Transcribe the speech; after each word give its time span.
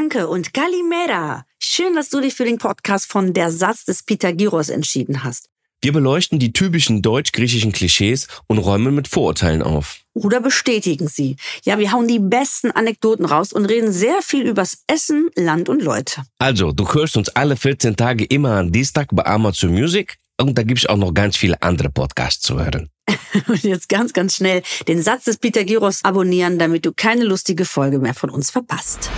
Danke 0.00 0.28
und 0.28 0.54
Kalimera. 0.54 1.44
Schön, 1.58 1.96
dass 1.96 2.08
du 2.08 2.20
dich 2.20 2.34
für 2.34 2.44
den 2.44 2.58
Podcast 2.58 3.10
von 3.10 3.32
Der 3.34 3.50
Satz 3.50 3.84
des 3.84 4.04
Pythagoras 4.04 4.68
entschieden 4.68 5.24
hast. 5.24 5.48
Wir 5.82 5.92
beleuchten 5.92 6.38
die 6.38 6.52
typischen 6.52 7.02
deutsch-griechischen 7.02 7.72
Klischees 7.72 8.28
und 8.46 8.58
räumen 8.58 8.94
mit 8.94 9.08
Vorurteilen 9.08 9.60
auf. 9.60 10.02
Oder 10.14 10.40
bestätigen 10.40 11.08
sie. 11.08 11.34
Ja, 11.64 11.80
wir 11.80 11.90
hauen 11.90 12.06
die 12.06 12.20
besten 12.20 12.70
Anekdoten 12.70 13.24
raus 13.24 13.52
und 13.52 13.64
reden 13.64 13.90
sehr 13.90 14.22
viel 14.22 14.42
übers 14.42 14.84
Essen, 14.86 15.30
Land 15.34 15.68
und 15.68 15.82
Leute. 15.82 16.22
Also, 16.38 16.70
du 16.70 16.86
hörst 16.94 17.16
uns 17.16 17.28
alle 17.30 17.56
14 17.56 17.96
Tage 17.96 18.24
immer 18.24 18.52
am 18.58 18.70
Dienstag 18.70 19.08
bei 19.10 19.26
Amazon 19.26 19.72
Music 19.72 20.18
und 20.40 20.56
da 20.56 20.62
gibt's 20.62 20.86
auch 20.86 20.96
noch 20.96 21.12
ganz 21.12 21.36
viele 21.36 21.60
andere 21.60 21.90
Podcasts 21.90 22.40
zu 22.40 22.56
hören. 22.56 22.88
und 23.48 23.64
jetzt 23.64 23.88
ganz, 23.88 24.12
ganz 24.12 24.36
schnell 24.36 24.62
den 24.86 25.02
Satz 25.02 25.24
des 25.24 25.38
Pythagoras 25.38 26.04
abonnieren, 26.04 26.60
damit 26.60 26.86
du 26.86 26.92
keine 26.92 27.24
lustige 27.24 27.64
Folge 27.64 27.98
mehr 27.98 28.14
von 28.14 28.30
uns 28.30 28.52
verpasst. 28.52 29.10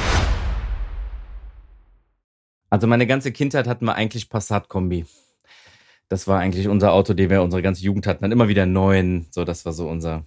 Also 2.70 2.86
meine 2.86 3.06
ganze 3.06 3.32
Kindheit 3.32 3.66
hatten 3.66 3.84
wir 3.84 3.96
eigentlich 3.96 4.30
Passat-Kombi. 4.30 5.04
Das 6.08 6.26
war 6.26 6.40
eigentlich 6.40 6.68
unser 6.68 6.92
Auto, 6.92 7.14
den 7.14 7.30
wir 7.30 7.42
unsere 7.42 7.62
ganze 7.62 7.82
Jugend 7.82 8.06
hatten. 8.06 8.22
Dann 8.22 8.32
immer 8.32 8.48
wieder 8.48 8.66
neuen. 8.66 9.26
So, 9.30 9.44
das 9.44 9.64
war 9.64 9.72
so 9.72 9.88
unser. 9.88 10.24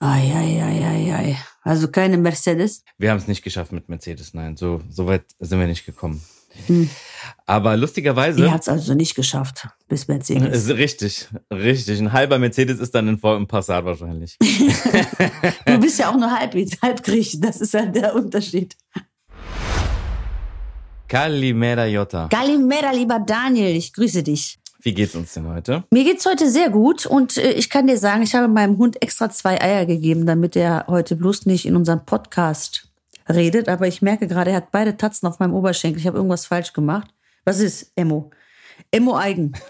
Ai, 0.00 0.32
ai, 0.34 0.62
ai, 0.62 0.86
ai, 0.86 1.14
ai. 1.14 1.36
Also 1.62 1.88
keine 1.88 2.16
Mercedes? 2.16 2.84
Wir 2.98 3.10
haben 3.10 3.18
es 3.18 3.28
nicht 3.28 3.42
geschafft 3.42 3.72
mit 3.72 3.88
Mercedes, 3.88 4.34
nein. 4.34 4.56
So, 4.56 4.82
so 4.88 5.06
weit 5.06 5.24
sind 5.38 5.58
wir 5.58 5.66
nicht 5.66 5.84
gekommen. 5.84 6.22
Hm. 6.66 6.88
Aber 7.46 7.76
lustigerweise. 7.76 8.40
Ihr 8.40 8.52
hat 8.52 8.62
es 8.62 8.68
also 8.68 8.94
nicht 8.94 9.14
geschafft, 9.14 9.68
bis 9.88 10.08
Mercedes. 10.08 10.68
Richtig, 10.68 11.28
richtig. 11.52 12.00
Ein 12.00 12.12
halber 12.12 12.38
Mercedes 12.38 12.80
ist 12.80 12.94
dann 12.94 13.08
in 13.08 13.18
im 13.18 13.46
Passat 13.46 13.84
wahrscheinlich. 13.84 14.36
du 15.66 15.78
bist 15.78 15.98
ja 16.00 16.10
auch 16.10 16.16
nur 16.16 16.30
halb, 16.30 16.54
halb 16.82 17.02
Griech. 17.02 17.38
Das 17.40 17.60
ist 17.60 17.74
halt 17.74 17.94
der 17.94 18.14
Unterschied. 18.14 18.76
Kalimera 21.10 21.86
Jota. 21.86 22.28
Kalimera, 22.28 22.92
lieber 22.92 23.18
Daniel, 23.18 23.74
ich 23.74 23.92
grüße 23.92 24.22
dich. 24.22 24.60
Wie 24.80 24.94
geht's 24.94 25.16
uns 25.16 25.34
denn 25.34 25.48
heute? 25.48 25.82
Mir 25.90 26.04
geht's 26.04 26.24
heute 26.24 26.48
sehr 26.48 26.70
gut 26.70 27.04
und 27.04 27.36
äh, 27.36 27.50
ich 27.50 27.68
kann 27.68 27.88
dir 27.88 27.98
sagen, 27.98 28.22
ich 28.22 28.36
habe 28.36 28.46
meinem 28.46 28.78
Hund 28.78 29.02
extra 29.02 29.28
zwei 29.28 29.60
Eier 29.60 29.86
gegeben, 29.86 30.24
damit 30.24 30.54
er 30.54 30.84
heute 30.86 31.16
bloß 31.16 31.46
nicht 31.46 31.66
in 31.66 31.74
unserem 31.74 32.06
Podcast 32.06 32.88
redet. 33.28 33.68
Aber 33.68 33.88
ich 33.88 34.02
merke 34.02 34.28
gerade, 34.28 34.52
er 34.52 34.58
hat 34.58 34.70
beide 34.70 34.96
Tatzen 34.96 35.28
auf 35.28 35.40
meinem 35.40 35.52
Oberschenkel. 35.52 36.00
Ich 36.00 36.06
habe 36.06 36.16
irgendwas 36.16 36.46
falsch 36.46 36.72
gemacht. 36.72 37.08
Was 37.44 37.58
ist 37.58 37.90
Emmo? 37.96 38.30
Emmo 38.92 39.16
Eigen. 39.16 39.52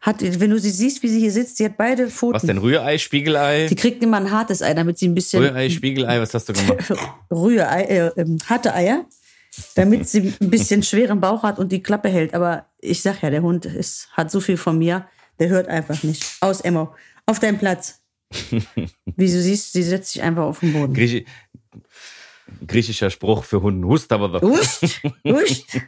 Hat, 0.00 0.22
wenn 0.22 0.48
du 0.48 0.58
sie 0.58 0.70
siehst, 0.70 1.02
wie 1.02 1.08
sie 1.08 1.20
hier 1.20 1.30
sitzt, 1.30 1.58
sie 1.58 1.66
hat 1.66 1.76
beide 1.76 2.08
Pfoten. 2.08 2.32
Was 2.32 2.42
denn? 2.44 2.56
Rührei, 2.56 2.96
Spiegelei? 2.96 3.68
Sie 3.68 3.74
kriegt 3.74 4.02
immer 4.02 4.16
ein 4.16 4.30
hartes 4.30 4.62
Ei, 4.62 4.72
damit 4.72 4.96
sie 4.96 5.06
ein 5.06 5.14
bisschen. 5.14 5.42
Rührei, 5.42 5.68
Spiegelei, 5.68 6.18
was 6.18 6.32
hast 6.32 6.48
du 6.48 6.54
gemacht? 6.54 6.90
Rührei, 7.30 7.82
äh, 7.82 8.06
äh, 8.18 8.38
harte 8.48 8.72
Eier, 8.72 9.04
damit 9.74 10.08
sie 10.08 10.34
ein 10.40 10.50
bisschen 10.50 10.82
schweren 10.82 11.20
Bauch 11.20 11.42
hat 11.42 11.58
und 11.58 11.72
die 11.72 11.82
Klappe 11.82 12.08
hält. 12.08 12.34
Aber 12.34 12.66
ich 12.78 13.02
sag 13.02 13.22
ja, 13.22 13.30
der 13.30 13.42
Hund 13.42 13.64
ist, 13.64 14.08
hat 14.12 14.30
so 14.30 14.40
viel 14.40 14.56
von 14.56 14.78
mir, 14.78 15.06
der 15.38 15.48
hört 15.48 15.68
einfach 15.68 16.02
nicht. 16.02 16.24
Aus, 16.40 16.60
Emmo. 16.60 16.94
Auf 17.26 17.38
deinen 17.38 17.58
Platz. 17.58 18.00
Wie 18.50 19.26
du 19.26 19.42
siehst, 19.42 19.72
sie 19.72 19.82
setzt 19.82 20.12
sich 20.12 20.22
einfach 20.22 20.44
auf 20.44 20.60
den 20.60 20.72
Boden. 20.72 20.94
Griechi 20.94 21.26
griechischer 22.66 23.10
Spruch 23.10 23.44
für 23.44 23.62
Hunden. 23.62 23.84
Hust 23.84 24.12
aber 24.12 24.40
Hust, 24.40 24.82
hust, 25.24 25.80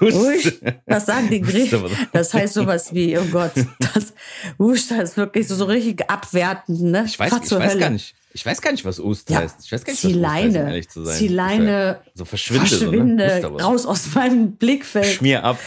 hust. 0.00 0.60
Was 0.86 1.06
sagen 1.06 1.28
die 1.30 1.40
Griechen? 1.40 1.84
Das 2.12 2.32
heißt 2.34 2.54
sowas 2.54 2.94
wie, 2.94 3.16
oh 3.18 3.24
Gott, 3.30 3.52
das 3.78 4.14
Hust 4.58 4.90
das 4.90 5.10
ist 5.10 5.16
wirklich 5.16 5.48
so, 5.48 5.54
so 5.54 5.64
richtig 5.64 6.08
abwertend. 6.08 6.80
Ne? 6.80 7.04
Ich 7.06 7.18
weiß, 7.18 7.32
ich 7.42 7.50
weiß 7.50 7.78
gar 7.78 7.90
nicht. 7.90 8.14
Ich 8.32 8.46
weiß 8.46 8.60
gar 8.62 8.70
nicht, 8.70 8.84
was 8.84 9.00
Ust 9.00 9.28
ja, 9.28 9.38
heißt. 9.38 9.64
Ich 9.64 9.72
weiß 9.72 9.84
gar 9.84 9.92
nicht, 9.92 10.00
Zieleine, 10.00 10.30
was 10.30 10.36
Ust 10.36 10.44
heißt, 10.44 10.56
um 10.56 10.66
ehrlich 10.68 10.88
zu 10.88 11.04
sein. 11.04 11.16
Zieleine, 11.16 12.00
so 12.14 12.24
verschwinde, 12.24 12.66
verschwinde 12.66 13.40
so, 13.42 13.48
ne? 13.50 13.62
raus 13.62 13.86
aus 13.86 14.14
meinem 14.14 14.52
Blickfeld. 14.52 15.06
Schmier 15.06 15.42
ab. 15.42 15.58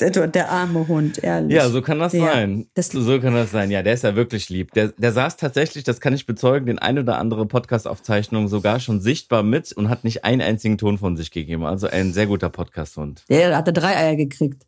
der, 0.00 0.28
der, 0.28 0.50
arme 0.50 0.88
Hund, 0.88 1.22
ehrlich. 1.22 1.54
Ja, 1.54 1.68
so 1.68 1.82
kann 1.82 1.98
das 1.98 2.14
ja, 2.14 2.24
sein. 2.24 2.66
Das 2.74 2.88
so 2.88 3.20
kann 3.20 3.34
das 3.34 3.50
sein. 3.50 3.70
Ja, 3.70 3.82
der 3.82 3.92
ist 3.92 4.04
ja 4.04 4.16
wirklich 4.16 4.48
lieb. 4.48 4.72
Der, 4.72 4.88
der 4.88 5.12
saß 5.12 5.36
tatsächlich, 5.36 5.84
das 5.84 6.00
kann 6.00 6.14
ich 6.14 6.24
bezeugen, 6.24 6.66
den 6.66 6.78
ein 6.78 6.98
oder 6.98 7.18
andere 7.18 7.44
Podcast-Aufzeichnung 7.44 8.48
sogar 8.48 8.80
schon 8.80 9.00
sichtbar 9.00 9.42
mit 9.42 9.72
und 9.72 9.90
hat 9.90 10.04
nicht 10.04 10.24
einen 10.24 10.40
einzigen 10.40 10.78
Ton 10.78 10.96
von 10.96 11.16
sich 11.16 11.30
gegeben. 11.30 11.64
Also 11.64 11.88
ein 11.88 12.14
sehr 12.14 12.26
guter 12.26 12.48
Podcast-Hund. 12.48 13.24
Der 13.28 13.54
hatte 13.54 13.74
drei 13.74 13.96
Eier 13.96 14.16
gekriegt. 14.16 14.66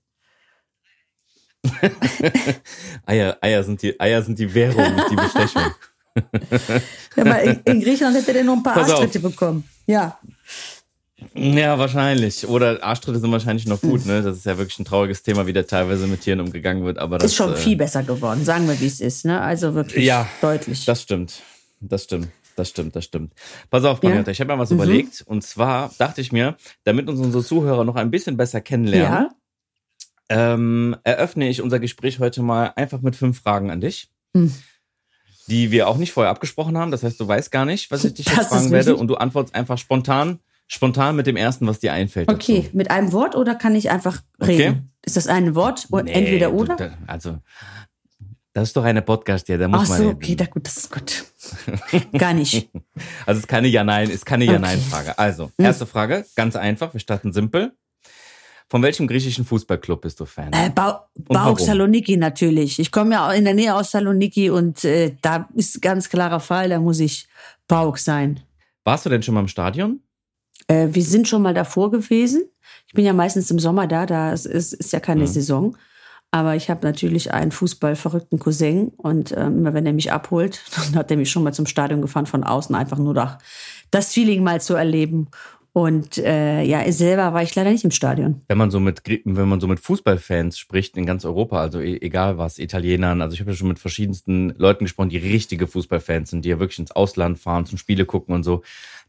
Eier, 3.07 3.37
Eier, 3.41 3.63
sind 3.63 3.83
die, 3.83 3.99
Eier 4.01 4.23
sind 4.23 4.39
die 4.39 4.53
Währung, 4.53 5.01
die 5.11 5.17
Bestechung. 5.17 5.63
ja, 7.17 7.25
mal 7.25 7.61
in, 7.65 7.81
Griechenland 7.81 8.17
hätte 8.17 8.33
der 8.33 8.45
noch 8.45 8.57
ein 8.57 8.63
paar 8.63 8.75
Pass 8.75 8.91
Arschtritte 8.91 9.19
auf. 9.19 9.33
bekommen. 9.33 9.65
Ja. 9.87 10.19
Ja, 11.35 11.79
wahrscheinlich. 11.79 12.47
Oder 12.47 12.83
Arschtritte 12.83 13.21
sind 13.21 13.31
wahrscheinlich 13.33 13.67
noch 13.67 13.81
gut, 13.81 14.07
ne? 14.07 14.23
Das 14.23 14.37
ist 14.37 14.47
ja 14.47 14.59
wirklich 14.59 14.79
ein 14.79 14.85
trauriges 14.85 15.23
Thema, 15.23 15.47
wie 15.47 15.53
da 15.53 15.63
teilweise 15.63 16.07
mit 16.07 16.23
Tieren 16.23 16.41
umgegangen 16.41 16.85
wird. 16.85 16.99
Aber 16.99 17.19
das 17.19 17.31
ist 17.31 17.37
schon 17.37 17.53
äh, 17.53 17.57
viel 17.57 17.77
besser 17.77 18.03
geworden, 18.03 18.45
sagen 18.45 18.69
wir, 18.69 18.79
wie 18.81 18.87
es 18.87 19.01
ist, 19.01 19.25
ne? 19.25 19.41
Also 19.41 19.75
wirklich 19.75 20.05
ja, 20.05 20.29
deutlich. 20.41 20.85
Das 20.85 21.03
stimmt. 21.03 21.43
Das 21.81 22.05
stimmt. 22.05 22.29
Das 22.55 22.69
stimmt, 22.69 22.95
das 22.95 23.05
stimmt. 23.05 23.33
Pass 23.71 23.85
auf, 23.85 24.03
Marietta, 24.03 24.27
ja? 24.27 24.33
ich 24.33 24.41
habe 24.41 24.53
mir 24.53 24.59
was 24.59 24.71
mhm. 24.71 24.77
überlegt. 24.77 25.23
Und 25.27 25.43
zwar 25.43 25.91
dachte 25.97 26.21
ich 26.21 26.33
mir, 26.33 26.57
damit 26.85 27.09
uns 27.09 27.19
unsere 27.19 27.43
Zuhörer 27.43 27.85
noch 27.85 27.97
ein 27.97 28.11
bisschen 28.11 28.37
besser 28.37 28.61
kennenlernen, 28.61 29.29
ja? 30.29 30.55
ähm, 30.55 30.97
eröffne 31.03 31.49
ich 31.49 31.63
unser 31.63 31.79
Gespräch 31.79 32.19
heute 32.19 32.43
mal 32.43 32.73
einfach 32.77 33.01
mit 33.01 33.17
fünf 33.17 33.41
Fragen 33.41 33.71
an 33.71 33.81
dich. 33.81 34.11
Mhm 34.35 34.53
die 35.47 35.71
wir 35.71 35.89
auch 35.89 35.97
nicht 35.97 36.13
vorher 36.13 36.31
abgesprochen 36.31 36.79
haben. 36.79 36.91
Das 36.91 37.03
heißt, 37.03 37.19
du 37.21 37.27
weißt 37.27 37.51
gar 37.51 37.65
nicht, 37.65 37.91
was 37.91 38.05
ich 38.05 38.15
dich 38.15 38.27
jetzt 38.27 38.49
fragen 38.49 38.71
werde 38.71 38.97
und 38.97 39.09
du 39.09 39.17
antwortest 39.17 39.55
einfach 39.55 39.79
spontan, 39.79 40.39
spontan 40.67 41.17
mit 41.17 41.27
dem 41.27 41.37
ersten, 41.37 41.67
was 41.67 41.81
dir 41.81 41.93
einfällt. 41.93 42.31
Okay, 42.31 42.63
dazu. 42.63 42.77
mit 42.77 42.91
einem 42.91 43.13
Wort 43.13 43.37
oder 43.37 43.55
kann 43.55 43.75
ich 43.75 43.91
einfach 43.91 44.23
reden? 44.41 44.71
Okay. 44.71 44.83
Ist 45.05 45.17
das 45.17 45.27
ein 45.27 45.55
Wort? 45.55 45.89
Nee, 45.91 46.13
Entweder 46.13 46.53
oder? 46.53 46.77
Du, 46.77 46.99
also, 47.07 47.39
das 48.53 48.69
ist 48.69 48.77
doch 48.77 48.85
eine 48.85 49.03
Podcast, 49.03 49.49
ja, 49.49 49.57
da 49.57 49.67
muss 49.67 49.81
Ach 49.85 49.89
man. 49.89 49.99
so, 49.99 50.09
okay, 50.11 50.37
da 50.37 50.45
gut, 50.45 50.67
das 50.67 50.77
ist 50.77 50.93
gut. 50.93 51.25
Gar 52.19 52.35
nicht. 52.35 52.71
also, 53.27 53.39
es 53.39 53.39
ist 53.39 53.49
keine 53.49 53.69
Ja-Nein, 53.69 54.11
ist 54.11 54.27
keine 54.27 54.45
Ja-Nein-Frage. 54.45 55.19
Also, 55.19 55.51
hm. 55.57 55.65
erste 55.65 55.87
Frage, 55.87 56.25
ganz 56.37 56.55
einfach, 56.55 56.93
wir 56.93 57.01
starten 57.01 57.33
simpel. 57.33 57.73
Von 58.73 58.83
welchem 58.83 59.07
griechischen 59.07 59.45
Fußballclub 59.45 60.01
bist 60.01 60.19
du 60.19 60.25
Fan? 60.25 60.51
Äh, 60.55 60.71
ba 60.71 61.07
Bauk 61.15 61.61
Saloniki 61.61 62.17
natürlich. 62.17 62.79
Ich 62.79 62.91
komme 62.91 63.13
ja 63.13 63.31
in 63.33 63.45
der 63.45 63.53
Nähe 63.53 63.75
aus 63.75 63.91
Saloniki 63.91 64.49
und 64.49 64.83
äh, 64.87 65.15
da 65.21 65.47
ist 65.55 65.83
ganz 65.83 66.09
klarer 66.09 66.41
Fall, 66.41 66.71
da 66.71 66.81
muss 66.81 66.99
ich 66.99 67.29
Bauk 67.69 67.99
sein. 67.99 68.41
Warst 68.85 69.05
du 69.05 69.11
denn 69.11 69.23
schon 69.23 69.35
mal 69.35 69.41
im 69.41 69.49
Stadion? 69.49 70.01
Äh, 70.69 70.89
wir 70.91 71.03
sind 71.03 71.29
schon 71.29 71.43
mal 71.43 71.53
davor 71.53 71.91
gewesen. 71.91 72.45
Ich 72.87 72.95
bin 72.95 73.05
ja 73.05 73.13
meistens 73.13 73.51
im 73.51 73.59
Sommer 73.59 73.87
da, 73.87 74.07
da 74.07 74.33
ist, 74.33 74.47
ist, 74.47 74.91
ja 74.91 75.01
keine 75.01 75.25
mhm. 75.25 75.27
Saison. 75.27 75.77
Aber 76.31 76.57
ich 76.57 76.71
habe 76.71 76.87
natürlich 76.87 77.35
einen 77.35 77.53
fußballverrückten 77.53 78.39
Cousin 78.39 78.89
und 78.97 79.33
äh, 79.33 79.49
immer 79.49 79.75
wenn 79.75 79.85
er 79.85 79.93
mich 79.93 80.13
abholt, 80.13 80.63
dann 80.75 80.95
hat 80.95 81.11
er 81.11 81.19
mich 81.19 81.31
schon 81.31 81.43
mal 81.43 81.53
zum 81.53 81.67
Stadion 81.67 82.01
gefahren 82.01 82.25
von 82.25 82.43
außen, 82.43 82.75
einfach 82.75 82.97
nur 82.97 83.13
da 83.13 83.37
das 83.91 84.15
Feeling 84.15 84.43
mal 84.43 84.63
zu 84.63 84.73
erleben. 84.73 85.29
Und 85.75 86.19
äh, 86.19 86.63
ja, 86.65 86.91
selber 86.93 87.33
war 87.33 87.43
ich 87.43 87.55
leider 87.55 87.71
nicht 87.71 87.85
im 87.85 87.91
Stadion. 87.91 88.43
Wenn 88.47 88.59
man 88.59 88.71
so 88.71 88.79
mit 88.79 89.03
wenn 89.07 89.49
man 89.49 89.59
so 89.59 89.67
mit 89.67 89.81
Fußballfans 89.81 90.59
spricht 90.59 90.99
in 90.99 91.07
ganz 91.07 91.25
Europa, 91.25 91.61
also 91.61 91.81
e, 91.81 91.97
egal 92.03 92.37
was, 92.37 92.59
Italienern, 92.59 93.23
also 93.23 93.33
ich 93.33 93.41
habe 93.41 93.53
ja 93.53 93.57
schon 93.57 93.69
mit 93.69 93.79
verschiedensten 93.79 94.51
Leuten 94.59 94.85
gesprochen, 94.85 95.09
die 95.09 95.17
richtige 95.17 95.67
Fußballfans 95.67 96.29
sind, 96.31 96.45
die 96.45 96.51
ja 96.51 96.61
wirklich 96.61 96.79
ins 96.79 96.93
Ausland 96.93 97.39
fahren, 97.39 97.65
zum 97.65 97.79
Spiele 97.79 98.05
gucken 98.05 98.35
und 98.35 98.43
so. 98.43 98.63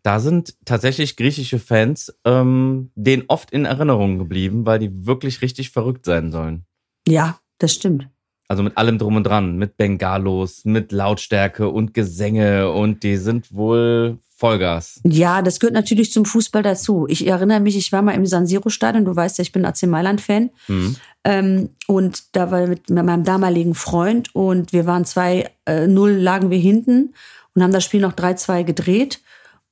Da 0.03 0.22
sind 0.22 0.56
tatsächlich 0.63 1.18
griechische 1.18 1.59
Fans 1.59 2.18
ähm, 2.23 2.91
denen 2.96 3.23
oft 3.28 3.52
in 3.52 3.66
Erinnerung 3.66 4.18
geblieben, 4.18 4.66
weil 4.66 4.79
die 4.79 5.06
wirklich 5.06 5.41
richtig 5.41 5.69
verrückt 5.69 6.06
sein 6.06 6.31
sollen. 6.31 6.66
Ja, 7.06 7.40
das 7.57 7.73
stimmt. 7.73 8.07
Also 8.47 8.63
mit 8.63 8.78
allem 8.78 8.97
drum 8.97 9.18
und 9.18 9.23
dran, 9.23 9.57
mit 9.57 9.78
Bengalos, 9.78 10.63
mit 10.63 10.91
Lautstärke 10.91 11.69
und 11.69 11.94
Gesänge 11.94 12.69
und 12.72 13.03
die 13.03 13.18
sind 13.18 13.53
wohl 13.53 14.19
Vollgas. 14.44 15.00
Ja, 15.06 15.42
das 15.42 15.62
gehört 15.62 15.74
natürlich 15.74 16.12
zum 16.12 16.26
Fußball 16.26 16.64
dazu. 16.64 17.06
Ich 17.08 17.26
erinnere 17.26 17.62
mich, 17.62 17.78
ich 17.78 17.94
war 17.94 18.02
mal 18.02 18.12
im 18.12 18.26
San 18.26 18.46
Siro 18.46 18.67
Stadion. 18.67 19.06
Du 19.06 19.16
weißt 19.16 19.38
ja, 19.38 19.41
ich 19.41 19.53
bin 19.53 19.64
AC 19.64 19.84
Mailand 19.84 20.20
Fan. 20.20 20.50
Mhm. 20.67 20.97
Ähm, 21.23 21.70
und 21.88 22.35
da 22.35 22.52
war 22.52 22.67
mit, 22.67 22.90
mit 22.90 23.06
meinem 23.06 23.23
damaligen 23.23 23.73
Freund 23.73 24.35
und 24.35 24.73
wir 24.73 24.85
waren 24.85 25.06
2-0 25.06 25.47
äh, 25.66 25.85
lagen 25.85 26.50
wir 26.50 26.58
hinten 26.58 27.14
und 27.56 27.64
haben 27.64 27.72
das 27.72 27.85
Spiel 27.85 28.02
noch 28.02 28.12
3-2 28.12 28.66
gedreht. 28.66 29.22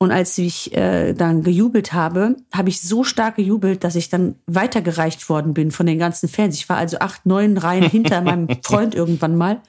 Und 0.02 0.10
als 0.10 0.36
ich 0.36 0.76
äh, 0.76 1.12
dann 1.12 1.44
gejubelt 1.44 1.92
habe, 1.92 2.34
habe 2.52 2.68
ich 2.70 2.80
so 2.80 3.04
stark 3.04 3.36
gejubelt, 3.36 3.84
dass 3.84 3.94
ich 3.94 4.08
dann 4.08 4.34
weitergereicht 4.46 5.28
worden 5.28 5.54
bin 5.54 5.70
von 5.70 5.86
den 5.86 6.00
ganzen 6.00 6.28
Fans. 6.28 6.56
Ich 6.56 6.68
war 6.68 6.76
also 6.76 6.98
acht, 6.98 7.24
neun 7.24 7.56
Reihen 7.56 7.88
hinter 7.88 8.20
meinem 8.20 8.48
Freund 8.64 8.96
irgendwann 8.96 9.36
mal, 9.36 9.60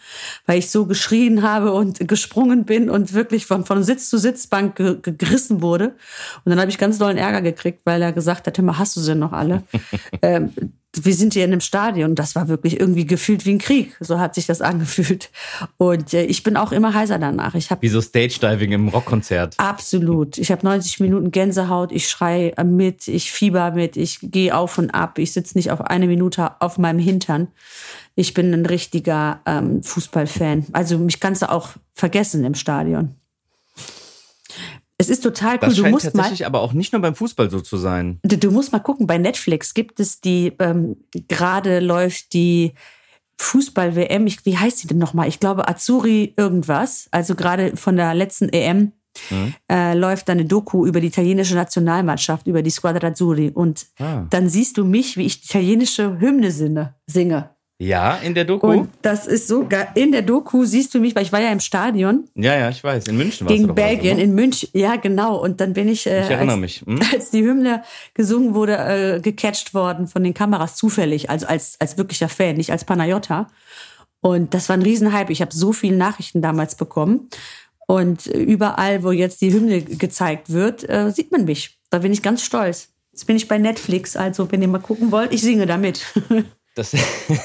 weil 0.48 0.58
ich 0.58 0.72
so 0.72 0.88
geschrien 0.88 1.44
habe 1.44 1.72
und 1.72 2.08
gesprungen 2.08 2.66
bin 2.66 2.90
und 2.90 3.14
wirklich 3.14 3.46
von, 3.46 3.64
von 3.64 3.84
Sitz 3.84 4.10
zu 4.10 4.18
Sitzbank 4.18 4.76
ge 4.76 4.98
gerissen 5.04 5.62
wurde. 5.62 5.90
Und 6.44 6.50
dann 6.50 6.60
habe 6.60 6.72
ich 6.72 6.80
ganz 6.80 6.98
dollen 6.98 7.18
Ärger 7.18 7.44
gekriegt, 7.44 7.82
weil 7.84 8.02
er 8.02 8.12
gesagt 8.12 8.48
hat, 8.48 8.58
immer 8.58 8.80
hast 8.80 8.96
du 8.96 9.02
sie 9.02 9.14
noch 9.14 9.34
alle? 9.34 9.62
ähm, 10.24 10.52
wir 11.02 11.14
sind 11.16 11.34
hier 11.34 11.46
in 11.46 11.52
einem 11.52 11.62
Stadion. 11.62 12.14
Das 12.14 12.36
war 12.36 12.48
wirklich 12.48 12.80
irgendwie 12.80 13.06
gefühlt 13.06 13.46
wie 13.46 13.54
ein 13.54 13.58
Krieg. 13.58 13.96
So 14.00 14.20
hat 14.20 14.36
sich 14.36 14.46
das 14.46 14.62
angefühlt. 14.62 15.32
Und 15.78 16.14
äh, 16.14 16.26
ich 16.26 16.44
bin 16.44 16.56
auch 16.56 16.72
immer 16.72 16.94
heißer 16.94 17.18
danach. 17.18 17.56
Ich 17.56 17.70
wie 17.80 17.88
so 17.88 18.02
Stage-Diving 18.02 18.72
im 18.72 18.88
Rockkonzert. 18.90 19.56
Absolut. 19.58 20.38
Ich 20.38 20.52
habe 20.52 20.64
90 20.66 21.00
Minuten 21.00 21.32
Gänsehaut. 21.32 21.92
Ich 21.92 22.10
schrei 22.10 22.54
mit, 22.64 23.08
ich 23.08 23.32
fieber 23.32 23.72
mit, 23.72 23.98
ich 23.98 24.20
gehe 24.22 24.56
auf 24.56 24.78
und 24.78 24.92
ab. 24.92 25.18
Ich 25.18 25.34
sitze 25.34 25.58
nicht 25.58 25.72
auf 25.72 25.82
eine 25.82 26.06
Minute 26.06 26.62
auf 26.62 26.78
meinem 26.78 27.00
Hintern. 27.00 27.48
Ich 28.16 28.36
bin 28.36 28.54
ein 28.54 28.66
richtiger 28.66 29.42
ähm, 29.48 29.82
Fußballfan. 29.82 30.68
Also 30.74 31.00
mich 31.00 31.20
kannst 31.20 31.42
du 31.42 31.52
auch 31.52 31.70
vergessen 31.94 32.44
im 32.44 32.54
Stadion. 32.54 33.16
Es 35.10 35.10
ist 35.18 35.22
total 35.24 35.54
cool. 35.56 35.60
Das 35.62 35.76
du 35.76 35.82
scheint 35.82 35.92
musst 35.94 36.06
tatsächlich 36.06 36.40
mal, 36.42 36.46
aber 36.48 36.62
auch 36.62 36.74
nicht 36.74 36.94
nur 36.94 37.02
beim 37.02 37.16
Fußball 37.16 37.50
so 37.50 37.60
zu 37.60 37.78
sein. 37.78 38.20
du, 38.24 38.38
du 38.38 38.52
musst 38.52 38.72
mal 38.72 38.80
gucken, 38.80 39.08
bei 39.08 39.18
Netflix 39.18 39.74
gibt 39.74 40.00
es 40.00 40.22
die, 40.22 40.54
ähm, 40.60 40.98
gerade 41.28 41.80
läuft 41.80 42.34
die 42.34 42.74
Fußball-WM, 43.40 44.28
wie 44.44 44.58
heißt 44.58 44.84
die 44.84 44.88
denn 44.88 44.98
nochmal? 45.00 45.28
Ich 45.28 45.40
glaube 45.40 45.68
Azzurri 45.68 46.34
irgendwas, 46.38 47.08
also 47.12 47.36
gerade 47.36 47.76
von 47.76 47.96
der 47.96 48.14
letzten 48.14 48.50
EM 48.50 48.92
Mhm. 49.30 49.54
äh, 49.72 49.94
läuft 49.94 50.28
dann 50.28 50.40
eine 50.40 50.48
Doku 50.48 50.88
über 50.88 51.00
die 51.00 51.06
italienische 51.08 51.54
Nationalmannschaft, 51.54 52.48
über 52.48 52.64
die 52.64 52.72
Squadra 52.72 53.10
Azzurri 53.10 53.52
und 53.54 53.86
Ah. 54.00 54.26
dann 54.32 54.50
siehst 54.50 54.78
du 54.78 54.86
mich, 54.86 55.18
wie 55.18 55.26
ich 55.28 55.42
die 55.42 55.46
italienische 55.50 56.20
Hymne 56.20 56.50
singe. 56.50 56.96
singe. 57.06 57.52
Ja, 57.80 58.16
in 58.18 58.34
der 58.34 58.46
Doku? 58.46 58.68
Und 58.68 58.90
das 59.02 59.28
ist 59.28 59.48
so 59.48 59.68
geil. 59.68 59.88
In 59.96 60.12
der 60.12 60.22
Doku 60.22 60.64
siehst 60.64 60.94
du 60.94 61.00
mich, 61.00 61.16
weil 61.16 61.24
ich 61.24 61.32
war 61.32 61.42
ja 61.42 61.52
im 61.52 61.60
Stadion 61.60 62.26
ja, 62.36 62.56
ja, 62.56 62.70
ich 62.70 62.84
weiß. 62.84 63.08
In 63.08 63.18
München 63.18 63.46
warst 63.46 63.52
du 63.52 63.54
gegen 63.56 63.68
doch 63.68 63.76
also, 63.76 63.88
Belgien 63.88 64.18
ne? 64.18 64.24
in 64.24 64.36
München. 64.36 64.70
Ja, 64.74 64.96
genau. 64.96 65.42
Und 65.42 65.60
dann 65.60 65.74
bin 65.74 65.90
ich, 65.90 66.06
äh, 66.08 66.24
Ich 66.24 66.30
erinnere 66.30 66.56
als, 66.56 66.62
mich. 66.62 66.84
Hm? 66.86 67.00
als 67.14 67.32
die 67.32 67.44
Hymne 67.44 67.84
gesungen 68.14 68.54
wurde, 68.54 68.78
äh, 68.78 69.20
gecatcht 69.20 69.74
worden 69.74 70.08
von 70.08 70.24
den 70.24 70.34
Kameras 70.34 70.76
zufällig, 70.76 71.30
also 71.30 71.48
als, 71.48 71.76
als 71.80 71.98
wirklicher 71.98 72.30
Fan, 72.30 72.56
nicht 72.56 72.72
als 72.72 72.86
Panayota. 72.86 73.50
Und 74.22 74.54
das 74.54 74.70
war 74.70 74.78
ein 74.78 74.84
Riesenhype. 74.84 75.32
Ich 75.32 75.42
habe 75.42 75.54
so 75.54 75.74
viele 75.74 75.98
Nachrichten 75.98 76.42
damals 76.42 76.76
bekommen. 76.76 77.30
Und 77.88 78.28
überall, 78.28 79.04
wo 79.04 79.12
jetzt 79.12 79.42
die 79.42 79.52
Hymne 79.52 79.82
gezeigt 79.82 80.52
wird, 80.52 80.88
äh, 80.88 81.12
sieht 81.12 81.32
man 81.32 81.44
mich. 81.44 81.78
Da 81.90 82.00
bin 82.00 82.14
ich 82.14 82.22
ganz 82.22 82.44
stolz. 82.44 82.94
Jetzt 83.12 83.26
bin 83.28 83.36
ich 83.36 83.48
bei 83.48 83.58
Netflix, 83.58 84.16
also 84.16 84.50
wenn 84.52 84.62
ihr 84.62 84.68
mal 84.68 84.80
gucken 84.80 85.12
wollt, 85.12 85.34
ich 85.34 85.42
singe 85.42 85.66
damit. 85.66 86.06
Das 86.76 86.94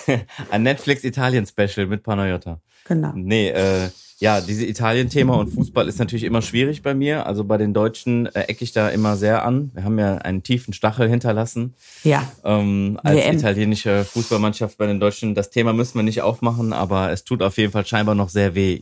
ein 0.50 0.62
Netflix-Italien-Special 0.62 1.86
mit 1.86 2.02
Panayota. 2.02 2.60
genau. 2.86 3.12
Nee, 3.14 3.48
äh, 3.50 3.88
ja, 4.20 4.40
diese 4.40 4.66
Italien-Thema 4.66 5.36
und 5.36 5.50
Fußball 5.50 5.86
ist 5.86 6.00
natürlich 6.00 6.24
immer 6.24 6.42
schwierig 6.42 6.82
bei 6.82 6.92
mir. 6.92 7.24
Also 7.26 7.44
bei 7.44 7.56
den 7.56 7.72
Deutschen 7.72 8.26
äh, 8.26 8.40
ecke 8.48 8.64
ich 8.64 8.72
da 8.72 8.88
immer 8.88 9.16
sehr 9.16 9.44
an. 9.44 9.70
Wir 9.74 9.84
haben 9.84 9.96
ja 9.96 10.16
einen 10.16 10.42
tiefen 10.42 10.74
Stachel 10.74 11.08
hinterlassen 11.08 11.74
Ja. 12.02 12.28
ähm, 12.42 12.98
als 13.04 13.16
WM. 13.18 13.36
italienische 13.38 14.04
Fußballmannschaft 14.04 14.76
bei 14.76 14.86
den 14.86 14.98
Deutschen. 14.98 15.36
Das 15.36 15.50
Thema 15.50 15.72
müssen 15.72 15.94
wir 15.98 16.02
nicht 16.02 16.22
aufmachen, 16.22 16.72
aber 16.72 17.12
es 17.12 17.22
tut 17.22 17.42
auf 17.44 17.58
jeden 17.58 17.70
Fall 17.70 17.86
scheinbar 17.86 18.16
noch 18.16 18.28
sehr 18.28 18.56
weh. 18.56 18.80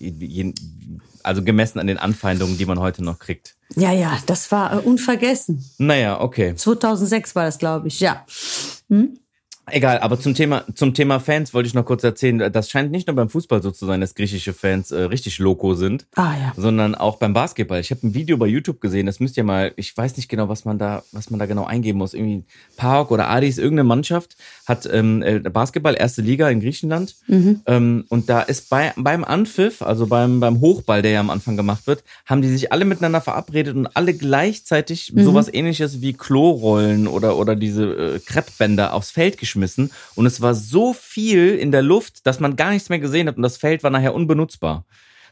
Also 1.22 1.42
gemessen 1.42 1.80
an 1.80 1.86
den 1.88 1.98
Anfeindungen, 1.98 2.56
die 2.56 2.64
man 2.64 2.78
heute 2.78 3.04
noch 3.04 3.18
kriegt. 3.18 3.56
Ja, 3.74 3.92
ja, 3.92 4.16
das 4.24 4.50
war 4.52 4.72
äh, 4.72 4.76
unvergessen. 4.78 5.62
Naja, 5.76 6.18
okay. 6.20 6.54
2006 6.54 7.34
war 7.34 7.44
das, 7.44 7.58
glaube 7.58 7.88
ich. 7.88 8.00
Ja. 8.00 8.24
Egal, 9.68 9.98
aber 9.98 10.20
zum 10.20 10.34
Thema, 10.34 10.64
zum 10.76 10.94
Thema 10.94 11.18
Fans 11.18 11.52
wollte 11.52 11.66
ich 11.66 11.74
noch 11.74 11.84
kurz 11.84 12.04
erzählen. 12.04 12.52
Das 12.52 12.70
scheint 12.70 12.92
nicht 12.92 13.08
nur 13.08 13.16
beim 13.16 13.28
Fußball 13.28 13.60
so 13.64 13.72
zu 13.72 13.84
sein, 13.84 14.00
dass 14.00 14.14
griechische 14.14 14.52
Fans 14.52 14.92
äh, 14.92 15.02
richtig 15.02 15.40
loco 15.40 15.74
sind, 15.74 16.06
Ah 16.14 16.34
ja. 16.40 16.52
sondern 16.56 16.94
auch 16.94 17.16
beim 17.16 17.32
Basketball. 17.32 17.80
Ich 17.80 17.90
habe 17.90 18.06
ein 18.06 18.14
Video 18.14 18.36
bei 18.36 18.46
YouTube 18.46 18.80
gesehen, 18.80 19.06
das 19.06 19.18
müsst 19.18 19.36
ihr 19.36 19.42
mal, 19.42 19.72
ich 19.74 19.96
weiß 19.96 20.16
nicht 20.18 20.28
genau, 20.28 20.48
was 20.48 20.64
man 20.64 20.78
da, 20.78 21.02
was 21.10 21.30
man 21.30 21.40
da 21.40 21.46
genau 21.46 21.64
eingeben 21.64 21.98
muss. 21.98 22.14
Irgendwie 22.14 22.44
PAOK 22.76 23.10
oder 23.10 23.28
Adis, 23.28 23.58
irgendeine 23.58 23.88
Mannschaft 23.88 24.36
hat 24.66 24.88
ähm, 24.92 25.22
äh, 25.22 25.40
Basketball, 25.40 25.96
erste 25.98 26.22
Liga 26.22 26.48
in 26.48 26.60
Griechenland. 26.60 27.16
Ähm, 27.66 28.04
und 28.08 28.28
da 28.30 28.42
ist 28.42 28.70
bei, 28.70 28.92
beim 28.96 29.24
Anpfiff, 29.24 29.82
also 29.82 30.06
beim, 30.06 30.38
beim 30.38 30.60
Hochball, 30.60 31.02
der 31.02 31.10
ja 31.10 31.20
am 31.20 31.30
Anfang 31.30 31.56
gemacht 31.56 31.88
wird, 31.88 32.04
haben 32.24 32.40
die 32.40 32.48
sich 32.48 32.70
alle 32.70 32.84
miteinander 32.84 33.20
verabredet 33.20 33.74
und 33.74 33.88
alle 33.96 34.14
gleichzeitig 34.14 35.12
sowas 35.24 35.52
ähnliches 35.52 36.00
wie 36.02 36.12
Klorollen 36.12 37.08
oder, 37.08 37.36
oder 37.36 37.56
diese 37.56 38.14
äh, 38.14 38.20
Kreppbänder 38.20 38.94
aufs 38.94 39.10
Feld 39.10 39.38
geschmissen. 39.38 39.55
Und 39.56 40.26
es 40.26 40.40
war 40.40 40.54
so 40.54 40.92
viel 40.92 41.54
in 41.56 41.72
der 41.72 41.82
Luft, 41.82 42.26
dass 42.26 42.40
man 42.40 42.56
gar 42.56 42.70
nichts 42.70 42.88
mehr 42.88 42.98
gesehen 42.98 43.28
hat 43.28 43.36
und 43.36 43.42
das 43.42 43.56
Feld 43.56 43.82
war 43.82 43.90
nachher 43.90 44.14
unbenutzbar. 44.14 44.84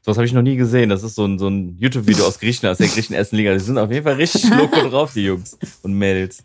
Sowas 0.04 0.18
habe 0.18 0.26
ich 0.26 0.34
noch 0.34 0.42
nie 0.42 0.56
gesehen. 0.56 0.90
Das 0.90 1.02
ist 1.02 1.14
so 1.14 1.24
ein, 1.24 1.38
so 1.38 1.48
ein 1.48 1.78
YouTube-Video 1.78 2.26
aus 2.26 2.38
Griechenland, 2.38 2.72
aus 2.72 2.78
der 2.78 2.88
griechischen 2.88 3.14
ersten 3.14 3.36
Liga. 3.36 3.54
Die 3.54 3.58
sind 3.60 3.78
auf 3.78 3.90
jeden 3.90 4.04
Fall 4.04 4.16
richtig 4.16 4.44
loco 4.50 4.86
drauf, 4.90 5.14
die 5.14 5.24
Jungs 5.24 5.56
und 5.80 5.94
Mädels. 5.94 6.44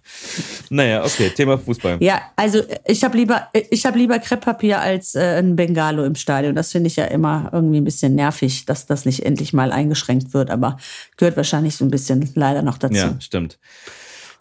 Naja, 0.69 1.03
okay, 1.03 1.29
Thema 1.29 1.57
Fußball. 1.57 1.97
Ja, 1.99 2.21
also 2.37 2.61
ich 2.85 3.03
habe 3.03 3.17
lieber, 3.17 3.49
ich 3.69 3.85
habe 3.85 3.97
lieber 3.97 4.17
Krepppapier 4.19 4.79
als 4.79 5.13
äh, 5.13 5.39
ein 5.39 5.57
Bengalo 5.57 6.05
im 6.05 6.15
Stadion. 6.15 6.55
Das 6.55 6.71
finde 6.71 6.87
ich 6.87 6.95
ja 6.95 7.03
immer 7.05 7.49
irgendwie 7.51 7.81
ein 7.81 7.83
bisschen 7.83 8.15
nervig, 8.15 8.65
dass 8.65 8.85
das 8.85 9.03
nicht 9.03 9.25
endlich 9.25 9.51
mal 9.51 9.73
eingeschränkt 9.73 10.33
wird. 10.33 10.51
Aber 10.51 10.77
gehört 11.17 11.35
wahrscheinlich 11.35 11.75
so 11.75 11.83
ein 11.83 11.91
bisschen 11.91 12.31
leider 12.35 12.61
noch 12.61 12.77
dazu. 12.77 12.95
Ja, 12.95 13.19
stimmt. 13.19 13.59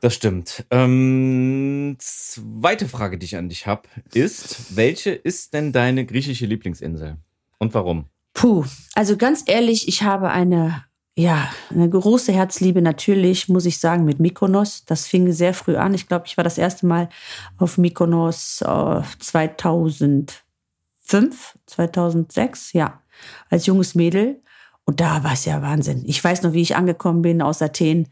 Das 0.00 0.14
stimmt. 0.14 0.64
Ähm, 0.70 1.96
zweite 1.98 2.88
Frage, 2.88 3.18
die 3.18 3.26
ich 3.26 3.36
an 3.36 3.48
dich 3.48 3.66
habe, 3.66 3.88
ist, 4.14 4.76
welche 4.76 5.10
ist 5.10 5.54
denn 5.54 5.72
deine 5.72 6.06
griechische 6.06 6.46
Lieblingsinsel? 6.46 7.16
Und 7.58 7.74
warum? 7.74 8.06
Puh, 8.32 8.64
also 8.94 9.16
ganz 9.16 9.42
ehrlich, 9.46 9.88
ich 9.88 10.04
habe 10.04 10.30
eine, 10.30 10.84
ja, 11.16 11.50
eine 11.70 11.90
große 11.90 12.32
Herzliebe 12.32 12.80
natürlich, 12.80 13.48
muss 13.48 13.66
ich 13.66 13.78
sagen, 13.78 14.04
mit 14.04 14.20
Mykonos. 14.20 14.84
Das 14.84 15.08
fing 15.08 15.32
sehr 15.32 15.52
früh 15.52 15.76
an. 15.76 15.94
Ich 15.94 16.06
glaube, 16.06 16.26
ich 16.26 16.36
war 16.36 16.44
das 16.44 16.58
erste 16.58 16.86
Mal 16.86 17.08
auf 17.56 17.76
Mykonos 17.76 18.62
äh, 18.62 19.02
2005, 19.18 21.58
2006, 21.66 22.72
ja, 22.72 23.02
als 23.50 23.66
junges 23.66 23.96
Mädel. 23.96 24.40
Und 24.84 25.00
da 25.00 25.24
war 25.24 25.32
es 25.32 25.44
ja 25.44 25.60
Wahnsinn. 25.60 26.04
Ich 26.06 26.22
weiß 26.22 26.44
noch, 26.44 26.52
wie 26.52 26.62
ich 26.62 26.76
angekommen 26.76 27.22
bin 27.22 27.42
aus 27.42 27.60
Athen 27.60 28.06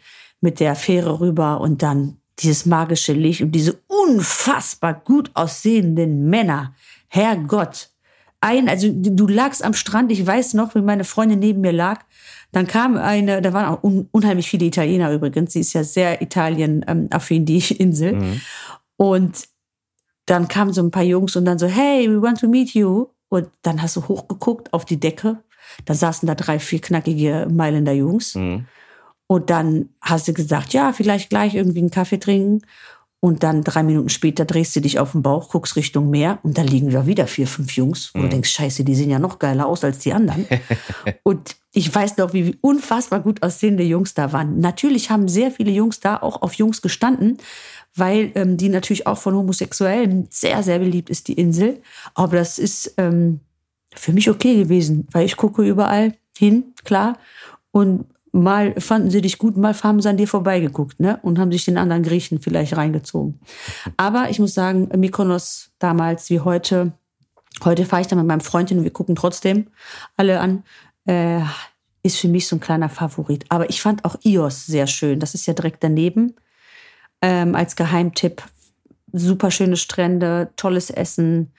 mit 0.46 0.60
der 0.60 0.76
Fähre 0.76 1.18
rüber 1.18 1.60
und 1.60 1.82
dann 1.82 2.18
dieses 2.38 2.66
magische 2.66 3.12
Licht 3.12 3.42
und 3.42 3.50
diese 3.50 3.80
unfassbar 3.88 4.94
gut 4.94 5.32
aussehenden 5.34 6.30
Männer. 6.30 6.72
Herrgott. 7.08 7.90
Ein, 8.40 8.68
also 8.68 8.88
du 8.92 9.26
lagst 9.26 9.64
am 9.64 9.74
Strand, 9.74 10.12
ich 10.12 10.24
weiß 10.24 10.54
noch, 10.54 10.76
wie 10.76 10.82
meine 10.82 11.02
Freundin 11.02 11.40
neben 11.40 11.62
mir 11.62 11.72
lag. 11.72 12.04
Dann 12.52 12.68
kam 12.68 12.96
eine, 12.96 13.42
da 13.42 13.52
waren 13.52 13.66
auch 13.66 13.82
un, 13.82 14.08
unheimlich 14.12 14.48
viele 14.48 14.66
Italiener 14.66 15.12
übrigens. 15.12 15.52
Sie 15.52 15.60
ist 15.60 15.72
ja 15.72 15.82
sehr 15.82 16.22
Italien-affin, 16.22 17.44
die 17.44 17.58
Insel. 17.78 18.38
Und 18.96 19.48
dann 20.26 20.46
kamen 20.46 20.72
so 20.72 20.80
ein 20.80 20.92
paar 20.92 21.02
Jungs 21.02 21.34
und 21.34 21.44
dann 21.44 21.58
so, 21.58 21.66
hey, 21.66 22.08
we 22.08 22.22
want 22.22 22.38
to 22.38 22.46
meet 22.46 22.72
you. 22.72 23.08
Und 23.30 23.48
dann 23.62 23.82
hast 23.82 23.96
du 23.96 24.06
hochgeguckt 24.06 24.72
auf 24.72 24.84
die 24.84 25.00
Decke. 25.00 25.42
Da 25.86 25.94
saßen 25.94 26.28
da 26.28 26.36
drei, 26.36 26.60
vier 26.60 26.80
knackige 26.80 27.48
Mailänder 27.50 27.92
Jungs. 27.92 28.36
Mhm. 28.36 28.66
Und 29.26 29.50
dann 29.50 29.90
hast 30.00 30.28
du 30.28 30.32
gesagt, 30.32 30.72
ja, 30.72 30.92
vielleicht 30.92 31.30
gleich 31.30 31.54
irgendwie 31.54 31.80
einen 31.80 31.90
Kaffee 31.90 32.18
trinken. 32.18 32.62
Und 33.18 33.42
dann 33.42 33.64
drei 33.64 33.82
Minuten 33.82 34.08
später 34.08 34.44
drehst 34.44 34.76
du 34.76 34.80
dich 34.80 35.00
auf 35.00 35.12
den 35.12 35.22
Bauch, 35.22 35.48
guckst 35.48 35.74
Richtung 35.74 36.10
Meer 36.10 36.38
und 36.42 36.58
da 36.58 36.62
liegen 36.62 36.90
da 36.90 37.06
wieder 37.06 37.26
vier, 37.26 37.46
fünf 37.46 37.72
Jungs. 37.72 38.10
Und 38.12 38.22
du 38.22 38.28
denkst, 38.28 38.50
scheiße, 38.50 38.84
die 38.84 38.94
sehen 38.94 39.10
ja 39.10 39.18
noch 39.18 39.38
geiler 39.38 39.66
aus 39.66 39.82
als 39.82 39.98
die 39.98 40.12
anderen. 40.12 40.46
und 41.24 41.56
ich 41.72 41.92
weiß 41.92 42.18
noch, 42.18 42.34
wie 42.34 42.56
unfassbar 42.60 43.20
gut 43.20 43.42
aussehende 43.42 43.82
Jungs 43.82 44.14
da 44.14 44.32
waren. 44.32 44.60
Natürlich 44.60 45.10
haben 45.10 45.28
sehr 45.28 45.50
viele 45.50 45.72
Jungs 45.72 45.98
da 45.98 46.18
auch 46.18 46.42
auf 46.42 46.54
Jungs 46.54 46.82
gestanden, 46.82 47.38
weil 47.94 48.32
ähm, 48.34 48.58
die 48.58 48.68
natürlich 48.68 49.06
auch 49.06 49.18
von 49.18 49.34
Homosexuellen 49.34 50.28
sehr, 50.30 50.62
sehr 50.62 50.78
beliebt 50.78 51.10
ist, 51.10 51.26
die 51.26 51.34
Insel. 51.34 51.82
Aber 52.14 52.36
das 52.36 52.58
ist 52.58 52.94
ähm, 52.98 53.40
für 53.94 54.12
mich 54.12 54.30
okay 54.30 54.56
gewesen, 54.56 55.08
weil 55.10 55.24
ich 55.24 55.36
gucke 55.36 55.66
überall 55.66 56.14
hin, 56.36 56.74
klar. 56.84 57.18
Und 57.72 58.04
mal 58.36 58.78
fanden 58.80 59.10
sie 59.10 59.20
dich 59.20 59.38
gut, 59.38 59.56
mal 59.56 59.74
haben 59.82 60.00
sie 60.00 60.08
an 60.08 60.16
dir 60.16 60.28
vorbeigeguckt, 60.28 61.00
ne? 61.00 61.18
Und 61.22 61.38
haben 61.38 61.50
sich 61.50 61.64
den 61.64 61.78
anderen 61.78 62.02
Griechen 62.02 62.40
vielleicht 62.40 62.76
reingezogen. 62.76 63.40
Aber 63.96 64.30
ich 64.30 64.38
muss 64.38 64.54
sagen, 64.54 64.88
Mykonos 64.96 65.70
damals 65.78 66.28
wie 66.30 66.40
heute, 66.40 66.92
heute 67.64 67.84
fahre 67.84 68.02
ich 68.02 68.08
da 68.08 68.16
mit 68.16 68.26
meinem 68.26 68.40
Freund 68.40 68.68
hin 68.68 68.78
und 68.78 68.84
wir 68.84 68.92
gucken 68.92 69.16
trotzdem 69.16 69.68
alle 70.16 70.40
an, 70.40 70.64
äh, 71.06 71.40
ist 72.02 72.18
für 72.18 72.28
mich 72.28 72.46
so 72.46 72.56
ein 72.56 72.60
kleiner 72.60 72.88
Favorit. 72.88 73.46
Aber 73.48 73.70
ich 73.70 73.80
fand 73.80 74.04
auch 74.04 74.16
Ios 74.22 74.66
sehr 74.66 74.86
schön. 74.86 75.18
Das 75.18 75.34
ist 75.34 75.46
ja 75.46 75.54
direkt 75.54 75.82
daneben. 75.82 76.34
Ähm, 77.22 77.54
als 77.54 77.74
Geheimtipp. 77.74 78.42
Super 79.12 79.50
schöne 79.50 79.76
Strände, 79.76 80.50
tolles 80.56 80.90
Essen, 80.90 81.52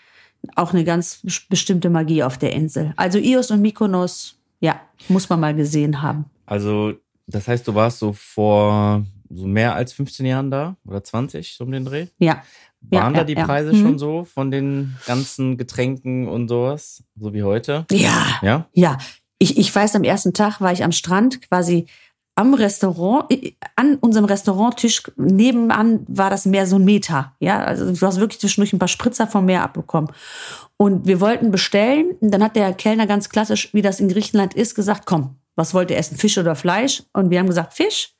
auch 0.56 0.74
eine 0.74 0.84
ganz 0.84 1.22
bestimmte 1.50 1.90
Magie 1.90 2.22
auf 2.22 2.38
der 2.38 2.54
Insel. 2.54 2.94
Also 2.98 3.18
Ios 3.18 3.50
und 3.50 3.62
Mykonos, 3.62 4.36
ja, 4.60 4.80
muss 5.08 5.28
man 5.30 5.40
mal 5.40 5.56
gesehen 5.56 6.04
haben. 6.04 6.26
Also, 6.48 6.94
das 7.28 7.48
heißt, 7.48 7.68
du 7.68 7.76
warst 7.76 8.00
so 8.00 8.14
vor 8.14 9.06
so 9.30 9.46
mehr 9.46 9.76
als 9.76 9.94
15 9.94 10.26
Jahren 10.26 10.50
da 10.50 10.78
oder 10.88 11.04
20, 11.04 11.54
so 11.56 11.66
um 11.66 11.72
den 11.72 11.86
Dreh? 11.86 12.08
Ja. 12.18 12.42
Waren 12.82 13.14
ja, 13.14 13.20
da 13.20 13.24
die 13.26 13.34
ja, 13.34 13.46
Preise 13.46 13.72
ja. 13.74 13.78
schon 13.78 13.92
Mhm. 13.94 14.00
so 14.00 14.24
von 14.24 14.50
den 14.50 14.96
ganzen 15.06 15.58
Getränken 15.58 16.28
und 16.28 16.48
sowas, 16.48 17.04
so 17.20 17.34
wie 17.34 17.44
heute? 17.44 17.86
Ja, 17.92 18.40
Ja? 18.42 18.68
ja. 18.74 18.98
Ich, 19.40 19.58
ich 19.58 19.76
weiß, 19.76 19.96
am 19.96 20.04
ersten 20.04 20.34
Tag 20.34 20.62
war 20.62 20.72
ich 20.72 20.84
am 20.84 20.92
Strand, 20.92 21.42
quasi 21.48 21.86
am 22.36 22.54
Restaurant, 22.54 23.26
an 23.76 23.96
unserem 23.96 24.26
Restauranttisch 24.26 25.04
nebenan 25.16 26.06
war 26.08 26.30
das 26.30 26.46
Meer 26.46 26.68
so 26.68 26.78
ein 26.78 26.86
Meter. 26.86 27.34
Ja, 27.40 27.64
also 27.64 27.92
du 27.92 28.06
hast 28.06 28.20
wirklich 28.20 28.40
zwischendurch 28.40 28.74
ein 28.74 28.80
paar 28.80 28.88
Spritzer 28.88 29.28
vom 29.28 29.46
Meer 29.46 29.64
abbekommen. 29.64 30.12
Und 30.78 31.08
wir 31.08 31.20
wollten 31.20 31.52
bestellen. 31.52 32.12
Und 32.22 32.32
dann 32.32 32.44
hat 32.44 32.56
der 32.56 32.74
Kellner 32.74 33.08
ganz 33.08 33.30
klassisch, 33.30 33.74
wie 33.74 33.82
das 33.82 34.00
in 34.00 34.08
Griechenland 34.08 34.54
ist, 34.54 34.76
gesagt, 34.76 35.06
komm, 35.08 35.36
was 35.58 35.74
wollt 35.74 35.92
ihr 35.92 35.98
essen, 35.98 36.18
Fisch 36.18 36.38
oder 36.38 36.56
Fleisch? 36.56 37.04
Und 37.12 37.30
wir 37.30 37.40
haben 37.40 37.48
gesagt, 37.48 37.74
Fisch. 37.74 38.14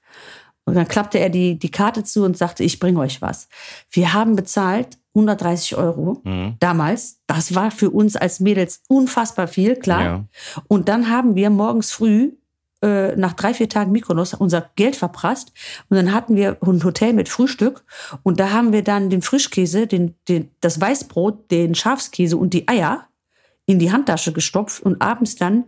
Und 0.66 0.76
dann 0.76 0.88
klappte 0.88 1.20
er 1.20 1.30
die, 1.30 1.58
die 1.58 1.72
Karte 1.72 2.04
zu 2.04 2.26
und 2.26 2.38
sagte, 2.38 2.64
ich 2.66 2.80
bringe 2.80 3.00
euch 3.00 3.22
was. 3.22 3.48
Wir 3.90 4.14
haben 4.14 4.36
bezahlt 4.36 4.98
130 5.16 5.78
Euro 5.78 6.22
mhm. 6.26 6.56
damals. 6.60 7.20
Das 7.26 7.56
war 7.56 7.72
für 7.72 7.90
uns 7.90 8.18
als 8.18 8.42
Mädels 8.42 8.82
unfassbar 8.90 9.48
viel, 9.48 9.78
klar. 9.78 10.02
Ja. 10.04 10.26
Und 10.68 10.90
dann 10.90 11.10
haben 11.10 11.36
wir 11.36 11.50
morgens 11.50 11.92
früh 11.92 12.34
äh, 12.82 13.16
nach 13.16 13.34
drei, 13.34 13.54
vier 13.54 13.70
Tagen 13.70 13.92
Mykonos 13.92 14.34
unser 14.34 14.70
Geld 14.76 14.96
verprasst. 14.96 15.54
Und 15.90 15.96
dann 15.96 16.14
hatten 16.14 16.36
wir 16.36 16.58
ein 16.62 16.84
Hotel 16.84 17.14
mit 17.14 17.30
Frühstück. 17.30 17.86
Und 18.24 18.40
da 18.40 18.52
haben 18.52 18.74
wir 18.74 18.84
dann 18.84 19.10
den 19.10 19.22
Frischkäse, 19.22 19.88
den, 19.88 20.16
den, 20.28 20.52
das 20.60 20.82
Weißbrot, 20.82 21.50
den 21.50 21.76
Schafskäse 21.76 22.36
und 22.36 22.54
die 22.54 22.68
Eier 22.68 23.08
in 23.66 23.80
die 23.80 23.92
Handtasche 23.92 24.34
gestopft 24.34 24.82
und 24.82 25.02
abends 25.02 25.36
dann 25.36 25.66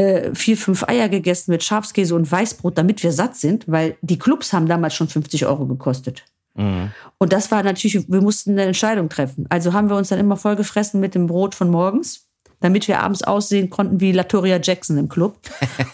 äh, 0.00 0.34
vier, 0.34 0.56
fünf 0.56 0.88
Eier 0.88 1.10
gegessen 1.10 1.50
mit 1.50 1.62
Schafskäse 1.62 2.14
und 2.14 2.30
Weißbrot, 2.30 2.78
damit 2.78 3.02
wir 3.02 3.12
satt 3.12 3.36
sind, 3.36 3.68
weil 3.68 3.98
die 4.00 4.18
Clubs 4.18 4.52
haben 4.52 4.66
damals 4.66 4.94
schon 4.94 5.08
50 5.08 5.44
Euro 5.44 5.66
gekostet. 5.66 6.24
Mhm. 6.54 6.90
Und 7.18 7.32
das 7.34 7.50
war 7.50 7.62
natürlich, 7.62 8.10
wir 8.10 8.22
mussten 8.22 8.52
eine 8.52 8.62
Entscheidung 8.62 9.10
treffen. 9.10 9.44
Also 9.50 9.74
haben 9.74 9.90
wir 9.90 9.96
uns 9.96 10.08
dann 10.08 10.18
immer 10.18 10.38
vollgefressen 10.38 11.00
mit 11.00 11.14
dem 11.14 11.26
Brot 11.26 11.54
von 11.54 11.68
morgens 11.70 12.29
damit 12.60 12.88
wir 12.88 13.00
abends 13.00 13.22
aussehen 13.22 13.70
konnten 13.70 14.00
wie 14.00 14.12
Latoria 14.12 14.60
Jackson 14.62 14.98
im 14.98 15.08
Club 15.08 15.38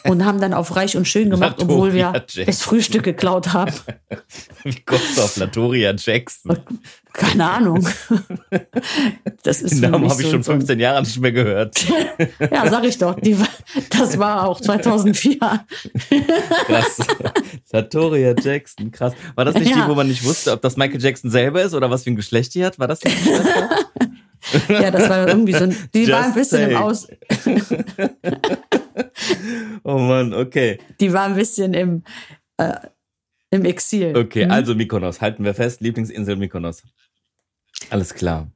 und 0.05 0.25
haben 0.25 0.41
dann 0.41 0.53
auf 0.53 0.75
reich 0.77 0.97
und 0.97 1.07
schön 1.07 1.31
gemacht, 1.31 1.57
obwohl 1.61 1.95
wir 1.95 2.13
Jackson. 2.13 2.47
das 2.47 2.63
Frühstück 2.63 3.05
geklaut 3.05 3.53
haben. 3.53 3.73
Wie 4.65 4.81
kommst 4.81 5.17
du 5.17 5.23
auf 5.23 5.37
Latoria 5.37 5.95
Jackson? 5.97 6.59
Keine 7.13 7.49
Ahnung. 7.49 7.89
Das 9.43 9.63
ist 9.63 9.81
Den 9.83 9.91
Namen 9.93 10.11
habe 10.11 10.21
ich 10.21 10.29
schon 10.29 10.43
15 10.43 10.79
Jahre 10.81 11.01
nicht 11.03 11.19
mehr 11.19 11.33
gehört. 11.33 11.87
Ja, 12.51 12.69
sag 12.69 12.85
ich 12.85 12.99
doch. 12.99 13.19
Die, 13.21 13.37
das 13.91 14.19
war 14.19 14.47
auch 14.47 14.61
2004. 14.61 15.39
Krass. 16.67 16.99
Latoria 17.73 18.35
Jackson, 18.39 18.91
krass. 18.91 19.15
War 19.35 19.45
das 19.45 19.55
nicht 19.55 19.71
ja. 19.71 19.85
die, 19.85 19.91
wo 19.91 19.95
man 19.95 20.09
nicht 20.09 20.25
wusste, 20.25 20.53
ob 20.53 20.63
das 20.63 20.77
Michael 20.77 21.01
Jackson 21.01 21.31
selber 21.31 21.63
ist 21.63 21.75
oder 21.75 21.91
was 21.91 22.05
für 22.05 22.11
ein 22.11 22.17
Geschlecht 22.17 22.55
die 22.55 22.65
hat? 22.65 22.79
War 22.79 22.89
das 22.89 23.03
nicht? 23.03 23.17
ja, 24.69 24.91
das 24.91 25.09
war 25.09 25.29
irgendwie 25.29 25.53
so 25.53 25.65
ein, 25.65 25.77
die 25.95 26.05
Just 26.05 26.13
war 26.13 26.25
ein 26.25 26.35
bisschen 26.35 26.59
say. 26.59 26.71
im 26.71 26.77
Aus. 26.77 27.09
oh 29.85 29.99
Mann, 29.99 30.35
okay. 30.35 30.79
Die 31.01 31.13
war 31.13 31.25
ein 31.25 31.35
bisschen 31.35 31.75
im, 31.75 32.03
äh, 32.57 32.75
im 33.51 33.65
Exil. 33.65 34.17
Okay, 34.17 34.47
mhm. 34.47 34.51
also 34.51 34.75
Mykonos, 34.75 35.21
halten 35.21 35.45
wir 35.45 35.55
fest, 35.55 35.81
Lieblingsinsel 35.81 36.37
Mykonos. 36.37 36.83
Alles 37.91 38.15
klar. 38.15 38.51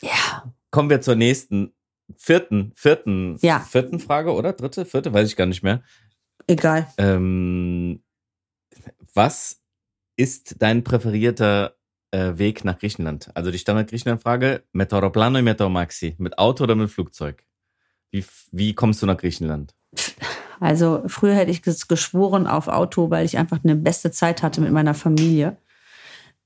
Ja. 0.00 0.52
Kommen 0.70 0.90
wir 0.90 1.00
zur 1.00 1.14
nächsten, 1.16 1.72
vierten, 2.16 2.72
vierten, 2.74 3.36
ja. 3.42 3.60
vierten 3.60 4.00
Frage, 4.00 4.32
oder? 4.32 4.52
Dritte, 4.52 4.84
vierte, 4.84 5.12
weiß 5.12 5.28
ich 5.28 5.36
gar 5.36 5.46
nicht 5.46 5.62
mehr. 5.62 5.82
Egal. 6.46 6.88
Ähm, 6.98 8.02
was 9.14 9.60
ist 10.16 10.56
dein 10.58 10.84
präferierter 10.84 11.76
äh, 12.10 12.38
Weg 12.38 12.64
nach 12.64 12.78
Griechenland? 12.78 13.30
Also 13.34 13.50
die 13.50 13.58
Standard-Griechenland-Frage, 13.58 14.62
mit 14.72 14.92
Aeroplano 14.92 15.38
und 15.38 15.44
mit 15.44 15.60
Maxi, 15.60 16.14
mit 16.18 16.38
Auto 16.38 16.64
oder 16.64 16.74
mit 16.74 16.90
Flugzeug? 16.90 17.44
Wie, 18.10 18.24
wie 18.52 18.74
kommst 18.74 19.02
du 19.02 19.06
nach 19.06 19.16
Griechenland? 19.16 19.74
Also 20.60 21.02
früher 21.06 21.34
hätte 21.34 21.50
ich 21.50 21.62
geschworen 21.62 22.46
auf 22.46 22.68
Auto, 22.68 23.10
weil 23.10 23.24
ich 23.24 23.38
einfach 23.38 23.58
eine 23.64 23.76
beste 23.76 24.10
Zeit 24.10 24.42
hatte 24.42 24.60
mit 24.60 24.72
meiner 24.72 24.94
Familie. 24.94 25.56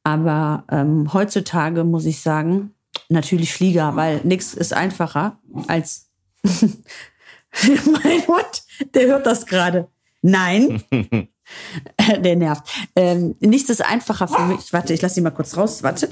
Aber 0.05 0.65
ähm, 0.71 1.13
heutzutage 1.13 1.83
muss 1.83 2.05
ich 2.05 2.21
sagen, 2.21 2.75
natürlich 3.09 3.53
Flieger, 3.53 3.97
weil 3.97 4.21
nichts 4.23 4.55
ist 4.55 4.73
einfacher 4.73 5.39
als 5.67 6.11
mein 6.45 8.27
Hund, 8.27 8.63
der 8.95 9.07
hört 9.07 9.27
das 9.27 9.47
gerade. 9.47 9.89
Nein, 10.23 10.83
Der 12.19 12.37
nervt. 12.37 12.65
Ähm, 12.97 13.37
nichts 13.41 13.71
ist 13.71 13.85
einfacher 13.85 14.29
für 14.29 14.43
mich. 14.43 14.73
Warte, 14.73 14.93
ich 14.95 15.03
lasse 15.03 15.21
ihn 15.21 15.25
mal 15.25 15.31
kurz 15.31 15.57
raus. 15.57 15.83
Warte. 15.83 16.09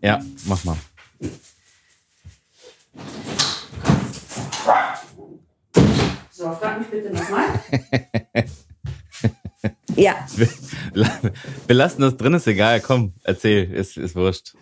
Ja, 0.00 0.20
mach 0.46 0.64
mal. 0.64 0.76
So, 6.30 6.50
frag 6.52 6.80
mich 6.80 6.88
bitte 6.88 7.10
nochmal. 7.10 7.46
ja. 9.96 10.26
Wir, 11.66 11.76
lassen 11.76 12.02
das 12.02 12.16
drin, 12.16 12.34
ist 12.34 12.48
egal. 12.48 12.80
Komm, 12.80 13.12
erzähl, 13.22 13.72
ist, 13.72 13.96
ist 13.96 14.16
wurscht. 14.16 14.54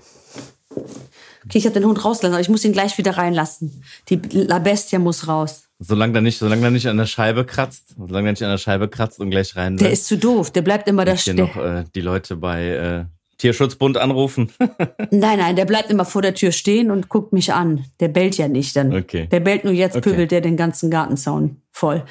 Okay, 1.47 1.57
ich 1.59 1.65
habe 1.65 1.73
den 1.73 1.87
Hund 1.87 2.05
rauslassen, 2.05 2.35
aber 2.35 2.43
ich 2.43 2.51
muss 2.51 2.65
ihn 2.67 2.75
gleich 2.75 2.99
wieder 2.99 3.17
reinlassen. 3.17 3.83
Die 4.11 4.17
La 4.33 4.59
Bestia 4.59 4.99
muss 4.99 5.27
raus. 5.27 5.70
Solange 5.83 6.19
er 6.19 6.21
nicht, 6.21 6.39
solange 6.39 6.63
er 6.63 6.71
nicht 6.71 6.87
an 6.89 6.99
der 6.99 7.07
Scheibe 7.07 7.47
kratzt, 7.47 7.95
solange 7.97 8.29
er 8.29 8.33
nicht 8.33 8.43
an 8.43 8.51
der 8.51 8.59
Scheibe 8.59 8.89
kratzt 8.89 9.19
und 9.19 9.31
gleich 9.31 9.57
rein. 9.57 9.79
Der 9.79 9.91
ist 9.91 10.07
zu 10.07 10.19
doof, 10.19 10.51
der 10.51 10.61
bleibt 10.61 10.87
immer 10.89 11.07
da 11.07 11.17
stehen. 11.17 11.37
noch 11.37 11.57
äh, 11.57 11.85
die 11.95 12.03
Leute 12.03 12.37
bei 12.37 12.67
äh, 12.67 13.05
Tierschutzbund 13.39 13.97
anrufen? 13.97 14.53
nein, 15.11 15.39
nein, 15.39 15.57
der 15.57 15.65
bleibt 15.65 15.91
immer 15.91 16.05
vor 16.05 16.21
der 16.21 16.35
Tür 16.35 16.53
stehen 16.53 16.91
und 16.91 17.09
guckt 17.09 17.33
mich 17.33 17.55
an. 17.55 17.87
Der 17.99 18.09
bellt 18.09 18.37
ja 18.37 18.49
nicht 18.49 18.77
dann. 18.77 18.95
Okay. 18.95 19.27
Der 19.31 19.41
bellt 19.41 19.65
nur 19.65 19.73
jetzt, 19.73 19.97
okay. 19.97 20.11
pöbelt 20.11 20.31
der 20.31 20.43
den 20.43 20.59
ganzen 20.59 20.91
Gartenzaun 20.91 21.57
voll. 21.81 22.05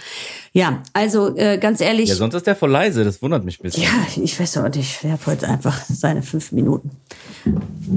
Ja, 0.52 0.82
also 0.94 1.36
äh, 1.38 1.60
ganz 1.60 1.80
ehrlich. 1.80 2.10
Ja, 2.10 2.16
sonst 2.16 2.34
ist 2.34 2.48
der 2.48 2.56
voll 2.56 2.72
leise, 2.72 3.04
das 3.04 3.22
wundert 3.22 3.46
mich 3.46 3.60
ein 3.60 3.64
bisschen. 3.64 3.84
Ja, 3.84 4.24
ich 4.24 4.40
weiß 4.40 4.58
auch 4.58 4.70
nicht. 4.70 5.04
Er 5.04 5.14
hat 5.14 5.28
heute 5.28 5.48
einfach 5.48 5.80
seine 5.88 6.24
fünf 6.24 6.52
Minuten. 6.52 6.90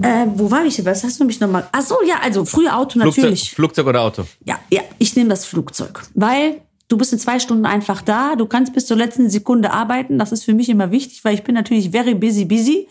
Äh, 0.02 0.26
wo 0.34 0.50
war 0.50 0.64
ich? 0.66 0.84
Was 0.84 1.02
hast 1.02 1.18
du 1.18 1.24
mich 1.24 1.40
nochmal? 1.40 1.66
Ach 1.72 1.82
so, 1.82 1.96
ja, 2.06 2.16
also 2.22 2.44
früher 2.44 2.76
Auto 2.76 2.98
natürlich. 2.98 3.50
Flugzeug, 3.50 3.56
Flugzeug 3.56 3.86
oder 3.86 4.02
Auto? 4.02 4.26
Ja, 4.44 4.60
ja, 4.70 4.82
ich 4.98 5.16
nehme 5.16 5.30
das 5.30 5.46
Flugzeug, 5.46 6.02
weil 6.14 6.60
Du 6.88 6.98
bist 6.98 7.10
in 7.10 7.18
zwei 7.18 7.38
Stunden 7.38 7.64
einfach 7.64 8.02
da. 8.02 8.36
Du 8.36 8.44
kannst 8.44 8.74
bis 8.74 8.84
zur 8.84 8.98
letzten 8.98 9.30
Sekunde 9.30 9.72
arbeiten. 9.72 10.18
Das 10.18 10.30
ist 10.30 10.44
für 10.44 10.52
mich 10.52 10.68
immer 10.68 10.90
wichtig, 10.90 11.24
weil 11.24 11.32
ich 11.32 11.42
bin 11.42 11.54
natürlich 11.54 11.90
very 11.90 12.14
busy, 12.14 12.44
busy. 12.44 12.86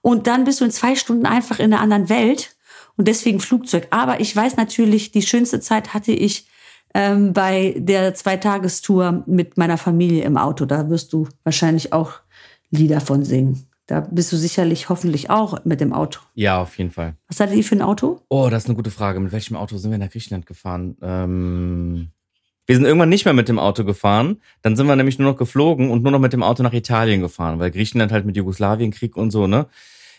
Und 0.00 0.28
dann 0.28 0.44
bist 0.44 0.60
du 0.60 0.64
in 0.64 0.70
zwei 0.70 0.94
Stunden 0.94 1.26
einfach 1.26 1.58
in 1.58 1.72
einer 1.72 1.82
anderen 1.82 2.08
Welt 2.08 2.54
und 2.96 3.08
deswegen 3.08 3.40
Flugzeug. 3.40 3.88
Aber 3.90 4.20
ich 4.20 4.36
weiß 4.36 4.56
natürlich, 4.56 5.10
die 5.10 5.22
schönste 5.22 5.58
Zeit 5.58 5.92
hatte 5.92 6.12
ich 6.12 6.46
ähm, 6.94 7.32
bei 7.32 7.74
der 7.76 8.14
Zweitagestour 8.14 9.24
mit 9.26 9.56
meiner 9.56 9.78
Familie 9.78 10.24
im 10.24 10.36
Auto. 10.36 10.64
Da 10.64 10.88
wirst 10.90 11.12
du 11.12 11.28
wahrscheinlich 11.44 11.92
auch 11.92 12.12
Lieder 12.70 13.00
von 13.00 13.24
singen. 13.24 13.66
Da 13.86 14.00
bist 14.00 14.32
du 14.32 14.36
sicherlich 14.36 14.88
hoffentlich 14.88 15.28
auch 15.28 15.64
mit 15.64 15.80
dem 15.80 15.92
Auto. 15.92 16.20
Ja, 16.34 16.62
auf 16.62 16.78
jeden 16.78 16.90
Fall. 16.90 17.16
Was 17.28 17.40
hattet 17.40 17.56
ihr 17.56 17.64
für 17.64 17.74
ein 17.74 17.82
Auto? 17.82 18.20
Oh, 18.28 18.48
das 18.50 18.62
ist 18.62 18.68
eine 18.68 18.76
gute 18.76 18.90
Frage. 18.90 19.20
Mit 19.20 19.32
welchem 19.32 19.56
Auto 19.56 19.76
sind 19.76 19.90
wir 19.90 19.98
nach 19.98 20.10
Griechenland 20.10 20.46
gefahren? 20.46 20.96
Ähm, 21.02 22.10
wir 22.66 22.76
sind 22.76 22.84
irgendwann 22.84 23.08
nicht 23.08 23.24
mehr 23.24 23.34
mit 23.34 23.48
dem 23.48 23.58
Auto 23.58 23.84
gefahren. 23.84 24.40
Dann 24.62 24.76
sind 24.76 24.86
wir 24.86 24.96
nämlich 24.96 25.18
nur 25.18 25.30
noch 25.30 25.36
geflogen 25.36 25.90
und 25.90 26.02
nur 26.02 26.12
noch 26.12 26.20
mit 26.20 26.32
dem 26.32 26.42
Auto 26.42 26.62
nach 26.62 26.72
Italien 26.72 27.20
gefahren, 27.20 27.58
weil 27.58 27.70
Griechenland 27.70 28.12
halt 28.12 28.24
mit 28.24 28.36
Jugoslawienkrieg 28.36 29.16
und 29.16 29.30
so, 29.30 29.46
ne? 29.46 29.66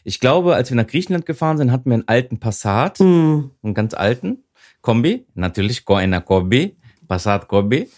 Ich 0.03 0.19
glaube, 0.19 0.55
als 0.55 0.69
wir 0.69 0.75
nach 0.75 0.85
Griechenland 0.85 1.25
gefahren 1.25 1.57
sind, 1.57 1.71
hatten 1.71 1.89
wir 1.89 1.93
einen 1.93 2.07
alten 2.07 2.37
Passat, 2.37 2.99
mm. 2.99 3.51
einen 3.63 3.73
ganz 3.73 3.93
alten 3.93 4.43
Kombi, 4.83 5.25
natürlich 5.33 5.85
Goena 5.85 6.19
Kombi, 6.19 6.77
Passat 7.07 7.47
Kombi. 7.47 7.89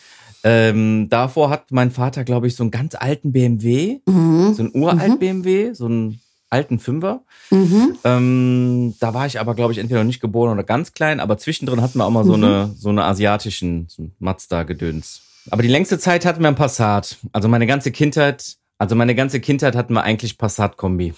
Ähm, 0.46 1.08
davor 1.10 1.50
hat 1.50 1.72
mein 1.72 1.92
Vater, 1.92 2.24
glaube 2.24 2.48
ich, 2.48 2.56
so 2.56 2.64
einen 2.64 2.72
ganz 2.72 2.96
alten 2.96 3.34
BMW, 3.34 4.00
mhm. 4.06 4.54
so 4.54 4.64
einen 4.64 4.72
uralt 4.76 5.16
mhm. 5.16 5.20
BMW, 5.20 5.74
so 5.74 5.88
einen 5.88 6.22
alten 6.50 6.80
Fünfer. 6.80 7.24
Mhm. 7.50 7.98
Ähm, 8.04 8.94
da 9.00 9.14
war 9.14 9.26
ich 9.26 9.40
aber, 9.40 9.56
glaube 9.56 9.74
ich, 9.74 9.80
entweder 9.80 10.02
noch 10.02 10.08
nicht 10.08 10.22
geboren 10.22 10.54
oder 10.54 10.64
ganz 10.64 10.94
klein, 10.94 11.20
aber 11.20 11.38
zwischendrin 11.38 11.82
hatten 11.82 11.98
wir 11.98 12.06
auch 12.06 12.12
mal 12.12 12.24
so 12.24 12.38
mhm. 12.38 12.44
eine 12.44 12.74
so 12.78 12.90
eine 12.90 13.04
asiatischen 13.04 13.88
so 13.90 14.10
Mazda-Gedöns. 14.20 15.22
Aber 15.50 15.64
die 15.64 15.70
längste 15.70 16.00
Zeit 16.00 16.26
hatten 16.26 16.42
wir 16.42 16.48
ein 16.48 16.56
Passat. 16.56 17.18
Also 17.34 17.48
meine 17.48 17.68
ganze 17.68 17.92
Kindheit, 17.92 18.56
also 18.78 18.96
meine 18.96 19.16
ganze 19.16 19.40
Kindheit 19.40 19.76
hatten 19.76 19.94
wir 19.94 20.04
eigentlich 20.04 20.38
Passat-Kombi. 20.38 21.14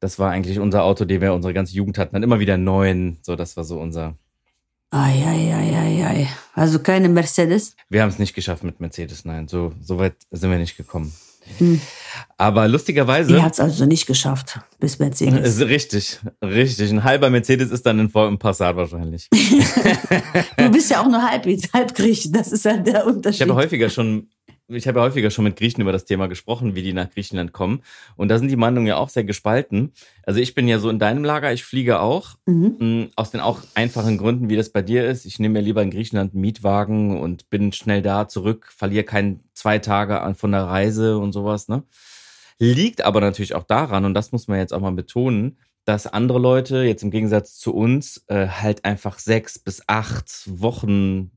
Das 0.00 0.18
war 0.18 0.30
eigentlich 0.30 0.58
unser 0.60 0.84
Auto, 0.84 1.04
den 1.04 1.20
wir 1.20 1.34
unsere 1.34 1.54
ganze 1.54 1.74
Jugend 1.74 1.98
hatten. 1.98 2.14
Dann 2.14 2.22
immer 2.22 2.40
wieder 2.40 2.56
neuen. 2.56 3.18
So, 3.22 3.36
das 3.36 3.56
war 3.56 3.64
so 3.64 3.80
unser. 3.80 4.16
Eieieiei. 4.90 6.28
Also 6.54 6.78
keine 6.78 7.08
Mercedes? 7.08 7.76
Wir 7.88 8.02
haben 8.02 8.08
es 8.08 8.18
nicht 8.18 8.34
geschafft 8.34 8.64
mit 8.64 8.80
Mercedes, 8.80 9.24
nein. 9.24 9.48
So, 9.48 9.72
so 9.80 9.98
weit 9.98 10.14
sind 10.30 10.50
wir 10.50 10.58
nicht 10.58 10.76
gekommen. 10.76 11.12
Hm. 11.58 11.80
Aber 12.36 12.68
lustigerweise. 12.68 13.32
Ihr 13.32 13.42
habt 13.42 13.54
es 13.54 13.60
also 13.60 13.86
nicht 13.86 14.06
geschafft, 14.06 14.60
bis 14.80 14.98
Mercedes. 14.98 15.60
Richtig, 15.60 16.18
richtig. 16.42 16.90
Ein 16.90 17.04
halber 17.04 17.30
Mercedes 17.30 17.70
ist 17.70 17.86
dann 17.86 18.00
ein 18.00 18.38
Passat 18.38 18.76
wahrscheinlich. 18.76 19.28
du 20.56 20.70
bist 20.70 20.90
ja 20.90 21.00
auch 21.02 21.08
nur 21.08 21.22
halb, 21.22 21.46
halb 21.72 21.94
Griech. 21.94 22.30
Das 22.32 22.52
ist 22.52 22.64
ja 22.64 22.76
der 22.76 23.06
Unterschied. 23.06 23.40
Ich 23.40 23.48
habe 23.48 23.54
häufiger 23.54 23.88
schon 23.88 24.28
ich 24.68 24.86
habe 24.86 24.98
ja 24.98 25.04
häufiger 25.04 25.30
schon 25.30 25.44
mit 25.44 25.56
Griechen 25.56 25.80
über 25.80 25.92
das 25.92 26.04
Thema 26.04 26.26
gesprochen, 26.28 26.74
wie 26.74 26.82
die 26.82 26.92
nach 26.92 27.10
Griechenland 27.10 27.52
kommen. 27.52 27.82
Und 28.16 28.28
da 28.28 28.38
sind 28.38 28.48
die 28.48 28.56
Meinungen 28.56 28.86
ja 28.86 28.96
auch 28.96 29.08
sehr 29.08 29.24
gespalten. 29.24 29.92
Also 30.24 30.40
ich 30.40 30.54
bin 30.54 30.68
ja 30.68 30.78
so 30.78 30.90
in 30.90 30.98
deinem 30.98 31.24
Lager, 31.24 31.52
ich 31.52 31.64
fliege 31.64 32.00
auch. 32.00 32.36
Mhm. 32.46 32.76
Mm, 32.78 33.10
aus 33.16 33.30
den 33.30 33.40
auch 33.40 33.60
einfachen 33.74 34.18
Gründen, 34.18 34.50
wie 34.50 34.56
das 34.56 34.70
bei 34.70 34.82
dir 34.82 35.08
ist. 35.08 35.24
Ich 35.24 35.38
nehme 35.38 35.54
mir 35.54 35.64
lieber 35.64 35.82
in 35.82 35.90
Griechenland 35.90 36.34
einen 36.34 36.42
Mietwagen 36.42 37.18
und 37.18 37.48
bin 37.48 37.72
schnell 37.72 38.02
da 38.02 38.28
zurück, 38.28 38.70
verliere 38.76 39.04
keine 39.04 39.40
zwei 39.54 39.78
Tage 39.78 40.34
von 40.34 40.52
der 40.52 40.64
Reise 40.64 41.18
und 41.18 41.32
sowas. 41.32 41.68
Ne? 41.68 41.84
Liegt 42.58 43.02
aber 43.02 43.20
natürlich 43.20 43.54
auch 43.54 43.64
daran, 43.64 44.04
und 44.04 44.14
das 44.14 44.32
muss 44.32 44.48
man 44.48 44.58
jetzt 44.58 44.74
auch 44.74 44.80
mal 44.80 44.92
betonen, 44.92 45.58
dass 45.86 46.06
andere 46.06 46.38
Leute 46.38 46.82
jetzt 46.82 47.02
im 47.02 47.10
Gegensatz 47.10 47.58
zu 47.58 47.74
uns 47.74 48.22
äh, 48.26 48.48
halt 48.48 48.84
einfach 48.84 49.18
sechs 49.18 49.58
bis 49.58 49.82
acht 49.86 50.42
Wochen, 50.46 51.30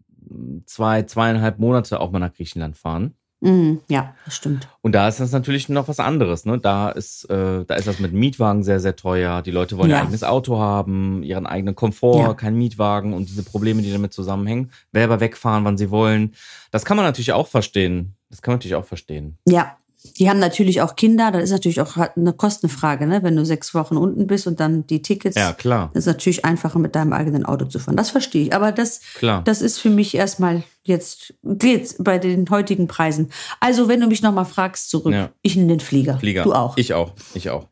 zwei, 0.66 1.04
zweieinhalb 1.04 1.60
Monate 1.60 2.02
auch 2.02 2.12
mal 2.12 2.20
nach 2.20 2.34
Griechenland 2.34 2.76
fahren. 2.76 3.16
Mm, 3.42 3.78
ja, 3.90 4.14
das 4.26 4.36
stimmt. 4.36 4.68
Und 4.82 4.94
da 4.94 5.08
ist 5.08 5.20
das 5.20 5.32
natürlich 5.32 5.68
noch 5.68 5.88
was 5.88 6.00
anderes. 6.00 6.46
Ne? 6.46 6.60
Da 6.60 6.90
ist, 6.90 7.26
äh, 7.26 7.66
da 7.66 7.74
ist 7.74 7.88
das 7.88 8.00
mit 8.00 8.14
Mietwagen 8.14 8.64
sehr, 8.64 8.80
sehr 8.80 8.96
teuer. 8.96 9.42
Die 9.42 9.52
Leute 9.52 9.78
wollen 9.78 9.90
ja. 9.90 9.98
ein 9.98 10.04
eigenes 10.04 10.24
Auto 10.24 10.60
haben, 10.60 11.24
ihren 11.24 11.48
eigenen 11.48 11.76
Komfort, 11.76 12.20
ja. 12.20 12.34
kein 12.36 12.56
Mietwagen 12.56 13.14
und 13.14 13.30
diese 13.30 13.44
Probleme, 13.44 13.82
die 13.82 13.92
damit 13.92 14.14
zusammenhängen. 14.14 14.72
Selber 14.94 15.20
wegfahren, 15.20 15.66
wann 15.66 15.78
sie 15.78 15.90
wollen. 15.90 16.36
Das 16.70 16.86
kann 16.86 16.98
man 16.98 17.06
natürlich 17.06 17.34
auch 17.34 17.48
verstehen. 17.48 18.16
Das 18.30 18.42
kann 18.42 18.52
man 18.54 18.60
natürlich 18.60 18.76
auch 18.76 18.86
verstehen. 18.86 19.38
Ja, 19.48 19.76
die 20.04 20.30
haben 20.30 20.40
natürlich 20.40 20.82
auch 20.82 20.96
Kinder, 20.96 21.32
das 21.32 21.44
ist 21.44 21.52
natürlich 21.52 21.80
auch 21.80 21.96
eine 21.96 22.34
Kostenfrage, 22.34 23.06
ne? 23.06 23.22
Wenn 23.22 23.36
du 23.36 23.46
sechs 23.46 23.74
Wochen 23.76 23.98
unten 23.98 24.26
bist 24.26 24.48
und 24.48 24.60
dann 24.60 24.88
die 24.88 25.02
Tickets. 25.02 25.36
Ja, 25.36 25.54
klar. 25.54 25.92
ist 25.94 26.08
natürlich 26.08 26.44
einfacher, 26.44 26.80
mit 26.80 26.96
deinem 26.96 27.14
eigenen 27.14 27.46
Auto 27.46 27.66
zu 27.66 27.78
fahren. 27.78 27.98
Das 27.98 28.10
verstehe 28.10 28.46
ich. 28.46 28.54
Aber 28.54 28.72
das, 28.72 29.02
klar. 29.16 29.44
das 29.44 29.62
ist 29.62 29.78
für 29.78 29.92
mich 29.92 30.16
erstmal 30.16 30.64
jetzt, 30.84 31.36
jetzt 31.62 32.04
bei 32.04 32.18
den 32.18 32.50
heutigen 32.50 32.88
Preisen. 32.88 33.32
Also, 33.60 33.88
wenn 33.88 34.00
du 34.00 34.08
mich 34.08 34.24
nochmal 34.24 34.46
fragst, 34.46 34.90
zurück. 34.90 35.14
Ja. 35.14 35.30
Ich 35.44 35.56
nehme 35.56 35.68
den 35.68 35.80
Flieger. 35.80 36.18
Flieger. 36.18 36.44
Du 36.44 36.54
auch. 36.54 36.78
Ich 36.78 36.94
auch. 36.94 37.14
Ich 37.36 37.52
auch. 37.52 37.68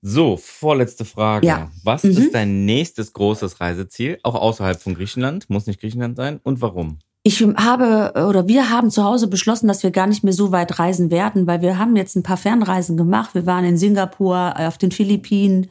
So, 0.00 0.36
vorletzte 0.36 1.04
Frage. 1.04 1.46
Ja. 1.46 1.70
Was 1.84 2.02
mhm. 2.02 2.10
ist 2.12 2.34
dein 2.34 2.64
nächstes 2.64 3.12
großes 3.12 3.60
Reiseziel? 3.60 4.18
Auch 4.22 4.34
außerhalb 4.34 4.80
von 4.80 4.94
Griechenland? 4.94 5.50
Muss 5.50 5.66
nicht 5.66 5.80
Griechenland 5.80 6.16
sein. 6.16 6.40
Und 6.42 6.60
warum? 6.60 6.98
Ich 7.24 7.40
habe 7.40 8.12
oder 8.28 8.48
wir 8.48 8.70
haben 8.70 8.90
zu 8.90 9.04
Hause 9.04 9.28
beschlossen, 9.28 9.68
dass 9.68 9.84
wir 9.84 9.92
gar 9.92 10.08
nicht 10.08 10.24
mehr 10.24 10.32
so 10.32 10.50
weit 10.50 10.80
reisen 10.80 11.10
werden, 11.12 11.46
weil 11.46 11.60
wir 11.60 11.78
haben 11.78 11.94
jetzt 11.94 12.16
ein 12.16 12.24
paar 12.24 12.36
Fernreisen 12.36 12.96
gemacht. 12.96 13.34
Wir 13.34 13.46
waren 13.46 13.64
in 13.64 13.76
Singapur, 13.76 14.54
äh, 14.56 14.66
auf 14.66 14.76
den 14.76 14.90
Philippinen 14.90 15.70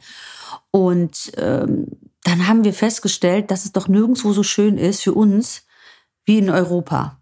und 0.70 1.32
ähm, 1.36 1.88
dann 2.24 2.48
haben 2.48 2.64
wir 2.64 2.72
festgestellt, 2.72 3.50
dass 3.50 3.66
es 3.66 3.72
doch 3.72 3.88
nirgendwo 3.88 4.32
so 4.32 4.42
schön 4.42 4.78
ist 4.78 5.02
für 5.02 5.12
uns 5.12 5.66
wie 6.24 6.38
in 6.38 6.48
Europa. 6.48 7.20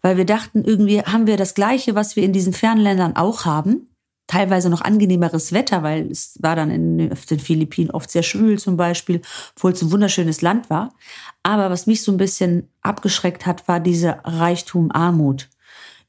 Weil 0.00 0.16
wir 0.16 0.24
dachten, 0.26 0.64
irgendwie 0.64 1.00
haben 1.02 1.28
wir 1.28 1.36
das 1.36 1.54
Gleiche, 1.54 1.94
was 1.94 2.16
wir 2.16 2.24
in 2.24 2.32
diesen 2.32 2.52
Fernländern 2.52 3.14
auch 3.14 3.44
haben 3.44 3.91
teilweise 4.26 4.70
noch 4.70 4.80
angenehmeres 4.80 5.52
Wetter, 5.52 5.82
weil 5.82 6.10
es 6.10 6.38
war 6.40 6.56
dann 6.56 6.70
in, 6.70 6.98
den 6.98 7.38
Philippinen 7.38 7.90
oft 7.90 8.10
sehr 8.10 8.22
schwül 8.22 8.58
zum 8.58 8.76
Beispiel, 8.76 9.20
obwohl 9.56 9.72
es 9.72 9.82
ein 9.82 9.90
wunderschönes 9.90 10.42
Land 10.42 10.70
war. 10.70 10.94
Aber 11.42 11.70
was 11.70 11.86
mich 11.86 12.02
so 12.02 12.12
ein 12.12 12.18
bisschen 12.18 12.68
abgeschreckt 12.80 13.46
hat, 13.46 13.68
war 13.68 13.80
diese 13.80 14.18
Reichtum, 14.24 14.90
Armut. 14.92 15.48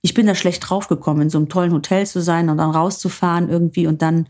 Ich 0.02 0.14
bin 0.14 0.28
da 0.28 0.36
schlecht 0.36 0.70
draufgekommen, 0.70 1.24
in 1.24 1.30
so 1.30 1.38
einem 1.38 1.50
tollen 1.50 1.74
Hotel 1.74 2.06
zu 2.06 2.22
sein 2.22 2.50
und 2.50 2.58
dann 2.58 2.72
rauszufahren 2.72 3.50
irgendwie 3.50 3.88
und 3.88 4.02
dann 4.02 4.28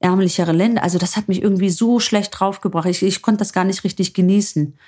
ärmlichere 0.00 0.52
Länder. 0.52 0.82
Also 0.82 0.98
das 0.98 1.16
hat 1.16 1.28
mich 1.28 1.42
irgendwie 1.42 1.70
so 1.70 2.00
schlecht 2.00 2.38
draufgebracht. 2.38 2.86
Ich, 2.86 3.02
ich 3.02 3.22
konnte 3.22 3.38
das 3.38 3.52
gar 3.52 3.64
nicht 3.64 3.84
richtig 3.84 4.14
genießen. 4.14 4.78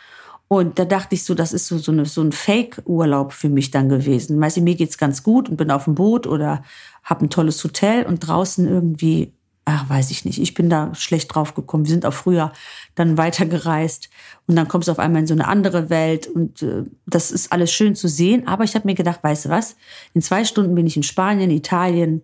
Und 0.52 0.80
da 0.80 0.84
dachte 0.84 1.14
ich 1.14 1.22
so, 1.22 1.34
das 1.34 1.52
ist 1.52 1.68
so, 1.68 1.78
so, 1.78 1.92
eine, 1.92 2.06
so 2.06 2.20
ein 2.20 2.32
Fake-Urlaub 2.32 3.32
für 3.32 3.48
mich 3.48 3.70
dann 3.70 3.88
gewesen. 3.88 4.40
Weißt 4.40 4.56
du, 4.56 4.62
mir 4.62 4.74
geht's 4.74 4.98
ganz 4.98 5.22
gut 5.22 5.48
und 5.48 5.56
bin 5.56 5.70
auf 5.70 5.84
dem 5.84 5.94
Boot 5.94 6.26
oder 6.26 6.64
habe 7.04 7.24
ein 7.24 7.30
tolles 7.30 7.62
Hotel 7.62 8.04
und 8.04 8.18
draußen 8.18 8.66
irgendwie, 8.66 9.32
ach, 9.64 9.88
weiß 9.88 10.10
ich 10.10 10.24
nicht, 10.24 10.40
ich 10.40 10.54
bin 10.54 10.68
da 10.68 10.92
schlecht 10.96 11.32
drauf 11.32 11.54
gekommen. 11.54 11.84
Wir 11.84 11.92
sind 11.92 12.04
auch 12.04 12.12
früher 12.12 12.52
dann 12.96 13.16
weitergereist 13.16 14.10
und 14.48 14.56
dann 14.56 14.66
kommst 14.66 14.88
du 14.88 14.92
auf 14.92 14.98
einmal 14.98 15.20
in 15.20 15.28
so 15.28 15.34
eine 15.34 15.46
andere 15.46 15.88
Welt 15.88 16.26
und 16.26 16.62
äh, 16.62 16.82
das 17.06 17.30
ist 17.30 17.52
alles 17.52 17.70
schön 17.70 17.94
zu 17.94 18.08
sehen. 18.08 18.48
Aber 18.48 18.64
ich 18.64 18.74
habe 18.74 18.88
mir 18.88 18.96
gedacht, 18.96 19.22
weißt 19.22 19.44
du 19.44 19.48
was, 19.50 19.76
in 20.14 20.20
zwei 20.20 20.44
Stunden 20.44 20.74
bin 20.74 20.84
ich 20.84 20.96
in 20.96 21.04
Spanien, 21.04 21.52
Italien, 21.52 22.22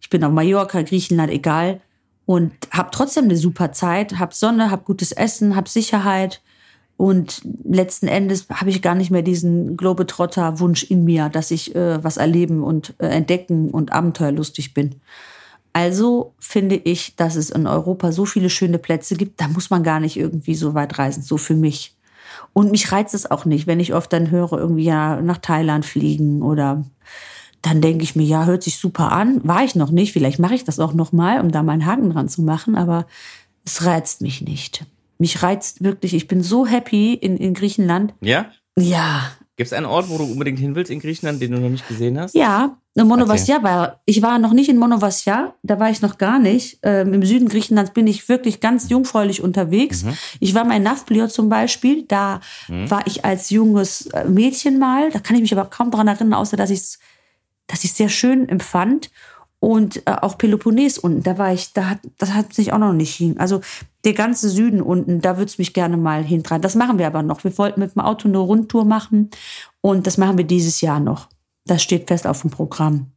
ich 0.00 0.10
bin 0.10 0.22
auf 0.22 0.30
Mallorca, 0.30 0.82
Griechenland, 0.82 1.32
egal 1.32 1.80
und 2.24 2.52
habe 2.70 2.90
trotzdem 2.92 3.24
eine 3.24 3.36
super 3.36 3.72
Zeit, 3.72 4.20
habe 4.20 4.32
Sonne, 4.32 4.70
habe 4.70 4.84
gutes 4.84 5.10
Essen, 5.10 5.56
habe 5.56 5.68
Sicherheit 5.68 6.40
und 6.96 7.42
letzten 7.64 8.06
Endes 8.06 8.46
habe 8.50 8.70
ich 8.70 8.80
gar 8.80 8.94
nicht 8.94 9.10
mehr 9.10 9.22
diesen 9.22 9.76
Globetrotter-Wunsch 9.76 10.84
in 10.84 11.04
mir, 11.04 11.28
dass 11.28 11.50
ich 11.50 11.74
äh, 11.74 12.02
was 12.04 12.16
erleben 12.16 12.62
und 12.62 12.94
äh, 12.98 13.06
entdecken 13.06 13.70
und 13.70 13.92
abenteuerlustig 13.92 14.74
bin. 14.74 14.96
Also 15.72 16.34
finde 16.38 16.76
ich, 16.76 17.16
dass 17.16 17.34
es 17.34 17.50
in 17.50 17.66
Europa 17.66 18.12
so 18.12 18.26
viele 18.26 18.48
schöne 18.48 18.78
Plätze 18.78 19.16
gibt, 19.16 19.40
da 19.40 19.48
muss 19.48 19.70
man 19.70 19.82
gar 19.82 19.98
nicht 19.98 20.16
irgendwie 20.16 20.54
so 20.54 20.74
weit 20.74 20.98
reisen, 20.98 21.22
so 21.22 21.36
für 21.36 21.56
mich. 21.56 21.96
Und 22.52 22.70
mich 22.70 22.92
reizt 22.92 23.14
es 23.14 23.28
auch 23.28 23.44
nicht, 23.44 23.66
wenn 23.66 23.80
ich 23.80 23.92
oft 23.92 24.12
dann 24.12 24.30
höre, 24.30 24.52
irgendwie 24.52 24.84
ja 24.84 25.20
nach 25.20 25.38
Thailand 25.38 25.84
fliegen 25.84 26.42
oder 26.42 26.84
dann 27.60 27.80
denke 27.80 28.04
ich 28.04 28.14
mir, 28.14 28.24
ja, 28.24 28.44
hört 28.44 28.62
sich 28.62 28.78
super 28.78 29.10
an. 29.10 29.40
War 29.42 29.64
ich 29.64 29.74
noch 29.74 29.90
nicht, 29.90 30.12
vielleicht 30.12 30.38
mache 30.38 30.54
ich 30.54 30.64
das 30.64 30.78
auch 30.78 30.92
noch 30.92 31.10
mal, 31.10 31.40
um 31.40 31.50
da 31.50 31.64
meinen 31.64 31.86
Haken 31.86 32.10
dran 32.10 32.28
zu 32.28 32.42
machen, 32.42 32.76
aber 32.76 33.06
es 33.64 33.84
reizt 33.84 34.20
mich 34.20 34.42
nicht 34.42 34.86
mich 35.18 35.42
reizt 35.42 35.82
wirklich, 35.82 36.14
ich 36.14 36.28
bin 36.28 36.42
so 36.42 36.66
happy 36.66 37.14
in, 37.14 37.36
in 37.36 37.54
Griechenland. 37.54 38.14
Ja? 38.20 38.50
Ja. 38.76 39.30
Gibt 39.56 39.68
es 39.68 39.72
einen 39.72 39.86
Ort, 39.86 40.08
wo 40.08 40.18
du 40.18 40.24
unbedingt 40.24 40.58
hin 40.58 40.74
willst 40.74 40.90
in 40.90 40.98
Griechenland, 40.98 41.40
den 41.40 41.52
du 41.52 41.60
noch 41.60 41.68
nicht 41.68 41.86
gesehen 41.86 42.18
hast? 42.18 42.34
Ja, 42.34 42.76
Monovassia 42.96 43.62
war. 43.62 44.00
Ich 44.04 44.20
war 44.20 44.40
noch 44.40 44.52
nicht 44.52 44.68
in 44.68 44.78
Monovassia, 44.78 45.54
da 45.62 45.78
war 45.78 45.90
ich 45.90 46.02
noch 46.02 46.18
gar 46.18 46.40
nicht. 46.40 46.78
Ähm, 46.82 47.14
Im 47.14 47.24
Süden 47.24 47.48
Griechenlands 47.48 47.92
bin 47.92 48.08
ich 48.08 48.28
wirklich 48.28 48.58
ganz 48.58 48.88
jungfräulich 48.88 49.42
unterwegs. 49.42 50.02
Mhm. 50.02 50.16
Ich 50.40 50.54
war 50.54 50.64
mal 50.64 50.76
in 50.76 50.82
Nafplio 50.82 51.28
zum 51.28 51.48
Beispiel, 51.48 52.02
da 52.02 52.40
mhm. 52.66 52.90
war 52.90 53.06
ich 53.06 53.24
als 53.24 53.50
junges 53.50 54.06
äh, 54.06 54.24
Mädchen 54.24 54.78
mal. 54.80 55.10
Da 55.10 55.20
kann 55.20 55.36
ich 55.36 55.42
mich 55.42 55.52
aber 55.52 55.70
kaum 55.70 55.92
daran 55.92 56.08
erinnern, 56.08 56.34
außer 56.34 56.56
dass 56.56 56.70
ich 56.70 56.80
es 56.80 56.98
dass 57.66 57.84
ich 57.84 57.94
sehr 57.94 58.10
schön 58.10 58.48
empfand 58.48 59.10
und 59.64 60.06
äh, 60.06 60.14
auch 60.20 60.36
Peloponnes 60.36 60.98
unten, 60.98 61.22
da 61.22 61.38
war 61.38 61.50
ich, 61.50 61.72
da 61.72 61.88
hat, 61.88 62.00
das 62.18 62.34
hat 62.34 62.52
sich 62.52 62.74
auch 62.74 62.78
noch 62.78 62.92
nicht 62.92 63.14
hin. 63.14 63.38
Also 63.38 63.62
der 64.04 64.12
ganze 64.12 64.50
Süden 64.50 64.82
unten, 64.82 65.22
da 65.22 65.38
würde 65.38 65.48
es 65.48 65.56
mich 65.56 65.72
gerne 65.72 65.96
mal 65.96 66.22
hintreiben. 66.22 66.60
Das 66.60 66.74
machen 66.74 66.98
wir 66.98 67.06
aber 67.06 67.22
noch. 67.22 67.44
Wir 67.44 67.56
wollten 67.56 67.80
mit 67.80 67.94
dem 67.94 68.02
Auto 68.02 68.28
eine 68.28 68.36
Rundtour 68.36 68.84
machen 68.84 69.30
und 69.80 70.06
das 70.06 70.18
machen 70.18 70.36
wir 70.36 70.44
dieses 70.44 70.82
Jahr 70.82 71.00
noch. 71.00 71.30
Das 71.64 71.82
steht 71.82 72.08
fest 72.08 72.26
auf 72.26 72.42
dem 72.42 72.50
Programm. 72.50 73.12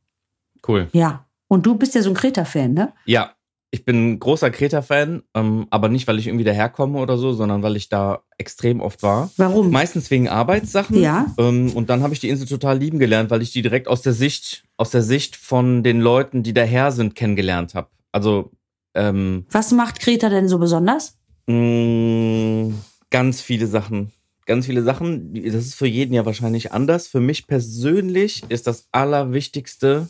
Cool. 0.66 0.88
Ja. 0.94 1.26
Und 1.50 1.66
du 1.66 1.76
bist 1.76 1.96
ja 1.96 2.02
so 2.02 2.12
ein 2.12 2.16
Kreta-Fan, 2.16 2.74
ne? 2.74 2.94
Ja, 3.04 3.34
ich 3.70 3.84
bin 3.84 4.14
ein 4.14 4.20
großer 4.20 4.50
Kreta-Fan, 4.50 5.24
ähm, 5.34 5.68
aber 5.70 5.90
nicht, 5.90 6.08
weil 6.08 6.18
ich 6.18 6.28
irgendwie 6.28 6.46
daherkomme 6.46 7.00
oder 7.00 7.18
so, 7.18 7.34
sondern 7.34 7.62
weil 7.62 7.76
ich 7.76 7.90
da 7.90 8.22
extrem 8.38 8.80
oft 8.80 9.04
war. 9.04 9.30
Warum? 9.36 9.70
Meistens 9.70 10.10
wegen 10.10 10.30
Arbeitssachen. 10.30 11.02
Ja. 11.02 11.26
Ähm, 11.38 11.74
und 11.74 11.90
dann 11.90 12.04
habe 12.04 12.14
ich 12.14 12.22
die 12.22 12.30
Insel 12.30 12.48
total 12.48 12.78
lieben 12.78 13.00
gelernt, 13.00 13.32
weil 13.32 13.42
ich 13.42 13.52
die 13.52 13.62
direkt 13.62 13.90
aus 13.90 14.02
der 14.02 14.14
Sicht, 14.14 14.64
aus 14.78 14.92
der 14.92 15.02
Sicht 15.02 15.36
von 15.36 15.84
den 15.84 16.00
Leuten, 16.00 16.44
die 16.44 16.54
daher 16.54 16.92
sind, 16.92 17.16
kennengelernt 17.16 17.76
habe. 17.76 17.90
Also 18.12 18.52
ähm, 18.94 19.46
Was 19.52 19.72
macht 19.72 20.00
Kreta 20.00 20.30
denn 20.30 20.48
so 20.48 20.60
besonders? 20.60 21.18
Mh, 21.48 21.56
mm, 21.56 22.74
ganz 23.10 23.42
viele 23.42 23.68
Sachen. 23.68 24.12
Ganz 24.46 24.66
viele 24.66 24.84
Sachen. 24.84 25.34
Das 25.34 25.66
ist 25.66 25.76
für 25.76 25.88
jeden 25.88 26.14
ja 26.14 26.26
wahrscheinlich 26.26 26.72
anders. 26.72 27.08
Für 27.08 27.20
mich 27.20 27.48
persönlich 27.48 28.44
ist 28.50 28.66
das 28.66 28.88
Allerwichtigste 28.92 30.08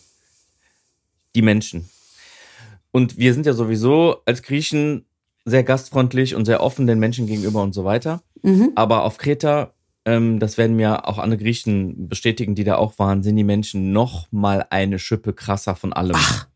die 1.36 1.42
Menschen. 1.42 1.90
Und 2.92 3.18
wir 3.18 3.34
sind 3.34 3.46
ja 3.46 3.54
sowieso 3.54 4.18
als 4.26 4.42
Griechen 4.42 5.06
sehr 5.46 5.64
gastfreundlich 5.64 6.36
und 6.36 6.46
sehr 6.46 6.62
offen 6.62 6.88
den 6.88 7.00
Menschen 7.00 7.26
gegenüber 7.26 7.64
und 7.64 7.74
so 7.74 7.84
weiter. 7.84 8.22
Mhm. 8.42 8.72
Aber 8.76 9.04
auf 9.04 9.18
Kreta, 9.18 9.74
ähm, 10.08 10.40
das 10.40 10.58
werden 10.58 10.78
mir 10.78 11.06
auch 11.06 11.18
andere 11.18 11.38
Griechen 11.38 12.08
bestätigen, 12.08 12.56
die 12.56 12.64
da 12.64 12.78
auch 12.78 12.98
waren, 12.98 13.24
sind 13.24 13.36
die 13.36 13.44
Menschen 13.44 13.92
noch 13.92 14.32
mal 14.32 14.66
eine 14.70 15.00
Schippe 15.00 15.34
krasser 15.34 15.76
von 15.76 15.92
allem. 15.92 16.16
Ach. 16.16 16.48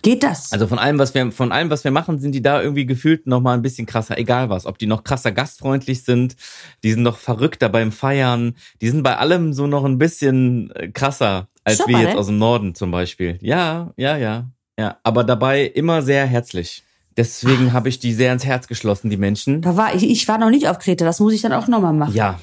Geht 0.00 0.22
das? 0.22 0.52
Also 0.52 0.66
von 0.68 0.78
allem, 0.78 0.98
was 0.98 1.12
wir, 1.14 1.30
von 1.32 1.52
allem, 1.52 1.68
was 1.68 1.84
wir 1.84 1.90
machen, 1.90 2.18
sind 2.18 2.32
die 2.32 2.40
da 2.40 2.62
irgendwie 2.62 2.86
gefühlt 2.86 3.26
noch 3.26 3.40
mal 3.40 3.52
ein 3.52 3.62
bisschen 3.62 3.84
krasser, 3.84 4.16
egal 4.16 4.48
was. 4.48 4.64
Ob 4.64 4.78
die 4.78 4.86
noch 4.86 5.04
krasser 5.04 5.32
gastfreundlich 5.32 6.04
sind, 6.04 6.36
die 6.82 6.92
sind 6.92 7.02
noch 7.02 7.18
verrückter 7.18 7.68
beim 7.68 7.92
Feiern, 7.92 8.56
die 8.80 8.88
sind 8.88 9.02
bei 9.02 9.18
allem 9.18 9.52
so 9.52 9.66
noch 9.66 9.84
ein 9.84 9.98
bisschen 9.98 10.70
äh, 10.70 10.88
krasser 10.88 11.48
als 11.64 11.78
Super, 11.78 11.90
wir 11.90 11.98
jetzt 12.00 12.14
ne? 12.14 12.18
aus 12.18 12.26
dem 12.26 12.38
Norden 12.38 12.74
zum 12.74 12.90
Beispiel. 12.90 13.38
Ja, 13.42 13.92
ja, 13.96 14.16
ja. 14.16 14.50
Ja, 14.78 14.96
aber 15.02 15.24
dabei 15.24 15.64
immer 15.64 16.00
sehr 16.00 16.24
herzlich. 16.24 16.84
Deswegen 17.18 17.72
habe 17.72 17.88
ich 17.88 17.98
die 17.98 18.14
sehr 18.14 18.32
ins 18.32 18.46
Herz 18.46 18.68
geschlossen, 18.68 19.10
die 19.10 19.16
Menschen. 19.16 19.60
Da 19.60 19.76
war 19.76 19.94
ich, 19.94 20.08
ich 20.08 20.26
war 20.28 20.38
noch 20.38 20.50
nicht 20.50 20.68
auf 20.68 20.78
Kreta, 20.78 21.04
das 21.04 21.18
muss 21.18 21.34
ich 21.34 21.42
dann 21.42 21.52
auch 21.52 21.66
nochmal 21.68 21.92
machen. 21.92 22.14
Ja, 22.14 22.38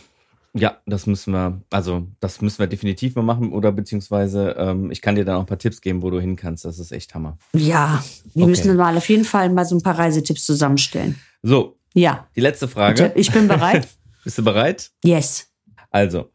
ja, 0.58 0.78
das 0.86 1.06
müssen 1.06 1.34
wir, 1.34 1.62
also 1.70 2.08
das 2.22 2.42
müssen 2.42 2.60
wir 2.60 2.68
definitiv 2.68 3.16
mal 3.16 3.24
machen 3.24 3.52
oder 3.52 3.72
beziehungsweise 3.74 4.56
ähm, 4.58 4.92
ich 4.92 5.02
kann 5.02 5.16
dir 5.16 5.26
dann 5.26 5.36
auch 5.36 5.42
ein 5.42 5.46
paar 5.46 5.58
Tipps 5.58 5.82
geben, 5.82 6.02
wo 6.02 6.10
du 6.10 6.20
hin 6.20 6.36
kannst. 6.36 6.64
Das 6.64 6.78
ist 6.78 6.92
echt 6.92 7.16
Hammer. 7.16 7.38
Ja, 7.54 8.04
wir 8.34 8.44
okay. 8.44 8.50
müssen 8.50 8.76
mal 8.78 8.96
auf 8.96 9.10
jeden 9.10 9.26
Fall 9.26 9.50
mal 9.50 9.66
so 9.66 9.76
ein 9.76 9.82
paar 9.82 9.98
Reisetipps 9.98 10.46
zusammenstellen. 10.46 11.20
So. 11.42 11.78
Ja. 11.94 12.28
Die 12.36 12.42
letzte 12.42 12.68
Frage. 12.68 13.14
Ich 13.16 13.32
bin 13.32 13.48
bereit. 13.48 13.88
Bist 14.26 14.38
du 14.38 14.44
bereit? 14.44 14.92
Yes. 15.04 15.48
Also, 15.90 16.32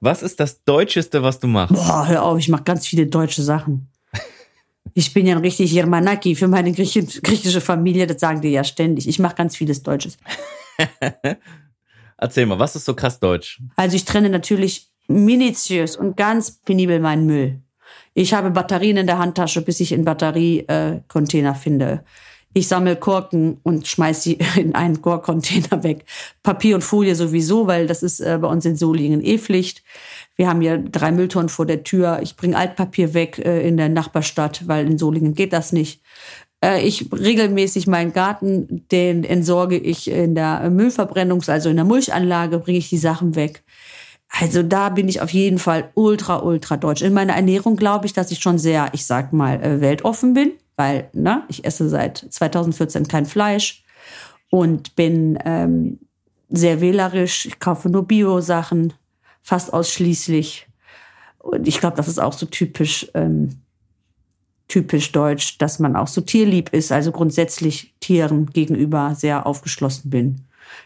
Was 0.00 0.22
ist 0.22 0.40
das 0.40 0.64
Deutscheste, 0.64 1.22
was 1.22 1.38
du 1.38 1.46
machst? 1.46 1.74
Boah, 1.74 2.08
hör 2.08 2.24
auf, 2.24 2.38
ich 2.38 2.48
mache 2.48 2.64
ganz 2.64 2.86
viele 2.86 3.06
deutsche 3.06 3.42
Sachen. 3.42 3.91
Ich 4.94 5.14
bin 5.14 5.26
ja 5.26 5.36
ein 5.36 5.42
richtig 5.42 5.72
Jermanaki 5.72 6.34
für 6.34 6.48
meine 6.48 6.72
griechische 6.72 7.60
Familie, 7.60 8.06
das 8.06 8.20
sagen 8.20 8.40
die 8.40 8.50
ja 8.50 8.64
ständig. 8.64 9.08
Ich 9.08 9.18
mache 9.18 9.36
ganz 9.36 9.56
vieles 9.56 9.82
Deutsches. 9.82 10.18
Erzähl 12.18 12.46
mal, 12.46 12.58
was 12.58 12.76
ist 12.76 12.84
so 12.84 12.94
krass 12.94 13.18
deutsch? 13.18 13.60
Also 13.76 13.96
ich 13.96 14.04
trenne 14.04 14.28
natürlich 14.28 14.92
minutiös 15.08 15.96
und 15.96 16.16
ganz 16.16 16.60
penibel 16.62 17.00
meinen 17.00 17.26
Müll. 17.26 17.60
Ich 18.14 18.34
habe 18.34 18.50
Batterien 18.50 18.96
in 18.96 19.06
der 19.06 19.18
Handtasche, 19.18 19.62
bis 19.62 19.80
ich 19.80 19.92
einen 19.92 20.04
Batteriecontainer 20.04 21.50
äh, 21.50 21.54
finde. 21.54 22.04
Ich 22.54 22.68
sammle 22.68 22.96
Korken 22.96 23.58
und 23.62 23.86
schmeiß 23.86 24.22
sie 24.22 24.38
in 24.56 24.74
einen 24.74 25.00
Korkcontainer 25.00 25.82
weg. 25.82 26.04
Papier 26.42 26.74
und 26.74 26.82
Folie 26.82 27.14
sowieso, 27.14 27.66
weil 27.66 27.86
das 27.86 28.02
ist 28.02 28.20
äh, 28.20 28.38
bei 28.40 28.48
uns 28.48 28.64
in 28.64 28.76
Solingen 28.76 29.24
eh 29.24 29.38
Pflicht. 29.38 29.82
Wir 30.36 30.48
haben 30.48 30.60
hier 30.60 30.78
drei 30.78 31.12
Mülltonnen 31.12 31.48
vor 31.48 31.66
der 31.66 31.82
Tür. 31.82 32.20
Ich 32.22 32.36
bringe 32.36 32.56
Altpapier 32.56 33.14
weg 33.14 33.38
äh, 33.38 33.66
in 33.66 33.76
der 33.76 33.88
Nachbarstadt, 33.88 34.68
weil 34.68 34.86
in 34.86 34.98
Solingen 34.98 35.34
geht 35.34 35.52
das 35.52 35.72
nicht. 35.72 36.02
Äh, 36.62 36.86
ich 36.86 37.10
regelmäßig 37.10 37.86
meinen 37.86 38.12
Garten, 38.12 38.86
den 38.90 39.24
entsorge 39.24 39.78
ich 39.78 40.10
in 40.10 40.34
der 40.34 40.70
Müllverbrennungs-, 40.70 41.50
also 41.50 41.70
in 41.70 41.76
der 41.76 41.84
Mulchanlage, 41.86 42.58
bringe 42.58 42.78
ich 42.78 42.90
die 42.90 42.98
Sachen 42.98 43.34
weg. 43.34 43.62
Also 44.28 44.62
da 44.62 44.88
bin 44.88 45.08
ich 45.08 45.20
auf 45.20 45.30
jeden 45.30 45.58
Fall 45.58 45.90
ultra, 45.94 46.42
ultra 46.42 46.78
deutsch. 46.78 47.02
In 47.02 47.12
meiner 47.12 47.34
Ernährung 47.34 47.76
glaube 47.76 48.06
ich, 48.06 48.14
dass 48.14 48.30
ich 48.30 48.40
schon 48.40 48.58
sehr, 48.58 48.88
ich 48.92 49.04
sag 49.04 49.34
mal, 49.34 49.82
weltoffen 49.82 50.32
bin, 50.32 50.52
weil 50.76 51.10
ne, 51.12 51.44
ich 51.48 51.64
esse 51.64 51.88
seit 51.88 52.18
2014 52.18 53.08
kein 53.08 53.26
Fleisch 53.26 53.84
und 54.50 54.96
bin 54.96 55.38
ähm, 55.44 55.98
sehr 56.48 56.80
wählerisch. 56.80 57.46
Ich 57.46 57.58
kaufe 57.58 57.88
nur 57.88 58.06
Bio-Sachen, 58.06 58.92
fast 59.42 59.72
ausschließlich. 59.72 60.68
Und 61.38 61.66
ich 61.66 61.80
glaube, 61.80 61.96
das 61.96 62.08
ist 62.08 62.20
auch 62.20 62.32
so 62.32 62.46
typisch, 62.46 63.10
ähm, 63.14 63.60
typisch 64.68 65.12
deutsch, 65.12 65.58
dass 65.58 65.78
man 65.78 65.96
auch 65.96 66.06
so 66.06 66.20
tierlieb 66.20 66.70
ist, 66.72 66.92
also 66.92 67.12
grundsätzlich 67.12 67.94
Tieren 68.00 68.46
gegenüber 68.46 69.14
sehr 69.14 69.46
aufgeschlossen 69.46 70.10
bin. 70.10 70.42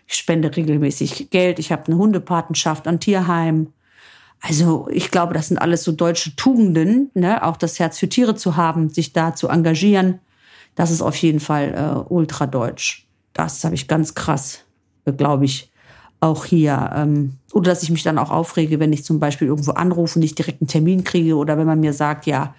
Ich 0.06 0.14
spende 0.14 0.54
regelmäßig 0.56 1.30
Geld. 1.30 1.58
Ich 1.58 1.72
habe 1.72 1.86
eine 1.86 1.96
Hundepatenschaft 1.96 2.88
an 2.88 3.00
Tierheim. 3.00 3.72
Also 4.40 4.88
ich 4.90 5.10
glaube, 5.10 5.34
das 5.34 5.48
sind 5.48 5.58
alles 5.58 5.82
so 5.82 5.92
deutsche 5.92 6.36
Tugenden, 6.36 7.10
ne? 7.14 7.42
auch 7.42 7.56
das 7.56 7.78
Herz 7.78 7.98
für 7.98 8.08
Tiere 8.08 8.34
zu 8.34 8.56
haben, 8.56 8.90
sich 8.90 9.12
da 9.12 9.34
zu 9.34 9.48
engagieren. 9.48 10.20
Das 10.74 10.90
ist 10.90 11.02
auf 11.02 11.16
jeden 11.16 11.40
Fall 11.40 11.74
äh, 11.74 12.12
ultra 12.12 12.46
deutsch. 12.46 13.06
Das 13.32 13.64
habe 13.64 13.74
ich 13.74 13.88
ganz 13.88 14.14
krass, 14.14 14.60
äh, 15.04 15.12
glaube 15.12 15.46
ich, 15.46 15.72
auch 16.20 16.44
hier. 16.44 16.90
Ähm, 16.94 17.34
oder 17.52 17.70
dass 17.70 17.82
ich 17.82 17.90
mich 17.90 18.02
dann 18.02 18.18
auch 18.18 18.30
aufrege, 18.30 18.78
wenn 18.78 18.92
ich 18.92 19.04
zum 19.04 19.18
Beispiel 19.18 19.48
irgendwo 19.48 19.72
anrufe 19.72 20.18
und 20.18 20.22
nicht 20.22 20.38
direkt 20.38 20.60
einen 20.60 20.68
Termin 20.68 21.04
kriege 21.04 21.36
oder 21.36 21.58
wenn 21.58 21.66
man 21.66 21.80
mir 21.80 21.92
sagt, 21.92 22.26
ja, 22.26 22.54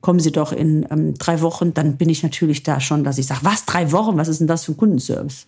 kommen 0.00 0.20
Sie 0.20 0.32
doch 0.32 0.52
in 0.52 0.86
ähm, 0.90 1.14
drei 1.14 1.40
Wochen, 1.40 1.74
dann 1.74 1.96
bin 1.96 2.08
ich 2.08 2.22
natürlich 2.22 2.62
da 2.62 2.80
schon, 2.80 3.04
dass 3.04 3.18
ich 3.18 3.26
sage, 3.26 3.40
was, 3.44 3.64
drei 3.64 3.92
Wochen? 3.92 4.16
Was 4.16 4.28
ist 4.28 4.40
denn 4.40 4.46
das 4.46 4.64
für 4.64 4.72
ein 4.72 4.76
Kundenservice? 4.76 5.46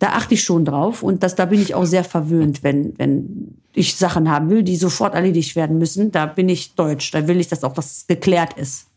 Da 0.00 0.14
achte 0.14 0.34
ich 0.34 0.42
schon 0.42 0.64
drauf 0.64 1.02
und 1.02 1.22
das, 1.22 1.34
da 1.34 1.44
bin 1.44 1.60
ich 1.60 1.74
auch 1.74 1.84
sehr 1.84 2.04
verwöhnt, 2.04 2.64
wenn, 2.64 2.98
wenn 2.98 3.58
ich 3.74 3.96
Sachen 3.96 4.30
haben 4.30 4.48
will, 4.48 4.62
die 4.62 4.76
sofort 4.76 5.14
erledigt 5.14 5.54
werden 5.56 5.78
müssen. 5.78 6.10
Da 6.10 6.24
bin 6.24 6.48
ich 6.48 6.74
deutsch. 6.74 7.10
Da 7.12 7.28
will 7.28 7.38
ich, 7.38 7.48
dass 7.48 7.62
auch 7.62 7.74
das 7.74 8.06
geklärt 8.08 8.54
ist. 8.54 8.88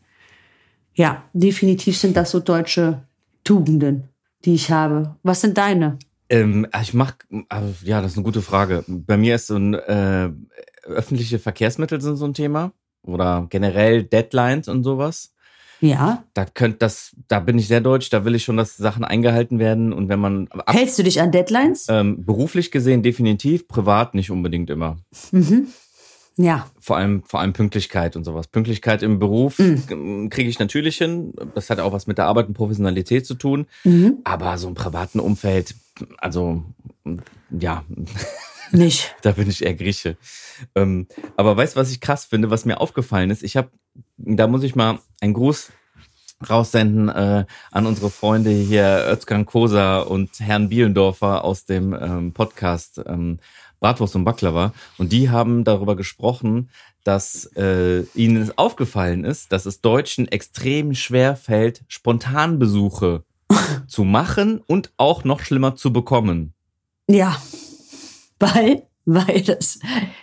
Ja, 0.94 1.22
definitiv 1.34 1.98
sind 1.98 2.16
das 2.16 2.30
so 2.30 2.40
deutsche 2.40 3.02
Tugenden, 3.44 4.08
die 4.46 4.54
ich 4.54 4.70
habe. 4.70 5.16
Was 5.22 5.42
sind 5.42 5.58
deine? 5.58 5.98
Ähm, 6.30 6.66
ich 6.80 6.94
mach, 6.94 7.12
also, 7.50 7.74
ja, 7.82 8.00
das 8.00 8.12
ist 8.12 8.16
eine 8.16 8.24
gute 8.24 8.40
Frage. 8.42 8.82
Bei 8.88 9.18
mir 9.18 9.34
ist 9.34 9.48
so 9.48 9.56
ein 9.56 9.74
äh, 9.74 10.30
öffentliche 10.84 11.38
Verkehrsmittel 11.38 12.00
sind 12.00 12.16
so 12.16 12.24
ein 12.24 12.34
Thema 12.34 12.72
oder 13.02 13.46
generell 13.50 14.04
Deadlines 14.04 14.68
und 14.68 14.84
sowas. 14.84 15.33
Ja. 15.80 16.24
Da 16.34 16.44
könnt 16.46 16.82
das, 16.82 17.14
da 17.28 17.40
bin 17.40 17.58
ich 17.58 17.68
sehr 17.68 17.80
deutsch, 17.80 18.10
da 18.10 18.24
will 18.24 18.34
ich 18.34 18.44
schon, 18.44 18.56
dass 18.56 18.76
Sachen 18.76 19.04
eingehalten 19.04 19.58
werden 19.58 19.92
und 19.92 20.08
wenn 20.08 20.20
man. 20.20 20.48
Ab, 20.48 20.72
Hältst 20.72 20.98
du 20.98 21.02
dich 21.02 21.20
an 21.20 21.32
Deadlines? 21.32 21.86
Ähm, 21.88 22.24
beruflich 22.24 22.70
gesehen 22.70 23.02
definitiv, 23.02 23.68
privat 23.68 24.14
nicht 24.14 24.30
unbedingt 24.30 24.70
immer. 24.70 24.96
Mhm. 25.32 25.68
Ja. 26.36 26.66
Vor 26.80 26.96
allem, 26.96 27.22
vor 27.24 27.40
allem 27.40 27.52
Pünktlichkeit 27.52 28.16
und 28.16 28.24
sowas. 28.24 28.48
Pünktlichkeit 28.48 29.02
im 29.02 29.18
Beruf 29.18 29.58
mhm. 29.58 30.30
kriege 30.30 30.48
ich 30.48 30.58
natürlich 30.58 30.96
hin. 30.96 31.32
Das 31.54 31.70
hat 31.70 31.78
auch 31.78 31.92
was 31.92 32.06
mit 32.06 32.18
der 32.18 32.26
Arbeit 32.26 32.48
und 32.48 32.54
Professionalität 32.54 33.24
zu 33.24 33.34
tun. 33.34 33.66
Mhm. 33.84 34.18
Aber 34.24 34.58
so 34.58 34.68
im 34.68 34.74
privaten 34.74 35.20
Umfeld, 35.20 35.74
also 36.18 36.64
ja. 37.50 37.84
Nicht. 38.74 39.14
da 39.22 39.32
bin 39.32 39.48
ich 39.48 39.64
eher 39.64 39.74
Grieche. 39.74 40.16
Ähm, 40.74 41.06
aber 41.36 41.56
weißt 41.56 41.76
du, 41.76 41.80
was 41.80 41.90
ich 41.90 42.00
krass 42.00 42.24
finde, 42.24 42.50
was 42.50 42.64
mir 42.64 42.80
aufgefallen 42.80 43.30
ist? 43.30 43.42
Ich 43.42 43.56
habe, 43.56 43.70
da 44.16 44.46
muss 44.46 44.62
ich 44.62 44.74
mal 44.74 44.98
einen 45.20 45.34
Gruß 45.34 45.70
raussenden 46.48 47.08
äh, 47.08 47.44
an 47.70 47.86
unsere 47.86 48.10
Freunde 48.10 48.50
hier 48.50 49.06
Özkan 49.10 49.46
Kosa 49.46 50.00
und 50.00 50.40
Herrn 50.40 50.68
Bielendorfer 50.68 51.44
aus 51.44 51.64
dem 51.64 51.94
ähm, 51.94 52.32
Podcast 52.32 53.00
ähm, 53.06 53.38
Bratwurst 53.80 54.16
und 54.16 54.24
Baklava. 54.24 54.72
Und 54.98 55.12
die 55.12 55.30
haben 55.30 55.64
darüber 55.64 55.96
gesprochen, 55.96 56.70
dass 57.04 57.50
äh, 57.56 58.02
ihnen 58.14 58.50
aufgefallen 58.56 59.24
ist, 59.24 59.52
dass 59.52 59.66
es 59.66 59.80
Deutschen 59.80 60.26
extrem 60.26 60.94
schwer 60.94 61.36
fällt, 61.36 61.82
Spontanbesuche 61.88 63.24
zu 63.86 64.04
machen 64.04 64.62
und 64.66 64.92
auch 64.96 65.24
noch 65.24 65.40
schlimmer 65.40 65.76
zu 65.76 65.92
bekommen. 65.92 66.54
Ja, 67.06 67.36
weil, 68.44 68.82
weil 69.04 69.42
das 69.42 69.78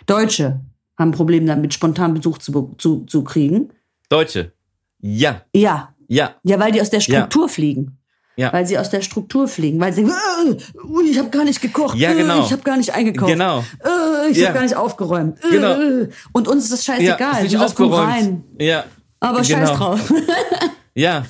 Deutsche 0.06 0.60
haben 0.98 1.10
ein 1.10 1.12
Problem 1.12 1.46
damit, 1.46 1.74
Spontanbesuch 1.74 2.38
zu, 2.38 2.74
zu, 2.78 3.04
zu 3.06 3.24
kriegen. 3.24 3.72
Deutsche? 4.08 4.52
Ja. 5.00 5.42
Ja. 5.54 5.94
Ja. 6.08 6.36
Ja, 6.42 6.60
weil 6.60 6.72
die 6.72 6.80
aus 6.80 6.90
der 6.90 7.00
Struktur 7.00 7.42
ja. 7.42 7.48
fliegen. 7.48 7.98
Ja. 8.36 8.52
Weil 8.52 8.66
sie 8.66 8.78
aus 8.78 8.88
der 8.88 9.02
Struktur 9.02 9.46
fliegen, 9.46 9.78
weil 9.78 9.92
sie 9.92 10.06
sagen, 10.06 10.56
äh, 10.56 11.10
ich 11.10 11.18
habe 11.18 11.28
gar 11.28 11.44
nicht 11.44 11.60
gekocht, 11.60 11.98
ja, 11.98 12.14
genau. 12.14 12.44
ich 12.44 12.50
habe 12.50 12.62
gar 12.62 12.78
nicht 12.78 12.94
eingekauft, 12.94 13.30
genau. 13.30 13.58
Äh, 13.84 14.30
ich 14.30 14.38
ja. 14.38 14.46
habe 14.46 14.54
gar 14.54 14.62
nicht 14.62 14.74
aufgeräumt. 14.74 15.38
Äh, 15.44 15.50
genau. 15.50 16.08
Und 16.32 16.48
uns 16.48 16.64
ist 16.64 16.72
das 16.72 16.84
scheißegal. 16.84 17.18
Ja, 17.18 17.38
ist 17.38 17.52
nicht 17.52 17.58
aufgeräumt. 17.58 18.08
rein. 18.08 18.44
Ja. 18.58 18.84
Aber 19.20 19.42
genau. 19.42 19.66
scheiß 19.66 19.72
drauf. 19.76 20.12
ja. 20.94 21.26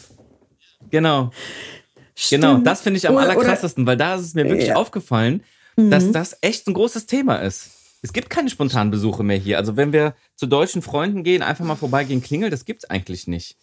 Genau. 0.90 1.30
Stimmt. 2.14 2.44
Genau, 2.44 2.58
das 2.58 2.82
finde 2.82 2.98
ich 2.98 3.08
am 3.08 3.16
oder, 3.16 3.24
allerkrassesten, 3.24 3.84
weil 3.86 3.96
da 3.96 4.14
ist 4.14 4.26
es 4.26 4.34
mir 4.34 4.44
wirklich 4.44 4.68
ja. 4.68 4.76
Dass 5.90 6.04
mhm. 6.04 6.12
das 6.12 6.36
echt 6.40 6.66
ein 6.66 6.74
großes 6.74 7.06
Thema 7.06 7.36
ist. 7.36 7.70
Es 8.02 8.12
gibt 8.12 8.30
keine 8.30 8.50
spontanen 8.50 8.90
Besuche 8.90 9.22
mehr 9.22 9.36
hier. 9.36 9.58
Also 9.58 9.76
wenn 9.76 9.92
wir 9.92 10.14
zu 10.34 10.46
deutschen 10.46 10.82
Freunden 10.82 11.22
gehen, 11.22 11.42
einfach 11.42 11.64
mal 11.64 11.76
vorbeigehen, 11.76 12.22
klingelt, 12.22 12.52
das 12.52 12.64
gibt's 12.64 12.84
eigentlich 12.84 13.28
nicht. 13.28 13.56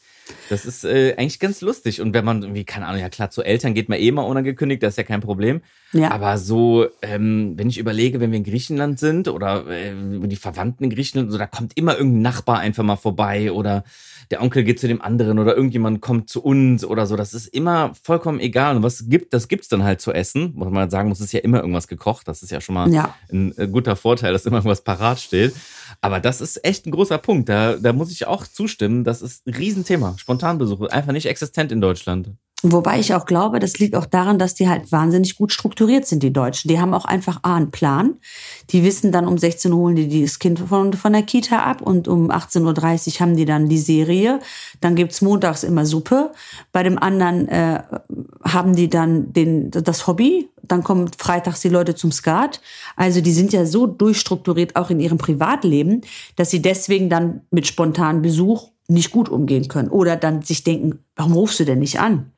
Das 0.50 0.66
ist 0.66 0.84
äh, 0.84 1.16
eigentlich 1.18 1.40
ganz 1.40 1.62
lustig. 1.62 2.02
Und 2.02 2.14
wenn 2.14 2.26
man 2.26 2.42
irgendwie, 2.42 2.64
keine 2.64 2.88
Ahnung, 2.88 3.02
ja 3.02 3.10
klar, 3.10 3.30
zu 3.30 3.44
Eltern 3.44 3.74
geht 3.74 3.90
man 3.90 4.00
eh 4.00 4.12
mal 4.12 4.24
unangekündigt, 4.24 4.84
das 4.84 4.94
ist 4.94 4.98
ja 4.98 5.04
kein 5.04 5.22
Problem. 5.22 5.62
Ja. 5.94 6.12
Aber 6.12 6.38
so, 6.38 6.88
ähm, 7.02 7.54
wenn 7.58 7.70
ich 7.70 7.78
überlege, 7.78 8.20
wenn 8.20 8.32
wir 8.32 8.38
in 8.38 8.44
Griechenland 8.44 9.00
sind 9.00 9.28
oder 9.28 9.68
äh, 9.68 9.94
die 9.94 10.36
Verwandten 10.36 10.84
in 10.84 10.90
Griechenland, 10.90 11.32
so, 11.32 11.38
da 11.38 11.48
kommt 11.48 11.78
immer 11.78 11.98
irgendein 11.98 12.22
Nachbar 12.22 12.60
einfach 12.60 12.84
mal 12.84 12.96
vorbei 12.96 13.52
oder 13.52 13.84
der 14.32 14.44
Onkel 14.44 14.64
geht 14.64 14.80
zu 14.80 14.88
dem 14.88 15.02
anderen 15.02 15.40
oder 15.40 15.56
irgendjemand 15.56 16.02
kommt 16.02 16.30
zu 16.30 16.44
uns 16.44 16.86
oder 16.86 17.08
so. 17.08 17.16
Das 17.16 17.34
ist 17.34 17.48
immer 17.48 17.94
vollkommen 18.04 18.40
egal. 18.40 18.76
Und 18.76 18.84
was 18.84 19.10
gibt, 19.10 19.34
das 19.34 19.48
gibt's 19.48 19.70
dann 19.70 19.84
halt 19.84 20.02
zu 20.02 20.14
essen. 20.14 20.54
Muss 20.56 20.70
man 20.70 20.82
halt 20.82 20.92
sagen, 20.92 21.10
muss 21.10 21.20
ist 21.20 21.32
ja 21.32 21.40
immer 21.40 21.62
irgendwas 21.62 21.88
gekocht. 21.88 22.28
Das 22.28 22.44
ist 22.44 22.52
ja 22.52 22.62
schon 22.62 22.76
mal 22.76 22.92
ja. 22.94 23.16
Ein, 23.32 23.54
ein, 23.58 23.72
guter 23.72 23.96
Vorteil, 23.96 24.32
dass 24.32 24.46
immer 24.46 24.58
irgendwas 24.58 24.82
parat 24.82 25.20
steht. 25.20 25.56
Aber 26.02 26.20
das 26.20 26.40
ist 26.40 26.64
echt 26.64 26.86
ein 26.86 26.92
großer 26.92 27.18
Punkt. 27.18 27.50
Da, 27.50 27.76
da 27.76 27.92
muss 27.92 28.12
ich 28.12 28.26
auch 28.26 28.48
zustimmen. 28.48 29.04
Das 29.04 29.22
ist 29.22 29.46
ein 29.46 29.54
Riesenthema. 29.54 30.16
Spontanbesuche. 30.18 30.92
Einfach 30.92 31.12
nicht 31.12 31.26
existent 31.26 31.72
in 31.72 31.82
Deutschland. 31.82 32.32
Wobei 32.62 33.00
ich 33.00 33.14
auch 33.14 33.26
glaube, 33.26 33.60
das 33.60 33.80
liegt 33.80 33.96
auch 33.96 34.06
daran, 34.06 34.38
dass 34.38 34.54
die 34.54 34.68
halt 34.68 34.92
wahnsinnig 34.92 35.38
gut 35.38 35.54
strukturiert 35.54 36.06
sind, 36.06 36.24
die 36.24 36.34
Deutschen. 36.34 36.68
Die 36.68 36.78
haben 36.78 36.94
auch 36.94 37.06
einfach 37.06 37.40
A, 37.44 37.56
einen 37.56 37.72
Plan. 37.72 38.16
Die 38.72 38.84
wissen 38.84 39.14
dann, 39.14 39.28
um 39.28 39.38
16 39.38 39.72
Uhr 39.72 39.80
holen 39.80 39.96
die 39.96 40.22
das 40.22 40.40
Kind 40.40 40.60
von, 40.60 40.92
von 40.92 41.14
der 41.14 41.24
Kita 41.24 41.60
ab 41.60 41.82
und 41.82 42.10
um 42.10 42.30
18.30 42.32 43.14
Uhr 43.14 43.20
haben 43.22 43.38
die 43.38 43.46
dann 43.46 43.70
die 43.70 43.78
Serie. 43.78 44.42
Dann 44.82 44.96
gibt's 44.96 45.22
montags 45.22 45.64
immer 45.64 45.86
Suppe. 45.86 46.32
Bei 46.74 46.84
dem 46.84 47.00
anderen 47.00 47.48
äh, 47.48 47.82
haben 48.44 48.76
die 48.76 48.90
dann 48.90 49.32
den, 49.32 49.72
das 49.72 50.06
Hobby. 50.06 50.50
Dann 50.62 50.84
kommen 50.84 51.10
freitags 51.18 51.62
die 51.62 51.70
Leute 51.70 51.96
zum 51.96 52.12
Skat. 52.12 52.60
Also 52.98 53.22
die 53.22 53.32
sind 53.32 53.54
ja 53.54 53.66
so 53.66 53.88
durchstrukturiert 53.88 54.76
auch 54.76 54.90
in 54.90 55.00
ihrem 55.00 55.18
Privatleben, 55.18 56.02
dass 56.36 56.50
sie 56.50 56.62
deswegen 56.62 57.10
dann 57.10 57.40
mit 57.52 57.68
spontanen 57.68 58.22
Besuch 58.22 58.72
nicht 58.90 59.12
gut 59.12 59.30
umgehen 59.30 59.70
können. 59.70 59.88
Oder 59.88 60.18
dann 60.18 60.42
sich 60.42 60.66
denken, 60.66 61.00
warum 61.16 61.34
rufst 61.34 61.62
du 61.62 61.64
denn 61.64 61.80
nicht 61.80 62.02
an? 62.02 62.34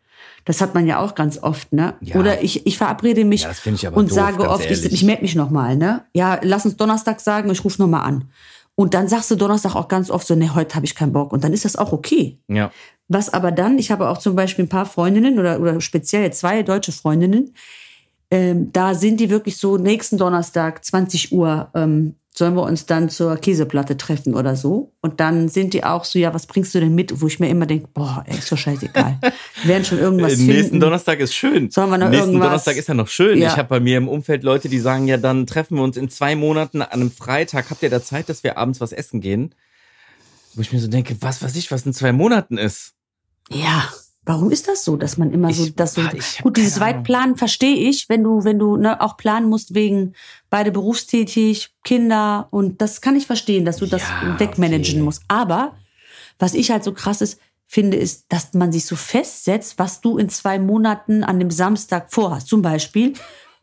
Das 0.45 0.61
hat 0.61 0.73
man 0.73 0.87
ja 0.87 0.99
auch 0.99 1.15
ganz 1.15 1.37
oft, 1.41 1.71
ne? 1.71 1.93
Ja. 2.01 2.15
Oder 2.15 2.41
ich, 2.43 2.65
ich 2.65 2.77
verabrede 2.77 3.25
mich 3.25 3.43
ja, 3.43 3.51
ich 3.51 3.87
und 3.87 4.09
doof, 4.09 4.15
sage 4.15 4.49
oft, 4.49 4.69
ich, 4.69 4.85
ich 4.85 5.03
melde 5.03 5.21
mich 5.21 5.35
nochmal, 5.35 5.75
ne? 5.75 6.03
Ja, 6.13 6.39
lass 6.41 6.65
uns 6.65 6.77
Donnerstag 6.77 7.19
sagen, 7.19 7.49
ich 7.51 7.63
rufe 7.63 7.81
nochmal 7.81 8.03
an. 8.03 8.25
Und 8.75 8.93
dann 8.93 9.07
sagst 9.07 9.29
du 9.29 9.35
Donnerstag 9.35 9.75
auch 9.75 9.87
ganz 9.87 10.09
oft 10.09 10.25
so, 10.25 10.33
ne, 10.35 10.55
heute 10.55 10.75
habe 10.75 10.85
ich 10.85 10.95
keinen 10.95 11.13
Bock. 11.13 11.33
Und 11.33 11.43
dann 11.43 11.53
ist 11.53 11.65
das 11.65 11.75
auch 11.75 11.91
okay. 11.91 12.39
Ja. 12.47 12.71
Was 13.07 13.31
aber 13.31 13.51
dann, 13.51 13.77
ich 13.77 13.91
habe 13.91 14.09
auch 14.09 14.17
zum 14.17 14.35
Beispiel 14.35 14.65
ein 14.65 14.69
paar 14.69 14.85
Freundinnen 14.85 15.37
oder, 15.37 15.59
oder 15.59 15.81
speziell 15.81 16.31
zwei 16.33 16.63
deutsche 16.63 16.91
Freundinnen, 16.91 17.53
ähm, 18.31 18.71
da 18.71 18.95
sind 18.95 19.19
die 19.19 19.29
wirklich 19.29 19.57
so 19.57 19.77
nächsten 19.77 20.17
Donnerstag, 20.17 20.83
20 20.83 21.33
Uhr, 21.33 21.69
ähm, 21.75 22.15
sollen 22.33 22.55
wir 22.55 22.63
uns 22.63 22.85
dann 22.85 23.09
zur 23.09 23.35
Käseplatte 23.37 23.97
treffen 23.97 24.35
oder 24.35 24.55
so? 24.55 24.93
Und 25.01 25.19
dann 25.19 25.49
sind 25.49 25.73
die 25.73 25.83
auch 25.83 26.05
so, 26.05 26.17
ja, 26.17 26.33
was 26.33 26.47
bringst 26.47 26.73
du 26.73 26.79
denn 26.79 26.95
mit? 26.95 27.21
Wo 27.21 27.27
ich 27.27 27.39
mir 27.39 27.49
immer 27.49 27.65
denke, 27.65 27.89
boah, 27.93 28.23
ey, 28.25 28.37
ist 28.37 28.51
doch 28.51 28.57
scheißegal. 28.57 29.19
Wir 29.61 29.69
werden 29.69 29.85
schon 29.85 29.99
irgendwas 29.99 30.37
Nächsten 30.37 30.53
finden. 30.53 30.79
Donnerstag 30.79 31.19
ist 31.19 31.33
schön. 31.33 31.69
Sollen 31.69 31.89
wir 31.89 31.97
noch 31.97 32.09
Nächsten 32.09 32.29
irgendwas? 32.29 32.47
Donnerstag 32.47 32.77
ist 32.77 32.87
ja 32.87 32.93
noch 32.93 33.09
schön. 33.09 33.37
Ja. 33.37 33.49
Ich 33.49 33.57
habe 33.57 33.67
bei 33.67 33.79
mir 33.81 33.97
im 33.97 34.07
Umfeld 34.07 34.43
Leute, 34.43 34.69
die 34.69 34.79
sagen, 34.79 35.07
ja, 35.07 35.17
dann 35.17 35.45
treffen 35.45 35.75
wir 35.75 35.83
uns 35.83 35.97
in 35.97 36.09
zwei 36.09 36.35
Monaten 36.35 36.81
an 36.81 36.89
einem 36.89 37.11
Freitag. 37.11 37.69
Habt 37.69 37.83
ihr 37.83 37.89
da 37.89 38.01
Zeit, 38.01 38.29
dass 38.29 38.43
wir 38.43 38.57
abends 38.57 38.79
was 38.79 38.93
essen 38.93 39.19
gehen? 39.19 39.53
Wo 40.53 40.61
ich 40.61 40.71
mir 40.71 40.79
so 40.79 40.87
denke, 40.87 41.17
was 41.19 41.41
weiß 41.43 41.55
ich, 41.57 41.69
was 41.69 41.85
in 41.85 41.93
zwei 41.93 42.13
Monaten 42.13 42.57
ist. 42.57 42.93
Ja. 43.49 43.89
Warum 44.23 44.51
ist 44.51 44.67
das 44.67 44.83
so, 44.83 44.97
dass 44.97 45.17
man 45.17 45.31
immer 45.31 45.51
so, 45.51 45.63
Ich- 45.65 45.75
das 45.75 45.95
so, 45.95 46.01
gut, 46.43 46.57
dieses. 46.57 46.79
Weitplanen 46.79 47.37
verstehe 47.37 47.75
ich, 47.75 48.07
wenn 48.07 48.23
du, 48.23 48.43
wenn 48.43 48.59
du 48.59 48.77
ne, 48.77 49.01
auch 49.01 49.17
planen 49.17 49.49
musst 49.49 49.73
wegen 49.73 50.13
beide 50.51 50.71
berufstätig, 50.71 51.69
Kinder 51.83 52.47
und 52.51 52.81
das 52.81 53.01
kann 53.01 53.15
ich 53.15 53.25
verstehen, 53.25 53.65
dass 53.65 53.77
du 53.77 53.87
das 53.87 54.03
Ja, 54.03 54.39
wegmanagen 54.39 54.93
okay. 54.95 55.01
musst. 55.01 55.23
Aber 55.27 55.75
was 56.37 56.53
ich 56.53 56.69
halt 56.69 56.83
so 56.83 56.93
krass 56.93 57.21
ist, 57.21 57.39
finde, 57.67 57.97
ist, 57.97 58.25
dass 58.29 58.53
man 58.53 58.71
sich 58.71 58.85
so 58.85 58.95
festsetzt, 58.95 59.79
was 59.79 60.01
du 60.01 60.17
in 60.17 60.29
zwei 60.29 60.59
Monaten 60.59 61.23
an 61.23 61.39
dem 61.39 61.49
Samstag 61.49 62.11
vorhast. 62.11 62.47
Zum 62.47 62.61
Beispiel 62.61 63.13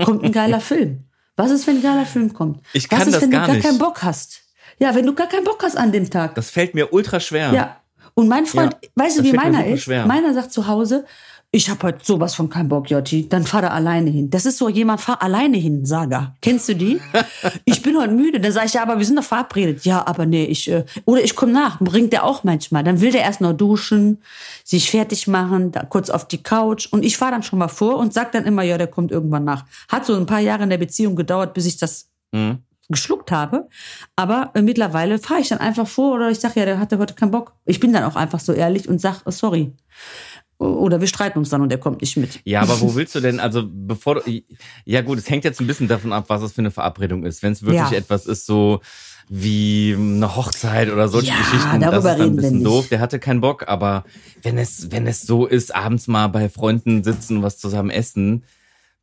kommt 0.02 0.24
ein 0.24 0.32
geiler 0.32 0.60
Film. 0.72 1.04
Was 1.36 1.52
ist, 1.52 1.68
wenn 1.68 1.76
ein 1.76 1.82
geiler 1.82 2.06
Film 2.06 2.32
kommt? 2.32 2.62
Ich 2.72 2.90
was 2.90 2.98
kann 2.98 3.08
ist, 3.08 3.14
das 3.14 3.22
wenn 3.22 3.30
gar 3.30 3.42
du 3.42 3.46
gar 3.48 3.54
nicht. 3.54 3.64
keinen 3.66 3.78
Bock 3.78 4.02
hast? 4.02 4.40
Ja, 4.80 4.92
wenn 4.94 5.06
du 5.06 5.14
gar 5.14 5.28
keinen 5.28 5.44
Bock 5.44 5.62
hast 5.62 5.76
an 5.76 5.92
dem 5.92 6.10
Tag. 6.10 6.34
Das 6.34 6.50
fällt 6.50 6.74
mir 6.74 6.92
ultra 6.92 7.20
schwer. 7.20 7.52
Ja. 7.52 7.76
Und 8.18 8.26
mein 8.26 8.46
Freund, 8.46 8.76
Ja, 8.83 8.88
weißt 8.96 9.20
du, 9.20 9.22
wie 9.22 9.33
meiner 9.33 9.64
ist? 9.64 9.85
schwer. 9.85 10.04
Meiner 10.04 10.35
sagt 10.35 10.50
zu 10.52 10.66
Hause, 10.66 11.04
ich 11.52 11.70
habe 11.70 11.87
heute 11.87 12.00
sowas 12.04 12.35
von 12.35 12.50
keinen 12.50 12.68
Bock, 12.68 12.90
Jotti. 12.90 13.28
Dann 13.28 13.44
fahr 13.44 13.62
da 13.62 13.68
alleine 13.68 14.11
hin. 14.11 14.28
Das 14.28 14.44
ist 14.44 14.59
so 14.59 14.68
jemand, 14.68 15.00
fahr 15.00 15.22
alleine 15.22 15.57
hin, 15.57 15.87
Saga. 15.87 16.35
Kennst 16.42 16.68
du 16.68 16.74
die? 16.74 17.00
ich 17.64 17.81
bin 17.81 17.96
heute 17.96 18.12
müde. 18.12 18.40
Dann 18.40 18.50
sage 18.50 18.66
ich, 18.66 18.72
ja, 18.74 18.83
aber 18.83 18.98
wir 18.98 19.07
sind 19.07 19.14
doch 19.16 19.22
verabredet. 19.22 19.85
Ja, 19.85 20.04
aber 20.04 20.26
nee, 20.26 20.44
ich, 20.46 20.68
äh, 20.68 20.85
oder 21.04 21.22
ich 21.22 21.37
komme 21.37 21.52
nach. 21.52 21.78
Bringt 21.78 22.12
der 22.12 22.24
auch 22.24 22.42
manchmal. 22.42 22.83
Dann 22.83 23.00
will 23.00 23.12
der 23.12 23.22
erst 23.22 23.40
noch 23.40 23.52
duschen, 23.52 24.18
sich 24.64 24.90
fertig 24.90 25.28
machen, 25.28 25.70
da 25.70 25.85
kurz 25.85 26.11
auf 26.11 26.26
die 26.26 26.42
Couch. 26.42 26.88
Und 26.90 27.04
ich 27.04 27.16
fahre 27.16 27.31
dann 27.31 27.44
schon 27.44 27.61
mal 27.61 27.68
vor 27.68 27.98
und 27.98 28.12
sag 28.12 28.33
dann 28.33 28.46
immer, 28.46 28.62
ja, 28.64 28.78
der 28.78 28.88
kommt 28.88 29.12
irgendwann 29.12 29.44
nach. 29.44 29.64
Hat 29.88 30.04
so 30.07 30.16
ein 30.16 30.26
paar 30.26 30.40
Jahre 30.40 30.64
in 30.64 30.70
der 30.70 30.78
Beziehung 30.78 31.14
gedauert, 31.14 31.54
bis 31.54 31.66
ich 31.66 31.76
das 31.76 32.09
Mhm. 32.31 32.59
Geschluckt 32.88 33.31
habe. 33.31 33.68
Aber 34.16 34.51
äh, 34.55 34.62
mittlerweile 34.62 35.18
fahre 35.18 35.40
ich 35.40 35.48
dann 35.48 35.59
einfach 35.59 35.87
vor 35.87 36.14
oder 36.16 36.31
ich 36.31 36.40
sage, 36.40 36.61
ja, 36.61 36.66
der 36.66 36.79
hatte 36.79 36.98
heute 36.98 37.14
keinen 37.14 37.31
Bock. 37.31 37.55
Ich 37.64 37.81
bin 37.81 37.92
dann 37.92 38.05
auch 38.05 38.16
einfach 38.16 38.40
so 38.40 38.53
ehrlich 38.53 38.88
und 38.88 39.01
sag, 39.01 39.22
oh, 39.27 39.31
sorry. 39.31 39.72
Oder 40.59 41.01
wir 41.01 41.07
streiten 41.07 41.38
uns 41.38 41.51
dann 41.51 41.61
und 41.61 41.68
der 41.68 41.79
kommt 41.79 42.01
nicht 42.01 42.16
mit. 42.16 42.40
Ja, 42.44 42.62
aber 42.62 42.81
wo 42.81 42.94
willst 42.96 43.14
du 43.14 43.20
denn, 43.20 43.38
also 43.38 43.62
bevor 43.70 44.16
du, 44.16 44.42
ja 44.85 45.03
gut, 45.03 45.18
es 45.18 45.31
hängt 45.31 45.44
jetzt 45.44 45.61
ein 45.61 45.66
bisschen 45.68 45.87
davon 45.87 46.12
ab, 46.12 46.24
was 46.29 46.42
es 46.42 46.53
für 46.53 46.62
eine 46.62 46.72
Verabredung 46.72 47.24
ist. 47.24 47.42
Wenn 47.42 47.53
es 47.53 47.62
wirklich 47.62 47.90
Ja. 47.90 47.96
etwas 47.96 48.27
ist, 48.27 48.44
so 48.46 48.81
wie 49.29 49.94
eine 49.96 50.35
Hochzeit 50.35 50.90
oder 50.90 51.09
solche 51.09 51.29
Ja, 51.29 51.37
Geschichten, 51.38 51.81
das 51.81 51.90
darüber 51.90 52.12
ist 52.12 52.18
dann 52.18 52.29
ein 52.31 52.37
bisschen 52.37 52.64
doof. 52.64 52.88
Der 52.88 52.98
hatte 52.98 53.18
keinen 53.18 53.40
Bock, 53.42 53.68
aber 53.68 54.05
wenn 54.42 54.57
es, 54.59 54.90
wenn 54.90 55.07
es 55.07 55.22
so 55.22 55.46
ist, 55.46 55.74
abends 55.74 56.09
mal 56.09 56.29
bei 56.29 56.48
Freunden 56.48 57.05
sitzen, 57.05 57.42
was 57.42 57.59
zusammen 57.59 57.90
essen, 57.90 58.44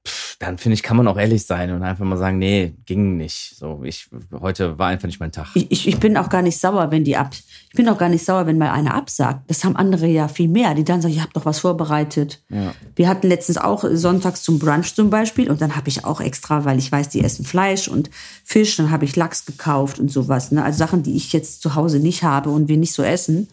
pff, 0.05 0.37
dann 0.39 0.57
finde 0.57 0.75
ich, 0.75 0.83
kann 0.83 0.97
man 0.97 1.07
auch 1.07 1.17
ehrlich 1.17 1.45
sein 1.45 1.71
und 1.71 1.83
einfach 1.83 2.05
mal 2.05 2.17
sagen, 2.17 2.37
nee, 2.37 2.73
ging 2.85 3.17
nicht. 3.17 3.55
So, 3.57 3.81
ich, 3.83 4.09
heute 4.39 4.77
war 4.77 4.87
einfach 4.87 5.07
nicht 5.07 5.19
mein 5.19 5.31
Tag. 5.31 5.47
Ich, 5.55 5.71
ich, 5.71 5.87
ich 5.87 5.99
bin 5.99 6.17
auch 6.17 6.29
gar 6.29 6.41
nicht 6.41 6.59
sauer, 6.59 6.91
wenn 6.91 7.03
die 7.03 7.17
ab. 7.17 7.31
Ich 7.69 7.75
bin 7.75 7.89
auch 7.89 7.97
gar 7.97 8.09
nicht 8.09 8.23
sauer, 8.23 8.45
wenn 8.45 8.57
mal 8.57 8.71
einer 8.71 8.93
absagt. 8.93 9.49
Das 9.49 9.63
haben 9.63 9.75
andere 9.75 10.07
ja 10.07 10.27
viel 10.27 10.47
mehr, 10.47 10.73
die 10.75 10.83
dann 10.83 11.01
sagen, 11.01 11.13
ich 11.13 11.21
habe 11.21 11.33
doch 11.33 11.45
was 11.45 11.59
vorbereitet. 11.59 12.41
Ja. 12.49 12.73
Wir 12.95 13.07
hatten 13.07 13.27
letztens 13.27 13.57
auch 13.57 13.83
sonntags 13.91 14.43
zum 14.43 14.59
Brunch 14.59 14.95
zum 14.95 15.09
Beispiel 15.09 15.49
und 15.49 15.61
dann 15.61 15.75
habe 15.75 15.89
ich 15.89 16.05
auch 16.05 16.21
extra, 16.21 16.65
weil 16.65 16.77
ich 16.77 16.91
weiß, 16.91 17.09
die 17.09 17.23
essen 17.23 17.45
Fleisch 17.45 17.87
und 17.87 18.09
Fisch, 18.43 18.77
dann 18.77 18.91
habe 18.91 19.05
ich 19.05 19.15
Lachs 19.15 19.45
gekauft 19.45 19.99
und 19.99 20.11
sowas. 20.11 20.51
Ne? 20.51 20.63
Also 20.63 20.77
Sachen, 20.77 21.03
die 21.03 21.15
ich 21.15 21.33
jetzt 21.33 21.61
zu 21.61 21.75
Hause 21.75 21.99
nicht 21.99 22.23
habe 22.23 22.49
und 22.49 22.67
wir 22.67 22.77
nicht 22.77 22.93
so 22.93 23.03
essen. 23.03 23.47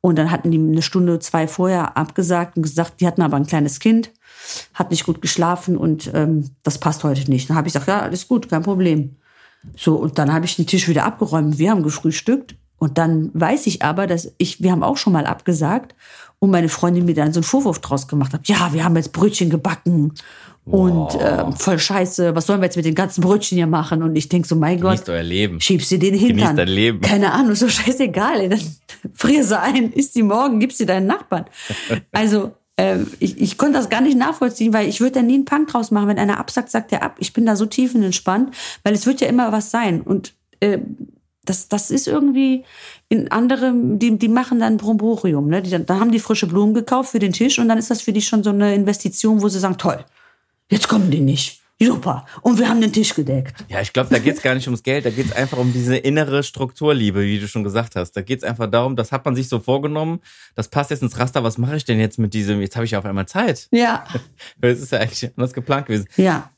Und 0.00 0.16
dann 0.16 0.30
hatten 0.30 0.50
die 0.50 0.58
eine 0.58 0.82
Stunde, 0.82 1.18
zwei 1.18 1.48
vorher 1.48 1.96
abgesagt 1.96 2.56
und 2.56 2.62
gesagt, 2.62 3.00
die 3.00 3.06
hatten 3.06 3.22
aber 3.22 3.36
ein 3.36 3.46
kleines 3.46 3.80
Kind, 3.80 4.12
hat 4.74 4.90
nicht 4.90 5.04
gut 5.04 5.22
geschlafen 5.22 5.76
und 5.76 6.10
ähm, 6.14 6.50
das 6.62 6.78
passt 6.78 7.04
heute 7.04 7.30
nicht. 7.30 7.48
Dann 7.48 7.56
habe 7.56 7.68
ich 7.68 7.74
gesagt, 7.74 7.88
ja, 7.88 8.00
alles 8.00 8.28
gut, 8.28 8.48
kein 8.48 8.62
Problem. 8.62 9.16
So, 9.76 9.96
und 9.96 10.18
dann 10.18 10.32
habe 10.32 10.44
ich 10.44 10.56
den 10.56 10.66
Tisch 10.66 10.88
wieder 10.88 11.04
abgeräumt. 11.04 11.58
Wir 11.58 11.70
haben 11.70 11.82
gefrühstückt. 11.82 12.54
Und 12.80 12.96
dann 12.96 13.30
weiß 13.34 13.66
ich 13.66 13.82
aber, 13.82 14.06
dass 14.06 14.32
ich, 14.38 14.62
wir 14.62 14.70
haben 14.70 14.84
auch 14.84 14.96
schon 14.96 15.12
mal 15.12 15.26
abgesagt 15.26 15.96
und 16.38 16.50
meine 16.50 16.68
Freundin 16.68 17.06
mir 17.06 17.14
dann 17.14 17.32
so 17.32 17.38
einen 17.38 17.44
Vorwurf 17.44 17.80
draus 17.80 18.06
gemacht 18.06 18.32
hat. 18.32 18.46
Ja, 18.46 18.72
wir 18.72 18.84
haben 18.84 18.94
jetzt 18.94 19.12
Brötchen 19.12 19.50
gebacken 19.50 20.12
und 20.64 21.18
ähm, 21.20 21.54
voll 21.54 21.78
scheiße, 21.78 22.34
was 22.34 22.46
sollen 22.46 22.60
wir 22.60 22.66
jetzt 22.66 22.76
mit 22.76 22.84
den 22.84 22.94
ganzen 22.94 23.22
Brötchen 23.22 23.56
hier 23.56 23.66
machen? 23.66 24.02
Und 24.02 24.16
ich 24.16 24.28
denk 24.28 24.44
so, 24.46 24.54
mein 24.54 24.80
Gott, 24.80 24.92
Genießt 24.92 25.08
euer 25.08 25.22
Leben. 25.22 25.60
schiebst 25.60 25.90
dir 25.90 25.98
den 25.98 26.14
Hintern. 26.14 26.56
Dein 26.56 26.68
Leben. 26.68 27.00
Keine 27.00 27.32
Ahnung, 27.32 27.54
so 27.54 27.68
scheißegal. 27.68 28.40
Ey. 28.42 28.48
Dann 28.50 28.60
frier 29.14 29.44
sie 29.44 29.58
ein, 29.58 29.92
isst 29.92 30.12
sie 30.12 30.22
morgen, 30.22 30.60
gib 30.60 30.72
sie 30.72 30.84
deinen 30.84 31.06
Nachbarn. 31.06 31.46
Also 32.12 32.52
ähm, 32.78 33.10
ich, 33.18 33.38
ich 33.40 33.58
konnte 33.58 33.76
das 33.76 33.90
gar 33.90 34.00
nicht 34.00 34.16
nachvollziehen, 34.16 34.72
weil 34.72 34.88
ich 34.88 35.00
würde 35.00 35.14
da 35.14 35.22
nie 35.22 35.34
einen 35.34 35.44
Punk 35.44 35.68
draus 35.68 35.90
machen. 35.90 36.08
Wenn 36.08 36.18
einer 36.18 36.38
absagt, 36.38 36.70
sagt 36.70 36.92
er 36.92 37.02
ab. 37.02 37.16
Ich 37.18 37.32
bin 37.32 37.44
da 37.44 37.56
so 37.56 37.66
tiefenentspannt, 37.66 38.54
weil 38.84 38.94
es 38.94 39.04
wird 39.04 39.20
ja 39.20 39.26
immer 39.26 39.50
was 39.50 39.72
sein. 39.72 40.00
Und 40.00 40.32
äh, 40.60 40.78
das, 41.44 41.68
das 41.68 41.90
ist 41.90 42.06
irgendwie 42.06 42.64
in 43.08 43.32
anderem, 43.32 43.98
die, 43.98 44.16
die 44.16 44.28
machen 44.28 44.60
dann 44.60 44.76
Bromborium. 44.76 45.48
Ne? 45.48 45.60
Die, 45.60 45.70
dann, 45.70 45.86
dann 45.86 45.98
haben 45.98 46.12
die 46.12 46.20
frische 46.20 46.46
Blumen 46.46 46.72
gekauft 46.72 47.10
für 47.10 47.18
den 47.18 47.32
Tisch 47.32 47.58
und 47.58 47.68
dann 47.68 47.78
ist 47.78 47.90
das 47.90 48.00
für 48.00 48.12
die 48.12 48.22
schon 48.22 48.44
so 48.44 48.50
eine 48.50 48.74
Investition, 48.74 49.42
wo 49.42 49.48
sie 49.48 49.58
sagen, 49.58 49.76
toll, 49.76 50.04
jetzt 50.70 50.88
kommen 50.88 51.10
die 51.10 51.20
nicht. 51.20 51.57
Super. 51.80 52.26
Und 52.42 52.58
wir 52.58 52.68
haben 52.68 52.80
den 52.80 52.92
Tisch 52.92 53.14
gedeckt. 53.14 53.64
Ja, 53.68 53.80
ich 53.80 53.92
glaube, 53.92 54.10
da 54.10 54.18
geht's 54.18 54.42
gar 54.42 54.54
nicht 54.54 54.66
ums 54.66 54.82
Geld, 54.82 55.04
da 55.04 55.10
geht's 55.10 55.32
einfach 55.32 55.58
um 55.58 55.72
diese 55.72 55.96
innere 55.96 56.42
Strukturliebe, 56.42 57.22
wie 57.22 57.38
du 57.38 57.46
schon 57.46 57.62
gesagt 57.62 57.94
hast. 57.94 58.12
Da 58.12 58.22
geht's 58.22 58.42
einfach 58.42 58.68
darum, 58.68 58.96
das 58.96 59.12
hat 59.12 59.24
man 59.24 59.36
sich 59.36 59.48
so 59.48 59.60
vorgenommen, 59.60 60.20
das 60.56 60.68
passt 60.68 60.90
jetzt 60.90 61.02
ins 61.02 61.18
Raster, 61.18 61.44
was 61.44 61.56
mache 61.56 61.76
ich 61.76 61.84
denn 61.84 62.00
jetzt 62.00 62.18
mit 62.18 62.34
diesem, 62.34 62.60
jetzt 62.60 62.74
habe 62.74 62.84
ich 62.84 62.90
ja 62.92 62.98
auf 62.98 63.04
einmal 63.04 63.26
Zeit. 63.26 63.68
Ja. 63.70 64.04
Es 64.60 64.80
ist 64.80 64.92
ja 64.92 64.98
eigentlich 64.98 65.30
anders 65.36 65.52
geplant 65.52 65.86
gewesen. 65.86 66.06
Ja. 66.16 66.50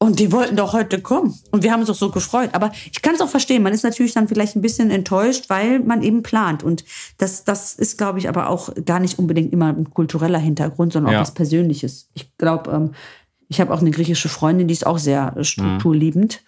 Und 0.00 0.20
die 0.20 0.30
wollten 0.30 0.54
doch 0.54 0.74
heute 0.74 1.00
kommen. 1.02 1.34
Und 1.50 1.64
wir 1.64 1.72
haben 1.72 1.80
uns 1.80 1.90
auch 1.90 1.94
so 1.96 2.10
gefreut. 2.12 2.50
Aber 2.52 2.70
ich 2.92 3.02
kann 3.02 3.16
es 3.16 3.20
auch 3.20 3.28
verstehen. 3.28 3.64
Man 3.64 3.72
ist 3.72 3.82
natürlich 3.82 4.14
dann 4.14 4.28
vielleicht 4.28 4.54
ein 4.54 4.62
bisschen 4.62 4.92
enttäuscht, 4.92 5.46
weil 5.50 5.80
man 5.80 6.02
eben 6.02 6.22
plant. 6.22 6.62
Und 6.62 6.84
das, 7.18 7.42
das 7.42 7.74
ist, 7.74 7.98
glaube 7.98 8.20
ich, 8.20 8.28
aber 8.28 8.48
auch 8.48 8.70
gar 8.84 9.00
nicht 9.00 9.18
unbedingt 9.18 9.52
immer 9.52 9.66
ein 9.70 9.90
kultureller 9.90 10.38
Hintergrund, 10.38 10.92
sondern 10.92 11.10
auch 11.10 11.14
Ja. 11.14 11.20
was 11.22 11.34
Persönliches. 11.34 12.10
Ich 12.14 12.36
glaube, 12.38 12.70
ähm, 12.70 12.92
ich 13.48 13.60
habe 13.60 13.72
auch 13.72 13.80
eine 13.80 13.90
griechische 13.90 14.28
Freundin, 14.28 14.68
die 14.68 14.74
ist 14.74 14.86
auch 14.86 14.98
sehr 14.98 15.34
äh, 15.36 15.44
strukturliebend. 15.44 16.42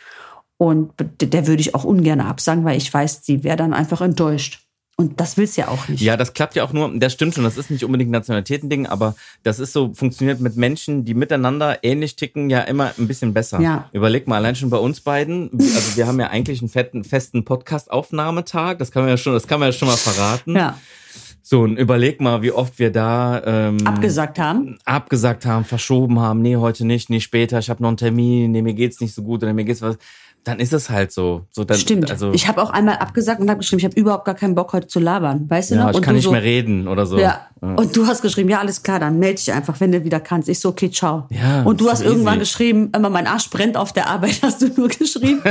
Und 0.57 0.93
der, 1.23 1.47
würde 1.47 1.63
ich 1.63 1.75
auch 1.75 1.85
ungern 1.85 2.21
absagen, 2.21 2.67
weil 2.67 2.77
ich 2.77 2.93
weiß, 2.93 3.23
die 3.23 3.45
wäre 3.45 3.57
dann 3.57 3.73
einfach 3.73 4.03
enttäuscht. 4.03 4.61
Und 5.01 5.19
das 5.19 5.39
will's 5.39 5.57
ja 5.57 5.69
auch 5.69 5.89
nicht. 5.89 6.03
Ja, 6.03 6.19
das 6.19 6.35
klappt 6.35 6.57
ja 6.57 6.63
auch 6.63 6.75
nur, 6.75 6.93
das 6.99 7.15
stimmt 7.15 7.35
schon, 7.35 7.45
das 7.45 7.57
ist 7.57 7.71
nicht 7.71 7.87
unbedingt 7.87 8.11
ein 8.11 8.13
Nationalitätending, 8.13 8.87
aber 8.87 9.15
das 9.43 9.59
ist 9.59 9.73
so, 9.73 9.95
funktioniert 9.95 10.41
mit 10.41 10.57
Menschen, 10.57 11.07
die 11.07 11.15
miteinander 11.15 11.83
ähnlich 11.83 12.17
ticken, 12.17 12.51
ja 12.51 12.61
immer 12.61 12.93
ein 12.99 13.09
bisschen 13.09 13.33
besser. 13.33 13.63
Ja. 13.63 13.89
Überleg 13.95 14.29
mal, 14.29 14.37
allein 14.37 14.57
schon 14.57 14.69
bei 14.69 14.77
uns 14.77 15.01
beiden, 15.01 15.49
also 15.55 15.97
wir 15.97 16.07
haben 16.07 16.21
ja 16.21 16.27
eigentlich 16.27 16.61
einen 16.61 16.69
fetten, 16.69 17.05
festen 17.05 17.47
Podcast-Aufnahmetag, 17.47 18.77
das 18.77 18.91
kann 18.91 19.05
man 19.05 19.09
ja 19.09 19.17
schon, 19.17 19.33
das 19.33 19.47
kann 19.47 19.59
man 19.59 19.71
ja 19.71 19.73
schon 19.73 19.89
mal 19.89 19.97
verraten. 19.97 20.55
Ja. 20.55 20.79
So, 21.53 21.63
und 21.63 21.79
überleg 21.79 22.21
mal, 22.21 22.43
wie 22.43 22.53
oft 22.53 22.79
wir 22.79 22.93
da 22.93 23.43
ähm, 23.45 23.85
Abgesagt 23.85 24.39
haben. 24.39 24.79
abgesagt 24.85 25.45
haben, 25.45 25.65
verschoben 25.65 26.21
haben, 26.21 26.43
nee, 26.43 26.55
heute 26.55 26.87
nicht, 26.87 27.11
nee, 27.11 27.19
später, 27.19 27.59
ich 27.59 27.69
habe 27.69 27.83
noch 27.83 27.89
einen 27.89 27.97
Termin, 27.97 28.53
nee, 28.53 28.63
mir 28.63 28.73
geht's 28.73 29.01
nicht 29.01 29.13
so 29.13 29.25
gut 29.25 29.43
oder 29.43 29.53
mir 29.53 29.65
geht's 29.65 29.83
was. 29.83 29.99
Dann 30.45 30.59
ist 30.59 30.73
es 30.73 30.89
halt 30.89 31.13
so. 31.13 31.47
so 31.51 31.65
dann, 31.65 31.79
Stimmt. 31.79 32.11
Also, 32.11 32.33
ich 32.33 32.49
habe 32.49 32.63
auch 32.63 32.71
einmal 32.71 32.97
abgesagt 32.97 33.41
und 33.41 33.51
habe 33.51 33.59
geschrieben, 33.59 33.81
ich 33.81 33.85
habe 33.85 34.01
überhaupt 34.01 34.25
gar 34.25 34.35
keinen 34.35 34.55
Bock 34.55 34.73
heute 34.73 34.87
zu 34.87 34.99
labern. 34.99 35.45
Weißt 35.49 35.71
du 35.71 35.75
ja, 35.75 35.83
noch? 35.83 35.91
ich 35.91 35.97
und 35.97 36.03
kann 36.03 36.15
du 36.15 36.17
nicht 36.17 36.25
so, 36.25 36.33
mehr 36.33 36.43
reden 36.43 36.89
oder 36.89 37.05
so. 37.05 37.19
Ja. 37.19 37.47
Und 37.61 37.95
du 37.95 38.07
hast 38.07 38.23
geschrieben, 38.23 38.49
ja, 38.49 38.59
alles 38.59 38.83
klar, 38.83 38.99
dann 38.99 39.19
melde 39.19 39.37
dich 39.37 39.53
einfach, 39.53 39.79
wenn 39.81 39.93
du 39.93 40.03
wieder 40.03 40.19
kannst. 40.19 40.49
Ich 40.49 40.61
so, 40.61 40.71
okay, 40.71 40.91
ciao. 40.91 41.27
Ja, 41.29 41.63
und 41.63 41.79
du 41.81 41.91
hast 41.91 42.01
irgendwann 42.01 42.37
easy. 42.37 42.41
geschrieben, 42.41 42.91
immer 42.97 43.11
mein 43.11 43.27
Arsch 43.27 43.51
brennt 43.51 43.77
auf 43.77 43.93
der 43.93 44.09
Arbeit, 44.09 44.39
hast 44.43 44.63
du 44.63 44.69
nur 44.69 44.89
geschrieben. 44.89 45.43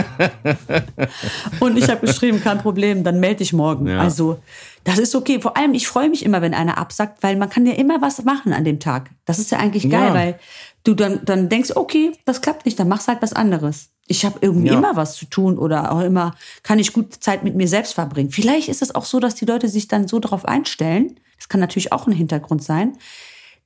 und 1.60 1.78
ich 1.78 1.88
habe 1.88 2.06
geschrieben, 2.08 2.41
kein 2.41 2.58
Problem, 2.58 3.04
dann 3.04 3.19
melde 3.19 3.38
dich 3.38 3.54
morgen. 3.54 3.86
Ja. 3.86 3.99
Also, 3.99 4.39
das 4.86 4.97
ist 4.97 5.13
okay. 5.13 5.39
Vor 5.39 5.56
allem, 5.56 5.75
ich 5.75 5.88
freue 5.88 6.10
mich 6.10 6.25
immer, 6.25 6.41
wenn 6.41 6.56
einer 6.56 6.80
absagt, 6.80 7.21
weil 7.21 7.36
man 7.36 7.49
kann 7.49 7.67
ja 7.67 7.73
immer 7.73 8.02
was 8.02 8.23
machen 8.23 8.54
an 8.54 8.63
dem 8.63 8.80
Tag. 8.80 9.12
Das 9.25 9.38
ist 9.38 9.52
ja 9.52 9.60
eigentlich 9.60 9.88
geil, 9.88 10.08
Ja. 10.08 10.13
weil 10.15 10.39
du 10.84 10.95
dann, 10.95 11.19
dann 11.25 11.47
denkst, 11.47 11.73
okay, 11.75 12.13
das 12.25 12.41
klappt 12.41 12.65
nicht, 12.65 12.80
dann 12.80 12.88
machst 12.88 13.08
halt 13.08 13.21
was 13.21 13.34
anderes. 13.34 13.89
Ich 14.12 14.26
habe 14.26 14.39
irgendwie 14.41 14.69
Ja. 14.69 14.74
immer 14.78 14.95
was 14.95 15.15
zu 15.15 15.26
tun 15.26 15.58
oder 15.60 15.91
auch 15.91 16.02
immer 16.02 16.34
kann 16.63 16.80
ich 16.80 16.93
gut 16.93 17.13
Zeit 17.24 17.43
mit 17.43 17.56
mir 17.56 17.67
selbst 17.67 17.93
verbringen. 17.93 18.32
Vielleicht 18.32 18.67
ist 18.67 18.82
es 18.82 18.93
auch 18.95 19.06
so, 19.06 19.19
dass 19.19 19.36
die 19.36 19.45
Leute 19.45 19.69
sich 19.69 19.88
dann 19.88 20.08
so 20.08 20.19
darauf 20.19 20.45
einstellen. 20.45 21.19
Das 21.38 21.48
kann 21.48 21.62
natürlich 21.62 21.93
auch 21.93 22.08
ein 22.08 22.12
Hintergrund 22.12 22.63
sein, 22.63 22.98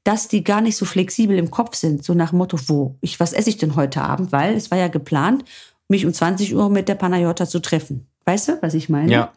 dass 0.04 0.28
die 0.28 0.44
gar 0.44 0.60
nicht 0.60 0.76
so 0.76 0.86
flexibel 0.86 1.38
im 1.38 1.50
Kopf 1.50 1.76
sind, 1.76 2.04
so 2.04 2.14
nach 2.14 2.32
dem 2.32 2.40
Motto, 2.40 2.58
wo 2.68 2.96
ich 3.00 3.22
was 3.22 3.32
esse 3.32 3.50
ich 3.50 3.58
denn 3.58 3.78
heute 3.78 4.02
Abend, 4.02 4.34
weil 4.34 4.54
es 4.56 4.70
war 4.70 4.78
ja 4.78 4.90
geplant, 4.90 5.46
mich 5.88 6.06
um 6.06 6.14
20 6.14 6.54
Uhr 6.56 6.70
mit 6.70 6.90
der 6.90 6.96
Panayota 6.96 7.48
zu 7.48 7.60
treffen. 7.60 8.06
Weißt 8.26 8.50
du, 8.50 8.58
was 8.62 8.74
ich 8.74 8.90
meine? 8.90 9.12
Ja. 9.12 9.34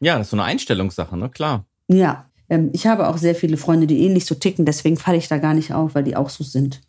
Ja, 0.00 0.18
das 0.18 0.26
ist 0.26 0.30
so 0.30 0.36
eine 0.36 0.44
Einstellungssache, 0.44 1.16
ne? 1.16 1.30
Klar. 1.30 1.64
Ja. 1.88 2.26
Ähm, 2.50 2.68
ich 2.72 2.86
habe 2.86 3.08
auch 3.08 3.16
sehr 3.16 3.34
viele 3.34 3.56
Freunde, 3.56 3.86
die 3.86 4.02
ähnlich 4.04 4.26
so 4.26 4.34
ticken, 4.34 4.64
deswegen 4.66 4.96
falle 4.98 5.16
ich 5.18 5.28
da 5.28 5.38
gar 5.38 5.54
nicht 5.54 5.72
auf, 5.72 5.94
weil 5.94 6.04
die 6.04 6.16
auch 6.16 6.28
so 6.30 6.44
sind. 6.44 6.80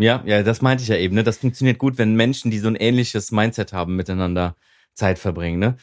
Ja, 0.00 0.22
ja, 0.24 0.42
das 0.42 0.62
meinte 0.62 0.82
ich 0.82 0.88
ja 0.88 0.96
eben, 0.96 1.14
ne? 1.14 1.22
Das 1.22 1.38
funktioniert 1.38 1.78
gut, 1.78 1.98
wenn 1.98 2.14
Menschen, 2.14 2.50
die 2.50 2.58
so 2.58 2.68
ein 2.68 2.76
ähnliches 2.76 3.30
Mindset 3.32 3.72
haben, 3.72 3.96
miteinander 3.96 4.56
Zeit 4.94 5.18
verbringen, 5.18 5.58
ne? 5.58 5.76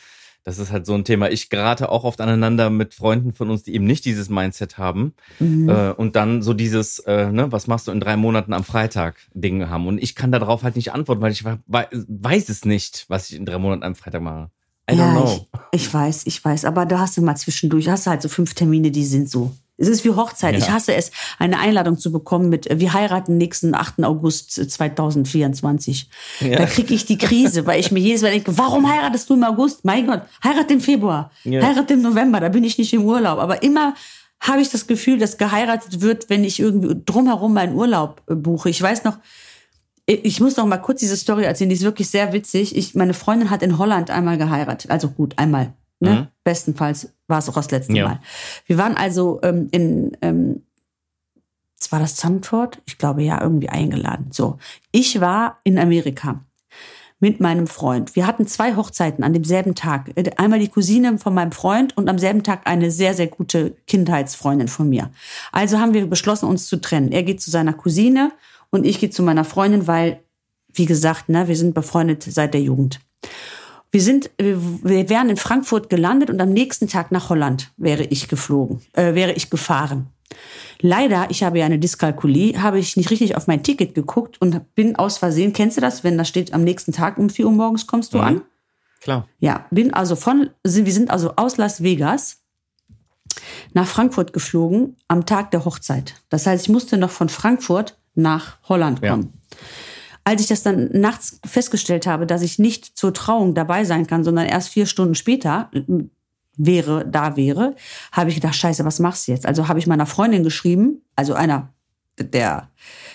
Das 0.47 0.59
ist 0.59 0.71
halt 0.71 0.85
so 0.85 0.93
ein 0.93 1.03
Thema. 1.03 1.29
Ich 1.29 1.49
gerate 1.49 1.89
auch 1.89 2.05
oft 2.05 2.21
aneinander 2.21 2.69
mit 2.69 2.93
Freunden 2.93 3.33
von 3.33 3.49
uns, 3.49 3.63
die 3.63 3.73
eben 3.73 3.83
nicht 3.83 4.05
dieses 4.05 4.29
Mindset 4.29 4.77
haben. 4.77 5.13
Mhm. 5.39 5.67
Äh, 5.67 5.91
und 5.91 6.15
dann 6.15 6.41
so 6.41 6.53
dieses, 6.53 6.99
äh, 6.99 7.29
ne, 7.33 7.51
was 7.51 7.67
machst 7.67 7.89
du 7.89 7.91
in 7.91 7.99
drei 7.99 8.15
Monaten 8.15 8.53
am 8.53 8.63
Freitag 8.63 9.17
Dinge 9.33 9.69
haben. 9.69 9.87
Und 9.87 10.01
ich 10.01 10.15
kann 10.15 10.31
darauf 10.31 10.63
halt 10.63 10.77
nicht 10.77 10.93
antworten, 10.93 11.21
weil 11.21 11.33
ich 11.33 11.43
weiß 11.43 12.47
es 12.47 12.63
nicht, 12.63 13.03
was 13.09 13.29
ich 13.29 13.35
in 13.35 13.45
drei 13.45 13.57
Monaten 13.57 13.83
am 13.83 13.95
Freitag 13.95 14.21
mache. 14.21 14.49
I 14.89 14.93
don't 14.93 14.97
ja, 14.99 15.11
know. 15.11 15.47
Ich, 15.73 15.81
ich 15.81 15.93
weiß, 15.93 16.27
ich 16.27 16.45
weiß. 16.45 16.63
Aber 16.63 16.85
da 16.85 16.99
hast 16.99 17.17
du 17.17 17.21
mal 17.21 17.35
zwischendurch, 17.35 17.89
hast 17.89 18.05
du 18.05 18.11
halt 18.11 18.21
so 18.21 18.29
fünf 18.29 18.53
Termine, 18.53 18.89
die 18.89 19.03
sind 19.03 19.29
so. 19.29 19.53
Es 19.77 19.87
ist 19.87 20.03
wie 20.03 20.09
Hochzeit. 20.09 20.53
Ja. 20.53 20.59
Ich 20.59 20.69
hasse 20.69 20.95
es, 20.95 21.11
eine 21.37 21.59
Einladung 21.59 21.97
zu 21.97 22.11
bekommen 22.11 22.49
mit, 22.49 22.67
wir 22.71 22.93
heiraten 22.93 23.37
nächsten 23.37 23.75
8. 23.75 24.03
August 24.03 24.51
2024. 24.51 26.09
Ja. 26.39 26.57
Da 26.57 26.65
kriege 26.65 26.93
ich 26.93 27.05
die 27.05 27.17
Krise, 27.17 27.65
weil 27.65 27.79
ich 27.79 27.91
mir 27.91 27.99
jedes 27.99 28.23
Mal 28.23 28.31
denke, 28.31 28.57
warum 28.57 28.91
heiratest 28.91 29.29
du 29.29 29.35
im 29.35 29.43
August? 29.43 29.85
Mein 29.85 30.07
Gott, 30.07 30.21
heirat 30.43 30.71
im 30.71 30.81
Februar, 30.81 31.31
ja. 31.43 31.61
heirat 31.61 31.91
im 31.91 32.01
November, 32.01 32.39
da 32.39 32.49
bin 32.49 32.63
ich 32.63 32.77
nicht 32.77 32.93
im 32.93 33.05
Urlaub. 33.05 33.39
Aber 33.39 33.61
immer 33.61 33.93
habe 34.39 34.61
ich 34.61 34.69
das 34.69 34.87
Gefühl, 34.87 35.17
dass 35.19 35.37
geheiratet 35.37 36.01
wird, 36.01 36.29
wenn 36.29 36.43
ich 36.43 36.59
irgendwie 36.59 36.95
drumherum 37.05 37.53
meinen 37.53 37.75
Urlaub 37.75 38.21
äh, 38.27 38.35
buche. 38.35 38.69
Ich 38.69 38.81
weiß 38.81 39.03
noch, 39.03 39.17
ich 40.09 40.39
muss 40.39 40.55
noch 40.55 40.65
mal 40.65 40.77
kurz 40.77 41.01
diese 41.01 41.17
Story 41.17 41.43
erzählen, 41.43 41.69
die 41.69 41.75
ist 41.75 41.83
wirklich 41.83 42.09
sehr 42.09 42.31
witzig. 42.31 42.77
Ich, 42.77 42.95
meine 42.95 43.13
Freundin 43.13 43.49
hat 43.49 43.61
in 43.61 43.77
Holland 43.77 44.09
einmal 44.09 44.37
geheiratet. 44.37 44.89
Also 44.89 45.09
gut, 45.09 45.33
einmal. 45.37 45.73
Ne? 45.99 46.11
Mhm. 46.11 46.27
Bestenfalls 46.43 47.13
war 47.27 47.39
es 47.39 47.49
auch 47.49 47.55
das 47.55 47.71
letzte 47.71 47.93
ja. 47.93 48.07
Mal. 48.07 48.19
Wir 48.65 48.77
waren 48.77 48.95
also 48.95 49.39
ähm, 49.43 49.67
in, 49.71 50.15
ähm, 50.21 50.63
war 51.89 51.99
das 51.99 52.15
Zandvoort? 52.15 52.81
Ich 52.85 52.97
glaube 52.97 53.23
ja, 53.23 53.41
irgendwie 53.41 53.69
eingeladen. 53.69 54.27
So. 54.31 54.57
Ich 54.91 55.21
war 55.21 55.59
in 55.63 55.79
Amerika 55.79 56.43
mit 57.19 57.39
meinem 57.39 57.65
Freund. 57.65 58.15
Wir 58.15 58.27
hatten 58.27 58.45
zwei 58.45 58.75
Hochzeiten 58.75 59.23
an 59.23 59.33
demselben 59.33 59.73
Tag. 59.73 60.11
Einmal 60.37 60.59
die 60.59 60.67
Cousine 60.67 61.17
von 61.17 61.33
meinem 61.33 61.51
Freund 61.51 61.97
und 61.97 62.09
am 62.09 62.19
selben 62.19 62.43
Tag 62.43 62.61
eine 62.65 62.91
sehr, 62.91 63.13
sehr 63.13 63.27
gute 63.27 63.75
Kindheitsfreundin 63.87 64.67
von 64.67 64.89
mir. 64.89 65.09
Also 65.51 65.79
haben 65.79 65.93
wir 65.93 66.07
beschlossen, 66.07 66.47
uns 66.47 66.67
zu 66.67 66.79
trennen. 66.79 67.11
Er 67.11 67.23
geht 67.23 67.41
zu 67.41 67.49
seiner 67.49 67.73
Cousine 67.73 68.31
und 68.69 68.85
ich 68.85 68.99
gehe 68.99 69.09
zu 69.09 69.23
meiner 69.23 69.45
Freundin, 69.45 69.87
weil, 69.87 70.21
wie 70.73 70.85
gesagt, 70.85 71.29
ne, 71.29 71.47
wir 71.47 71.55
sind 71.55 71.73
befreundet 71.73 72.23
seit 72.23 72.53
der 72.53 72.61
Jugend. 72.61 72.99
Wir 73.97 74.03
sind, 74.03 74.29
wir 74.37 75.09
wären 75.09 75.31
in 75.31 75.37
Frankfurt 75.37 75.89
gelandet 75.89 76.29
und 76.29 76.39
am 76.39 76.49
nächsten 76.49 76.87
Tag 76.87 77.11
nach 77.11 77.29
Holland 77.29 77.71
wäre 77.77 78.03
ich 78.03 78.27
geflogen, 78.27 78.79
äh, 78.93 79.15
wäre 79.15 79.33
ich 79.33 79.49
gefahren. 79.49 80.05
Leider, 80.81 81.31
ich 81.31 81.41
habe 81.41 81.57
ja 81.57 81.65
eine 81.65 81.79
Dyskalkulie, 81.79 82.61
habe 82.61 82.77
ich 82.77 82.95
nicht 82.95 83.09
richtig 83.09 83.35
auf 83.35 83.47
mein 83.47 83.63
Ticket 83.63 83.95
geguckt 83.95 84.39
und 84.39 84.75
bin 84.75 84.97
aus 84.97 85.17
Versehen, 85.17 85.51
kennst 85.51 85.77
du 85.77 85.81
das, 85.81 86.03
wenn 86.03 86.15
da 86.15 86.25
steht, 86.25 86.53
am 86.53 86.63
nächsten 86.63 86.91
Tag 86.91 87.17
um 87.17 87.31
4 87.31 87.47
Uhr 87.47 87.51
morgens 87.51 87.87
kommst 87.87 88.13
du 88.13 88.19
mhm. 88.19 88.23
an? 88.23 88.41
Klar. 89.01 89.27
Ja, 89.39 89.65
bin 89.71 89.91
also 89.95 90.15
von, 90.15 90.51
wir 90.63 90.93
sind 90.93 91.09
also 91.09 91.33
aus 91.35 91.57
Las 91.57 91.81
Vegas 91.81 92.43
nach 93.73 93.87
Frankfurt 93.87 94.31
geflogen 94.31 94.95
am 95.07 95.25
Tag 95.25 95.49
der 95.49 95.65
Hochzeit. 95.65 96.21
Das 96.29 96.45
heißt, 96.45 96.65
ich 96.65 96.69
musste 96.69 96.97
noch 96.97 97.09
von 97.09 97.29
Frankfurt 97.29 97.97
nach 98.13 98.57
Holland 98.69 99.01
kommen. 99.01 99.33
Ja. 99.33 99.57
Als 100.27 100.41
ich 100.41 100.47
das 100.47 100.61
dann 100.61 100.89
nachts 100.91 101.39
festgestellt 101.45 102.05
habe, 102.05 102.27
dass 102.27 102.41
ich 102.41 102.59
nicht 102.59 102.97
zur 102.97 103.13
Trauung 103.13 103.53
dabei 103.53 103.85
sein 103.85 104.07
kann, 104.07 104.25
sondern 104.25 104.45
erst 104.45 104.67
vier 104.67 104.85
Stunden 104.85 105.15
später 105.15 105.71
äh, 105.71 105.83
wäre, 106.57 107.07
da 107.07 107.37
wäre, 107.37 107.75
habe 108.11 108.29
ich 108.29 108.35
gedacht, 108.35 108.55
scheiße, 108.55 108.83
was 108.83 108.99
machst 108.99 109.25
du 109.25 109.31
jetzt? 109.31 109.45
Also 109.45 109.69
habe 109.69 109.79
ich 109.79 109.87
meiner 109.87 110.05
Freundin 110.05 110.43
geschrieben, 110.43 111.01
also 111.15 111.33
einer 111.33 111.73
der 112.19 112.69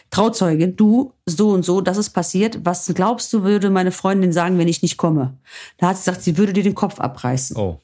Trauzeugin, 0.09 0.75
du, 0.75 1.13
so 1.27 1.51
und 1.51 1.67
so, 1.67 1.83
das 1.83 1.99
ist 1.99 2.11
passiert. 2.11 2.65
Was 2.65 2.91
glaubst 2.95 3.31
du, 3.35 3.43
würde 3.43 3.69
meine 3.69 3.93
Freundin 3.93 4.33
sagen, 4.33 4.57
wenn 4.57 4.69
ich 4.69 4.81
nicht 4.81 4.97
komme? 4.97 5.37
Da 5.77 5.89
hat 5.89 5.99
sie 5.99 6.05
gesagt, 6.05 6.23
sie 6.23 6.39
würde 6.39 6.55
dir 6.55 6.63
den 6.63 6.75
Kopf 6.75 6.99
abreißen. 6.99 7.59
Oh. 7.59 7.79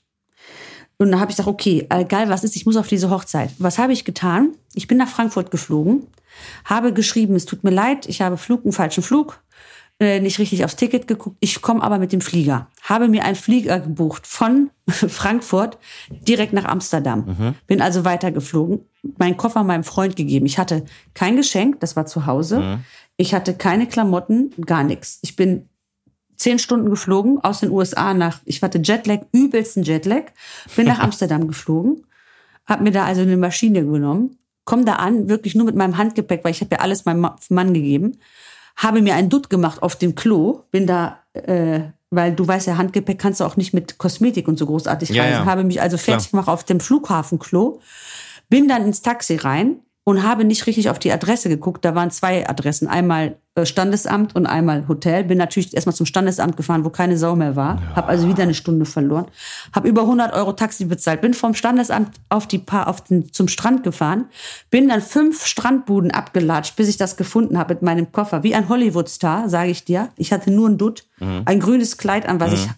Und 0.99 1.13
dann 1.13 1.21
habe 1.21 1.31
ich 1.31 1.37
gesagt, 1.37 1.49
okay, 1.49 1.87
egal 1.91 2.29
was 2.29 2.45
ist, 2.45 2.57
ich 2.57 2.67
muss 2.67 2.77
auf 2.77 2.89
diese 2.89 3.09
Hochzeit. 3.09 3.51
Was 3.59 3.79
habe 3.79 3.93
ich 3.93 4.05
getan? 4.05 4.55
Ich 4.75 4.89
bin 4.89 4.99
nach 4.99 5.09
Frankfurt 5.09 5.51
geflogen, 5.51 6.07
habe 6.65 6.93
geschrieben, 6.93 7.37
es 7.37 7.47
tut 7.47 7.65
mir 7.65 7.71
leid, 7.71 8.07
ich 8.07 8.21
habe 8.21 8.37
Flug, 8.37 8.65
einen 8.65 8.73
falschen 8.73 9.03
Flug, 9.03 9.41
äh, 10.01 10.21
nicht 10.21 10.39
richtig 10.39 10.65
aufs 10.65 10.77
Ticket 10.77 11.09
geguckt. 11.09 11.37
Ich 11.41 11.61
komme 11.61 11.83
aber 11.83 11.99
mit 11.99 12.13
dem 12.13 12.21
Flieger. 12.21 12.69
Habe 12.83 13.09
mir 13.09 13.25
einen 13.25 13.37
Flieger 13.37 13.81
gebucht 13.81 14.27
von 14.27 14.71
Frankfurt 14.87 15.79
direkt 16.11 16.53
nach 16.53 16.65
Amsterdam. 16.65 17.25
Mhm. 17.27 17.55
Bin 17.67 17.81
also 17.81 18.05
weitergeflogen, 18.05 18.81
meinen 19.19 19.37
Koffer 19.37 19.65
meinem 19.65 19.85
Freund 19.85 20.17
gegeben. 20.17 20.47
Ich 20.47 20.59
hatte 20.59 20.85
kein 21.15 21.37
Geschenk, 21.37 21.81
das 21.81 21.97
war 21.97 22.07
zu 22.07 22.27
Hause. 22.27 22.61
Mhm. 22.61 22.85
Ich 23.17 23.35
hatte 23.35 23.55
keine 23.55 23.87
Klamotten, 23.87 24.53
gar 24.65 24.85
nichts. 24.85 25.19
Ich 25.23 25.35
bin 25.35 25.69
zehn 26.39 26.59
Stunden 26.59 26.89
geflogen 26.89 27.39
aus 27.43 27.61
den 27.61 27.71
USA 27.71 28.15
nach, 28.15 28.41
ich 28.45 28.63
hatte 28.63 28.79
Jetlag, 28.79 29.21
übelsten 29.33 29.83
Jetlag, 29.83 30.23
bin 30.77 30.87
nach 30.87 30.99
Amsterdam 31.01 31.49
geflogen, 31.49 32.05
habe 32.65 32.85
mir 32.85 32.93
da 32.93 33.05
also 33.05 33.23
eine 33.23 33.37
Maschine 33.37 33.85
genommen, 33.85 34.39
komme 34.65 34.85
da 34.85 34.95
an, 34.95 35.29
wirklich 35.29 35.55
nur 35.55 35.67
mit 35.67 35.75
meinem 35.75 35.99
Handgepäck, 35.99 36.45
weil 36.45 36.53
ich 36.53 36.61
habe 36.61 36.77
ja 36.77 36.81
alles 36.81 37.05
meinem 37.05 37.29
Mann 37.49 37.75
gegeben, 37.75 38.19
habe 38.77 39.03
mir 39.03 39.15
einen 39.15 39.29
Dutt 39.29 39.51
gemacht 39.51 39.83
auf 39.83 39.97
dem 39.97 40.15
Klo, 40.15 40.63
bin 40.71 40.87
da, 40.87 41.19
äh, 41.33 41.81
weil 42.11 42.33
du 42.35 42.47
weißt 42.47 42.69
ja, 42.69 42.77
Handgepäck 42.77 43.19
kannst 43.19 43.41
du 43.41 43.45
auch 43.45 43.57
nicht 43.57 43.75
mit 43.75 43.99
Kosmetik 43.99 44.47
und 44.47 44.59
so 44.59 44.67
großartig 44.67 45.11
reisen, 45.11 45.17
ja, 45.17 45.31
ja. 45.31 45.45
habe 45.45 45.65
mich 45.65 45.83
also 45.83 45.99
fertig 45.99 46.31
Klar. 46.31 46.43
gemacht 46.43 46.55
auf 46.55 46.65
dem 46.65 46.79
Flughafenklo, 46.79 47.81
bin 48.49 48.69
dann 48.69 48.85
ins 48.87 49.03
Taxi 49.03 49.37
rein 49.37 49.81
und 50.09 50.23
habe 50.23 50.43
nicht 50.43 50.67
richtig 50.67 50.89
auf 50.89 50.99
die 50.99 51.13
Adresse 51.13 51.51
geguckt. 51.51 51.85
Da 51.85 51.95
waren 51.95 52.11
zwei 52.11 52.49
Adressen. 52.49 52.89
Einmal 52.89 53.37
äh, 53.57 53.67
Standesamt 53.67 54.35
und 54.35 54.47
einmal 54.47 54.89
Hotel. 54.89 55.23
Bin 55.23 55.37
natürlich 55.37 55.75
erstmal 55.75 55.95
zum 55.95 56.07
Standesamt 56.07 56.57
gefahren, 56.57 56.83
wo 56.87 56.89
keine 56.89 57.19
Sau 57.19 57.37
mehr 57.37 57.57
war. 57.57 57.75
Ja. 57.75 57.97
Habe 57.97 58.09
also 58.09 58.27
wieder 58.27 58.45
eine 58.45 58.55
Stunde 58.55 58.87
verloren. 58.87 59.27
Habe 59.75 59.87
über 59.87 60.01
100 60.01 60.33
Euro 60.33 60.55
Taxi 60.55 60.87
bezahlt. 60.87 61.21
Bin 61.21 61.35
vom 61.35 61.53
Standesamt 61.53 62.13
auf 62.31 62.47
die 62.47 62.57
pa 62.57 62.85
auf 62.85 63.03
den, 63.03 63.35
zum 63.35 63.49
Strand 63.49 63.83
gefahren. 63.83 64.31
Bin 64.71 64.89
dann 64.89 65.03
fünf 65.03 65.45
Strandbuden 65.45 66.11
abgelatscht, 66.11 66.77
bis 66.77 66.89
ich 66.89 66.97
das 66.97 67.19
gefunden 67.19 67.59
habe 67.59 67.75
mit 67.75 67.83
meinem 67.83 68.11
Koffer. 68.11 68.43
Wie 68.43 68.55
ein 68.55 68.71
Hollywood-Star, 68.71 69.51
sage 69.51 69.69
ich 69.69 69.85
dir. 69.85 70.09
Ich 70.17 70.33
hatte 70.33 70.51
nur 70.51 70.71
ein 70.71 70.79
Dutt, 70.79 71.05
mhm. 71.21 71.43
ein 71.45 71.61
grünes 71.61 71.99
Kleid 71.99 72.27
an, 72.27 72.41
was 72.41 72.53
mhm. 72.53 72.55
ich 72.55 72.69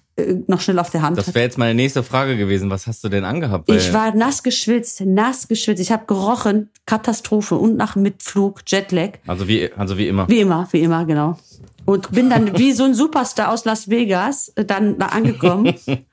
noch 0.46 0.60
schnell 0.60 0.78
auf 0.78 0.90
der 0.90 1.02
Hand. 1.02 1.18
Das 1.18 1.34
wäre 1.34 1.44
jetzt 1.44 1.58
meine 1.58 1.74
nächste 1.74 2.02
Frage 2.02 2.36
gewesen. 2.36 2.70
Was 2.70 2.86
hast 2.86 3.04
du 3.04 3.08
denn 3.08 3.24
angehabt? 3.24 3.70
Ich 3.70 3.92
war 3.92 4.14
nass 4.14 4.42
geschwitzt, 4.42 5.02
nass 5.02 5.48
geschwitzt. 5.48 5.80
Ich 5.80 5.92
habe 5.92 6.06
gerochen, 6.06 6.70
Katastrophe 6.86 7.56
und 7.56 7.76
nach 7.76 7.96
Mitflug, 7.96 8.62
Jetlag. 8.66 9.18
Also 9.26 9.48
wie, 9.48 9.72
also 9.72 9.98
wie 9.98 10.08
immer. 10.08 10.28
Wie 10.28 10.40
immer, 10.40 10.68
wie 10.72 10.80
immer, 10.80 11.04
genau. 11.04 11.38
Und 11.84 12.10
bin 12.12 12.30
dann 12.30 12.58
wie 12.58 12.72
so 12.72 12.84
ein 12.84 12.94
Superstar 12.94 13.52
aus 13.52 13.64
Las 13.64 13.88
Vegas 13.90 14.52
äh, 14.54 14.64
dann 14.64 14.98
da 14.98 15.06
angekommen. 15.06 15.74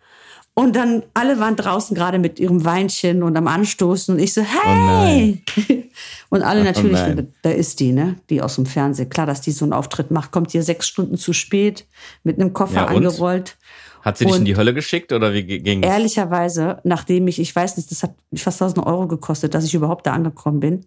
Und 0.59 0.75
dann 0.75 1.03
alle 1.13 1.39
waren 1.39 1.55
draußen 1.55 1.95
gerade 1.95 2.17
mit 2.17 2.39
ihrem 2.39 2.65
Weinchen 2.65 3.21
und 3.21 3.37
am 3.37 3.47
Anstoßen 3.47 4.15
und 4.15 4.19
ich 4.19 4.33
so, 4.33 4.41
hey! 4.41 5.43
Oh 5.69 5.73
und 6.35 6.41
alle 6.41 6.63
natürlich, 6.63 6.99
oh 6.99 7.21
da 7.43 7.51
ist 7.51 7.79
die, 7.79 7.91
ne? 7.91 8.15
Die 8.31 8.41
aus 8.41 8.55
dem 8.55 8.65
Fernsehen. 8.65 9.07
Klar, 9.07 9.27
dass 9.27 9.41
die 9.41 9.51
so 9.51 9.65
einen 9.65 9.73
Auftritt 9.73 10.09
macht, 10.09 10.31
kommt 10.31 10.53
hier 10.53 10.63
sechs 10.63 10.87
Stunden 10.87 11.15
zu 11.15 11.31
spät 11.31 11.85
mit 12.23 12.39
einem 12.39 12.53
Koffer 12.53 12.73
ja, 12.73 12.85
angerollt. 12.87 13.55
Hat 14.07 14.17
sie 14.17 14.25
dich 14.25 14.35
in 14.37 14.45
die 14.45 14.55
Hölle 14.55 14.73
geschickt 14.73 15.11
oder 15.11 15.33
wie 15.33 15.43
ging 15.43 15.83
es? 15.83 15.89
Ehrlicherweise, 15.89 16.79
nachdem 16.85 17.27
ich, 17.27 17.39
ich 17.39 17.53
weiß 17.53 17.75
nicht, 17.75 17.91
das 17.91 18.03
hat 18.03 18.15
fast 18.35 18.61
1000 18.61 18.87
Euro 18.87 19.05
gekostet, 19.05 19.53
dass 19.53 19.65
ich 19.65 19.73
überhaupt 19.73 20.07
da 20.07 20.13
angekommen 20.13 20.61
bin, 20.61 20.85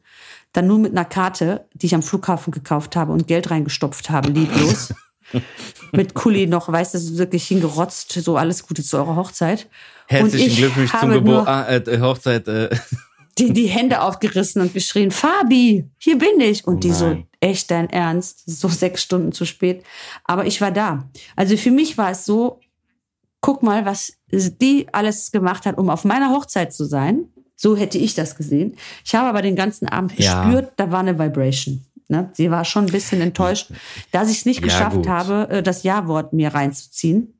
dann 0.54 0.66
nur 0.66 0.78
mit 0.78 0.92
einer 0.92 1.04
Karte, 1.04 1.66
die 1.74 1.84
ich 1.84 1.94
am 1.94 2.02
Flughafen 2.02 2.50
gekauft 2.50 2.96
habe 2.96 3.12
und 3.12 3.26
Geld 3.26 3.50
reingestopft 3.50 4.08
habe, 4.08 4.30
lieblos. 4.30 4.94
mit 5.92 6.14
Kuli 6.14 6.46
noch, 6.46 6.72
weißt 6.72 6.94
du, 6.94 7.18
wirklich 7.18 7.46
hingerotzt, 7.46 8.10
so 8.10 8.38
alles 8.38 8.66
Gute 8.66 8.82
zu 8.82 8.96
eurer 8.96 9.16
Hochzeit. 9.16 9.68
Herzlichen 10.06 10.56
Glückwunsch 10.56 10.90
zum 10.98 11.10
Geburt, 11.10 11.46
ah, 11.46 11.68
äh, 11.68 12.00
Hochzeit. 12.00 12.48
Äh. 12.48 12.70
Die, 13.36 13.52
die 13.52 13.66
Hände 13.66 14.00
aufgerissen 14.00 14.62
und 14.62 14.72
geschrien, 14.72 15.10
Fabi, 15.10 15.84
hier 15.98 16.16
bin 16.16 16.40
ich. 16.40 16.66
Und 16.66 16.76
oh 16.76 16.78
die 16.78 16.92
so, 16.92 17.22
echt 17.40 17.70
dein 17.70 17.90
Ernst, 17.90 18.42
so 18.46 18.68
sechs 18.68 19.02
Stunden 19.02 19.32
zu 19.32 19.44
spät. 19.44 19.84
Aber 20.24 20.46
ich 20.46 20.62
war 20.62 20.72
da. 20.72 21.08
Also 21.36 21.58
für 21.58 21.70
mich 21.70 21.98
war 21.98 22.12
es 22.12 22.24
so, 22.24 22.60
guck 23.40 23.62
mal, 23.62 23.84
was 23.84 24.12
die 24.30 24.86
alles 24.92 25.32
gemacht 25.32 25.66
hat, 25.66 25.78
um 25.78 25.90
auf 25.90 26.04
meiner 26.04 26.30
Hochzeit 26.30 26.72
zu 26.72 26.84
sein. 26.84 27.24
So 27.56 27.76
hätte 27.76 27.98
ich 27.98 28.14
das 28.14 28.36
gesehen. 28.36 28.76
Ich 29.04 29.14
habe 29.14 29.28
aber 29.28 29.42
den 29.42 29.54
ganzen 29.54 29.86
Abend 29.86 30.16
gespürt, 30.16 30.64
ja. 30.64 30.72
da 30.76 30.90
war 30.90 31.00
eine 31.00 31.18
Vibration. 31.18 31.84
Ne? 32.08 32.30
Sie 32.32 32.50
war 32.50 32.64
schon 32.64 32.86
ein 32.86 32.92
bisschen 32.92 33.20
enttäuscht, 33.20 33.70
dass 34.12 34.30
ich 34.30 34.38
es 34.38 34.46
nicht 34.46 34.60
ja, 34.60 34.64
geschafft 34.64 34.96
gut. 34.96 35.08
habe, 35.08 35.48
äh, 35.50 35.62
das 35.62 35.82
Ja-Wort 35.82 36.32
mir 36.32 36.54
reinzuziehen. 36.54 37.34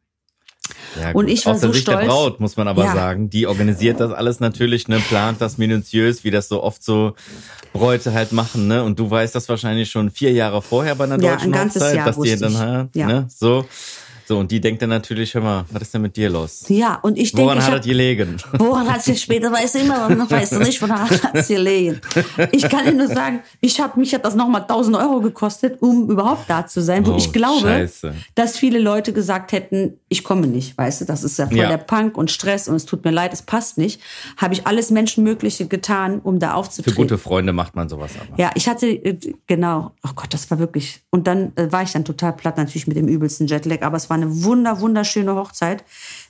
Ja, 1.01 1.13
und 1.13 1.29
ich 1.29 1.47
war 1.47 1.55
Aus 1.55 1.61
der 1.61 1.71
so 1.71 1.73
Sicht 1.73 1.85
stolz. 1.85 2.01
der 2.01 2.07
Braut 2.07 2.39
muss 2.39 2.57
man 2.57 2.69
aber 2.69 2.85
ja. 2.85 2.95
sagen, 2.95 3.31
die 3.31 3.47
organisiert 3.47 3.99
das 3.99 4.13
alles 4.13 4.41
natürlich, 4.41 4.87
ne, 4.89 4.99
plant 4.99 5.41
das 5.41 5.59
minutiös, 5.59 6.23
wie 6.23 6.31
das 6.31 6.49
so 6.49 6.63
oft 6.63 6.85
so 6.85 7.15
Bräute 7.73 8.13
halt 8.13 8.33
machen, 8.33 8.69
ne? 8.69 8.85
Und 8.85 8.99
du 8.99 9.11
weißt 9.11 9.35
das 9.35 9.49
wahrscheinlich 9.49 9.91
schon 9.91 10.11
vier 10.11 10.33
Jahre 10.33 10.63
vorher 10.63 10.95
bei 10.95 11.05
einer 11.05 11.19
deutschen 11.19 11.53
ja, 11.53 11.61
ein 11.63 11.69
Hochzeit, 11.69 11.97
Jahr 11.97 12.07
dass 12.07 12.21
die 12.21 12.37
dann, 12.37 12.91
ja. 12.95 13.07
ne, 13.07 13.27
so. 13.29 13.67
So, 14.31 14.39
und 14.39 14.49
die 14.53 14.61
denkt 14.61 14.81
dann 14.81 14.91
natürlich, 14.91 15.35
hör 15.35 15.43
mal, 15.43 15.65
was 15.73 15.83
ist 15.83 15.93
denn 15.93 16.03
mit 16.03 16.17
dir 16.17 16.31
los? 16.31 16.67
Ja, 16.69 17.01
und 17.03 17.19
ich 17.19 17.33
denke. 17.33 17.47
Woran 17.47 17.67
hat 17.67 17.81
es 17.81 17.85
gelegen? 17.85 18.37
Woran 18.59 18.89
hat 18.89 19.09
es 19.09 19.21
später, 19.21 19.51
weißt 19.51 19.75
du 19.75 19.79
immer 19.81 20.09
noch, 20.09 20.31
weißt 20.31 20.53
du 20.53 20.61
nicht, 20.61 20.81
woran 20.81 21.11
hat 21.11 21.35
es 21.35 21.49
gelegen? 21.49 22.01
Ich 22.53 22.69
kann 22.69 22.85
dir 22.85 22.93
nur 22.93 23.09
sagen, 23.09 23.41
ich 23.61 23.81
hab, 23.81 23.97
mich 23.97 24.15
hat 24.15 24.25
das 24.25 24.37
nochmal 24.37 24.61
1000 24.61 24.97
Euro 24.99 25.21
gekostet, 25.21 25.83
um 25.83 26.09
überhaupt 26.09 26.49
da 26.49 26.65
zu 26.65 26.81
sein, 26.81 27.05
wo 27.05 27.15
oh, 27.15 27.17
ich 27.17 27.33
glaube, 27.33 27.63
Scheiße. 27.63 28.15
dass 28.37 28.57
viele 28.57 28.79
Leute 28.79 29.13
gesagt 29.13 29.51
hätten, 29.51 29.99
ich 30.13 30.25
komme 30.25 30.49
nicht, 30.49 30.77
weißt 30.77 31.03
du, 31.03 31.05
das 31.05 31.23
ist 31.23 31.39
ja 31.39 31.47
voll 31.47 31.57
ja. 31.57 31.69
der 31.69 31.77
Punk 31.79 32.19
und 32.19 32.33
Stress 32.33 32.67
und 32.67 32.75
es 32.75 32.85
tut 32.85 33.05
mir 33.05 33.13
leid, 33.13 33.33
es 33.33 33.43
passt 33.43 33.79
nicht, 33.79 34.01
habe 34.37 34.55
ich 34.55 34.67
alles 34.67 34.91
Menschenmögliche 34.91 35.69
getan, 35.69 36.19
um 36.19 36.41
da 36.41 36.55
aufzutreten. 36.55 36.93
Für 36.93 37.01
gute 37.01 37.17
Freunde 37.17 37.53
macht 37.53 37.77
man 37.77 37.89
sowas 37.89 38.11
aber. 38.21 38.37
Ja, 38.37 38.51
ich 38.57 38.69
hatte, 38.69 38.89
äh, 38.89 39.17
genau, 39.47 39.93
oh 40.03 40.11
Gott, 40.17 40.35
das 40.35 40.51
war 40.51 40.59
wirklich, 40.59 41.05
und 41.11 41.29
dann 41.29 41.53
äh, 41.55 41.71
war 41.71 41.85
ich 41.85 41.93
dann 41.93 42.05
total 42.05 42.33
platt, 42.33 42.57
natürlich 42.57 42.89
mit 42.89 42.97
dem 42.97 43.07
übelsten 43.07 43.47
Jetlag, 43.47 43.83
aber 43.83 43.99
es 43.99 44.11
war 44.11 44.17
eine 44.17 44.43
wunder, 44.43 44.81
wunderschöne 44.81 45.37
Hochzeit. 45.37 45.85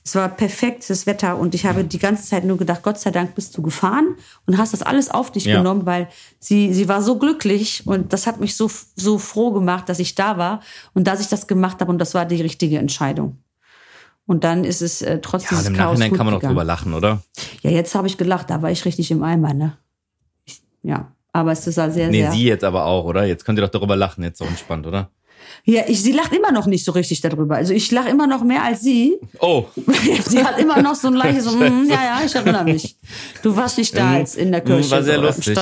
Es 0.05 0.15
war 0.15 0.29
perfektes 0.29 1.07
Wetter 1.07 1.39
und 1.39 1.55
ich 1.55 1.65
habe 1.65 1.83
die 1.83 1.99
ganze 1.99 2.29
Zeit 2.29 2.45
nur 2.45 2.59
gedacht, 2.59 2.83
Gott 2.83 2.99
sei 2.99 3.11
Dank 3.11 3.35
bist 3.35 3.57
du 3.57 3.63
gefahren 3.63 4.17
und 4.45 4.59
hast 4.59 4.75
das 4.75 4.83
alles 4.83 5.11
auf 5.11 5.33
dich 5.33 5.47
ja. 5.47 5.57
genommen, 5.57 5.87
weil 5.87 6.09
sie, 6.39 6.75
sie 6.75 6.87
war 6.87 7.01
so 7.01 7.19
glücklich 7.19 7.87
und 7.87 8.13
das 8.13 8.27
hat 8.27 8.41
mich 8.41 8.57
so, 8.57 8.71
so 8.95 9.17
froh 9.17 9.53
gemacht, 9.53 9.89
dass 9.89 10.01
ich 10.01 10.15
da 10.15 10.37
war 10.37 10.61
und 10.93 11.07
dass 11.07 11.21
ich 11.23 11.29
das 11.29 11.47
gemacht 11.47 11.81
habe 11.81 11.91
und 11.91 11.99
das 11.99 12.13
war 12.13 12.27
die 12.27 12.43
richtige 12.43 12.77
Entscheidung. 12.77 13.39
Und 14.31 14.45
dann 14.45 14.63
ist 14.63 14.81
es 14.81 15.03
äh, 15.03 15.19
trotzdem. 15.21 15.59
Ja, 15.59 15.67
im 15.67 15.73
Nachhinein 15.73 16.13
kann 16.13 16.25
man 16.25 16.37
noch 16.37 16.41
drüber 16.41 16.63
lachen, 16.63 16.95
oder? 16.95 17.21
Ja, 17.63 17.71
jetzt 17.73 17.97
habe 17.97 18.07
ich 18.07 18.17
gelacht, 18.17 18.49
da 18.49 18.63
war 18.63 18.71
ich 18.71 18.85
richtig 18.85 19.11
im 19.11 19.25
Eimer, 19.25 19.55
ne? 19.55 19.77
Ich, 20.45 20.63
ja, 20.85 21.11
aber 21.33 21.51
es 21.51 21.67
ist 21.67 21.79
halt 21.79 21.95
sehr, 21.95 22.11
nee, 22.11 22.21
sehr. 22.21 22.31
Nee, 22.31 22.37
sie 22.37 22.45
jetzt 22.45 22.63
aber 22.63 22.85
auch, 22.85 23.07
oder? 23.07 23.25
Jetzt 23.25 23.45
könnt 23.45 23.59
ihr 23.59 23.63
doch 23.63 23.73
darüber 23.73 23.97
lachen, 23.97 24.23
jetzt 24.23 24.39
so 24.39 24.45
entspannt, 24.45 24.87
oder? 24.87 25.11
Ja, 25.65 25.83
ich, 25.89 26.01
sie 26.01 26.13
lacht 26.13 26.33
immer 26.33 26.53
noch 26.53 26.67
nicht 26.67 26.85
so 26.85 26.93
richtig 26.93 27.21
darüber. 27.23 27.57
Also 27.57 27.75
ich 27.75 27.91
lache 27.91 28.09
immer 28.09 28.29
noch 28.29 28.45
mehr 28.45 28.63
als 28.63 28.83
sie. 28.83 29.19
Oh. 29.41 29.65
sie 30.29 30.45
hat 30.45 30.61
immer 30.61 30.81
noch 30.81 30.95
so 30.95 31.09
ein 31.09 31.15
leichtes, 31.15 31.45
so, 31.51 31.57
mm, 31.57 31.89
ja, 31.89 31.97
ja, 31.97 32.21
ich 32.25 32.33
erinnere 32.33 32.63
mich. 32.63 32.97
Du 33.43 33.57
warst 33.57 33.79
nicht 33.79 33.97
da 33.97 34.13
als 34.13 34.37
in 34.37 34.53
der 34.53 34.61
Kirche. 34.61 34.93
War 34.93 35.03
sehr 35.03 35.19
lustig. 35.19 35.59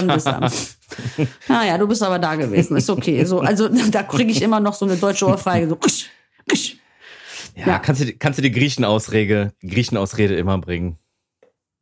naja, 1.48 1.78
du 1.78 1.88
bist 1.88 2.02
aber 2.02 2.18
da 2.18 2.34
gewesen, 2.34 2.76
ist 2.76 2.90
okay. 2.90 3.24
So, 3.24 3.40
also 3.40 3.66
da 3.68 4.02
kriege 4.02 4.30
ich 4.30 4.42
immer 4.42 4.60
noch 4.60 4.74
so 4.74 4.84
eine 4.84 4.96
deutsche 4.96 5.26
Ohrfeige, 5.26 5.70
so, 5.70 5.76
ksch, 5.76 6.10
ksch. 6.46 6.77
Ja, 7.58 7.66
ja, 7.66 7.78
Kannst, 7.80 8.02
du, 8.02 8.12
kannst 8.12 8.38
du 8.38 8.42
die 8.42 8.52
Griechenausrede, 8.52 9.52
Griechenausrede 9.62 10.36
immer 10.36 10.58
bringen. 10.58 10.96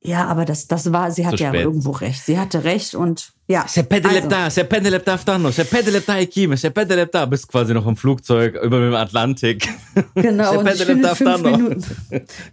Ja, 0.03 0.27
aber 0.27 0.45
das, 0.45 0.69
das 0.69 0.93
war, 0.93 1.11
sie 1.11 1.27
hat 1.27 1.41
ja 1.41 1.53
irgendwo 1.53 1.91
recht. 1.91 2.25
Sie 2.25 2.39
hatte 2.39 2.65
recht 2.65 2.95
und 2.95 3.33
ja. 3.49 3.67
Se 3.67 3.83
pede 3.83 4.09
also. 4.09 4.51
se 4.51 4.65
pede 4.65 4.89
lepta 4.89 5.15
aftanos, 5.15 5.57
se 5.57 5.65
pede 5.65 5.91
lepta 5.91 6.21
ikime, 6.21 6.57
se 6.57 6.71
pede 6.71 6.95
lepta, 6.95 7.25
bist 7.27 7.49
quasi 7.49 7.75
noch 7.75 7.87
im 7.87 7.97
Flugzeug 7.97 8.55
über 8.63 8.81
dem 8.81 8.95
Atlantik. 8.95 9.69
Genau, 10.15 10.53
se 10.53 10.59
und 10.59 10.69
ich 10.69 10.87
bin, 10.87 11.03
fünf 11.03 11.43
Minuten, 11.43 11.85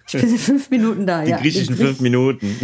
ich 0.08 0.14
bin 0.14 0.30
in 0.30 0.38
fünf 0.38 0.70
Minuten 0.70 1.06
da, 1.06 1.24
die 1.24 1.32
ja. 1.32 1.38
Die 1.38 1.44
griechischen 1.44 1.76
fünf 1.76 2.00
Minuten. 2.00 2.56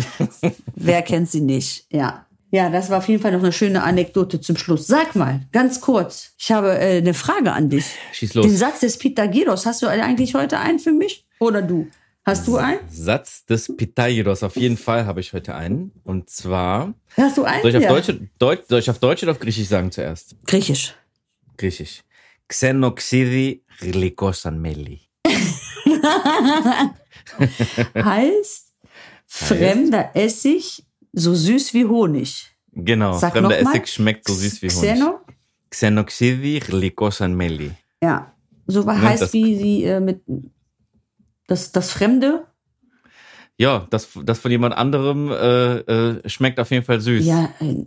Wer 0.76 1.02
kennt 1.02 1.30
sie 1.30 1.42
nicht, 1.42 1.86
ja. 1.92 2.26
Ja, 2.52 2.70
das 2.70 2.90
war 2.90 2.98
auf 2.98 3.08
jeden 3.08 3.22
Fall 3.22 3.32
noch 3.32 3.44
eine 3.44 3.52
schöne 3.52 3.84
Anekdote 3.84 4.42
zum 4.42 4.58
Schluss. 4.58 4.88
Sag 4.88 5.16
mal, 5.16 5.42
ganz 5.52 5.82
kurz, 5.82 6.34
ich 6.38 6.52
habe 6.52 6.80
äh, 6.80 6.98
eine 6.98 7.14
Frage 7.14 7.54
an 7.54 7.70
dich. 7.70 7.86
Schieß 8.14 8.34
los. 8.34 8.46
Den 8.46 8.58
Satz 8.58 8.80
des 8.80 8.98
Pythagoras, 8.98 9.68
hast 9.68 9.84
du 9.84 9.88
eigentlich 9.88 10.34
heute 10.34 10.58
einen 10.60 10.80
für 10.80 10.92
mich? 10.92 11.28
Oder 11.40 11.62
du? 11.62 11.88
Hast 12.26 12.48
du 12.48 12.58
einen? 12.58 12.80
Satz 12.90 13.46
des 13.46 13.76
Pythagoras, 13.76 14.42
auf 14.44 14.56
jeden 14.56 14.78
Fall 14.78 15.06
habe 15.06 15.20
ich 15.20 15.34
heute 15.34 15.54
einen. 15.56 15.92
Und 16.04 16.30
zwar. 16.30 16.94
Hast 17.16 17.38
du 17.38 17.44
einen? 17.44 17.62
Soll 17.62 17.72
ich 17.72 17.78
auf, 17.78 17.84
ja. 17.84 17.90
Deutsch, 17.90 18.14
Deutsch, 18.40 18.64
soll 18.68 18.80
ich 18.80 18.90
auf 18.90 19.00
Deutsch 19.00 19.24
oder 19.24 19.32
auf 19.34 19.40
Griechisch 19.40 19.68
sagen 19.68 19.92
zuerst? 19.92 20.36
Griechisch. 20.46 20.96
Griechisch. 21.58 22.02
Xenoxidi 22.48 23.64
glikosan 23.80 24.60
meli. 24.60 25.02
heißt, 27.96 28.74
fremder 29.28 30.16
Essig 30.16 30.84
so 31.14 31.34
süß 31.34 31.74
wie 31.74 31.86
Honig. 31.86 32.52
Genau, 32.72 33.18
Sag 33.18 33.34
fremder 33.34 33.60
Essig 33.60 33.88
schmeckt 33.88 34.28
so 34.28 34.34
süß 34.34 34.62
wie 34.62 34.70
Honig. 34.70 34.94
Xeno? 34.94 35.20
Xenoxidi 35.70 36.60
glikosan 36.60 37.36
meli. 37.36 37.72
Ja, 38.02 38.34
so 38.68 38.84
ne, 38.84 39.02
heißt 39.02 39.34
wie 39.34 39.58
sie 39.58 39.84
äh, 39.84 40.00
mit 40.00 40.22
das, 41.48 41.72
das 41.72 41.92
Fremde. 41.92 42.46
Ja, 43.58 43.88
das, 43.90 44.10
das 44.24 44.40
von 44.40 44.52
jemand 44.52 44.76
anderem 44.76 45.32
äh, 45.32 45.80
äh, 45.80 46.30
schmeckt 46.30 46.60
auf 46.60 46.72
jeden 46.72 46.86
Fall 46.86 47.02
süß. 47.02 47.26
Ja, 47.26 47.50
äh, 47.60 47.86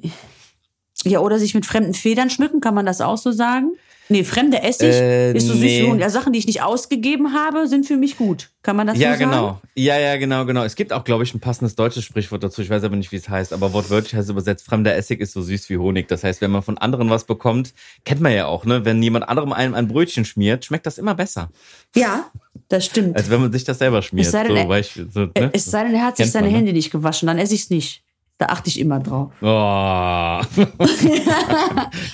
ja, 1.05 1.21
oder 1.21 1.39
sich 1.39 1.55
mit 1.55 1.67
fremden 1.67 1.95
Federn 1.95 2.31
schmücken, 2.31 2.61
kann 2.61 2.75
man 2.75 2.87
das 2.87 3.01
auch 3.01 3.17
so 3.17 3.33
sagen? 3.33 3.73
Nee, 4.13 4.25
fremde 4.25 4.63
Essig 4.63 4.93
äh, 4.93 5.33
ist 5.33 5.47
so 5.47 5.55
nee. 5.55 5.91
süß. 5.91 5.99
Ja, 5.99 6.11
Sachen, 6.11 6.35
die 6.35 6.39
ich 6.39 6.47
nicht 6.47 6.63
ausgegeben 6.63 7.33
habe, 7.33 7.67
sind 7.67 7.87
für 7.87 7.97
mich 7.97 8.19
gut. 8.19 8.51
Kann 8.63 8.77
man 8.77 8.87
das 8.87 8.99
ja, 8.99 9.15
so 9.15 9.19
sagen? 9.19 9.33
Ja, 9.33 9.39
genau. 9.39 9.61
Ja, 9.75 9.99
ja, 9.99 10.17
genau, 10.19 10.45
genau. 10.45 10.65
Es 10.65 10.77
gibt 10.77 10.93
auch, 10.93 11.03
glaube 11.03 11.25
ich, 11.25 11.33
ein 11.33 11.41
passendes 11.41 11.75
deutsches 11.77 12.05
Sprichwort 12.05 12.45
dazu. 12.45 12.61
Ich 12.61 12.69
weiß 12.69 12.85
aber 12.85 12.95
nicht, 12.95 13.11
wie 13.11 13.17
es 13.17 13.29
heißt. 13.29 13.55
Aber 13.55 13.73
wortwörtlich 13.73 14.15
heißt 14.15 14.25
es 14.25 14.31
übersetzt, 14.31 14.67
fremder 14.67 14.95
Essig 14.95 15.21
ist 15.21 15.33
so 15.33 15.41
süß 15.41 15.71
wie 15.71 15.79
Honig. 15.79 16.09
Das 16.09 16.25
heißt, 16.25 16.43
wenn 16.43 16.51
man 16.51 16.63
von 16.63 16.77
anderen 16.77 17.09
was 17.09 17.25
bekommt, 17.25 17.73
kennt 18.05 18.21
man 18.21 18.33
ja 18.33 18.47
auch, 18.47 18.67
ne? 18.67 18.85
Wenn 18.85 19.03
jemand 19.03 19.27
anderem 19.29 19.55
einem 19.55 19.73
ein 19.73 19.89
Brötchen 19.89 20.27
schmiert, 20.27 20.67
schmeckt 20.67 20.85
das 20.85 20.99
immer 20.99 21.15
besser. 21.15 21.51
Ja, 21.97 22.31
das 22.69 22.85
stimmt. 22.85 23.17
Als 23.17 23.31
wenn 23.31 23.41
man 23.41 23.51
sich 23.51 23.65
das 23.65 23.79
selber 23.79 24.03
schmiert. 24.03 24.27
Es 24.27 24.33
sei 24.33 24.45
denn, 24.45 24.69
so, 24.69 24.75
ich, 24.75 25.01
so, 25.11 25.21
ne? 25.21 25.51
es 25.55 25.65
sei 25.65 25.85
denn 25.85 25.95
er 25.95 26.05
hat 26.05 26.19
sich 26.19 26.31
seine 26.31 26.49
man, 26.49 26.53
ne? 26.53 26.59
Hände 26.59 26.73
nicht 26.75 26.91
gewaschen, 26.91 27.29
dann 27.29 27.39
esse 27.39 27.55
ich 27.55 27.63
es 27.63 27.71
nicht. 27.71 28.05
Da 28.39 28.47
achte 28.47 28.69
ich 28.69 28.81
immer 28.81 28.99
drauf. 28.99 29.33
Oh. 29.41 29.47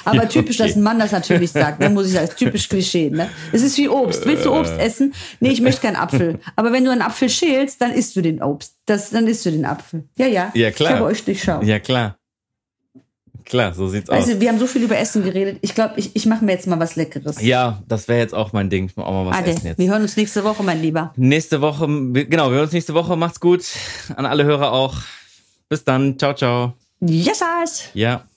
Aber 0.04 0.28
typisch, 0.28 0.60
okay. 0.60 0.68
dass 0.68 0.76
ein 0.76 0.82
Mann 0.82 0.98
das 0.98 1.12
natürlich 1.12 1.50
sagt, 1.52 1.80
ne, 1.80 1.88
muss 1.88 2.06
ich 2.06 2.12
sagen, 2.12 2.28
typisch 2.36 2.68
Klischee. 2.68 3.08
Ne? 3.08 3.30
Es 3.52 3.62
ist 3.62 3.78
wie 3.78 3.88
Obst. 3.88 4.26
Willst 4.26 4.44
du 4.44 4.52
Obst 4.52 4.74
essen? 4.78 5.14
Nee, 5.40 5.50
ich 5.50 5.62
möchte 5.62 5.80
keinen 5.80 5.96
Apfel. 5.96 6.38
Aber 6.56 6.70
wenn 6.72 6.84
du 6.84 6.90
einen 6.90 7.02
Apfel 7.02 7.30
schälst, 7.30 7.80
dann 7.80 7.92
isst 7.92 8.14
du 8.16 8.20
den 8.20 8.42
Obst. 8.42 8.74
Das, 8.84 9.10
dann 9.10 9.26
isst 9.26 9.46
du 9.46 9.50
den 9.50 9.64
Apfel. 9.64 10.04
Ja, 10.18 10.26
ja. 10.26 10.50
Ja, 10.54 10.70
klar. 10.70 10.90
Ich 10.90 10.96
habe 10.96 11.06
euch 11.06 11.24
durchschaut. 11.24 11.64
Ja, 11.64 11.78
klar. 11.78 12.18
Klar, 13.48 13.72
so 13.72 13.88
sieht's 13.88 14.10
also, 14.10 14.22
aus. 14.22 14.28
Also, 14.28 14.40
wir 14.42 14.48
haben 14.50 14.58
so 14.58 14.66
viel 14.66 14.82
über 14.82 14.98
Essen 14.98 15.24
geredet. 15.24 15.58
Ich 15.62 15.74
glaube, 15.74 15.94
ich, 15.96 16.14
ich 16.14 16.26
mache 16.26 16.44
mir 16.44 16.52
jetzt 16.52 16.66
mal 16.66 16.78
was 16.78 16.96
Leckeres. 16.96 17.40
Ja, 17.40 17.82
das 17.88 18.06
wäre 18.06 18.18
jetzt 18.18 18.34
auch 18.34 18.52
mein 18.52 18.68
Ding. 18.68 18.86
Ich 18.86 18.96
muss 18.96 19.06
auch 19.06 19.12
mal 19.12 19.30
was 19.30 19.38
Ade, 19.38 19.50
essen 19.52 19.66
jetzt. 19.68 19.78
Wir 19.78 19.90
hören 19.90 20.02
uns 20.02 20.18
nächste 20.18 20.44
Woche, 20.44 20.62
mein 20.62 20.82
Lieber. 20.82 21.14
Nächste 21.16 21.62
Woche, 21.62 21.86
genau, 21.86 22.50
wir 22.50 22.56
hören 22.56 22.64
uns 22.64 22.72
nächste 22.72 22.92
Woche. 22.92 23.16
Macht's 23.16 23.40
gut. 23.40 23.64
An 24.14 24.26
alle 24.26 24.44
Hörer 24.44 24.72
auch. 24.72 24.96
Bis 25.68 25.84
dann. 25.84 26.18
Ciao, 26.18 26.34
ciao. 26.34 26.74
Yes, 27.00 27.42
Ja. 27.94 28.27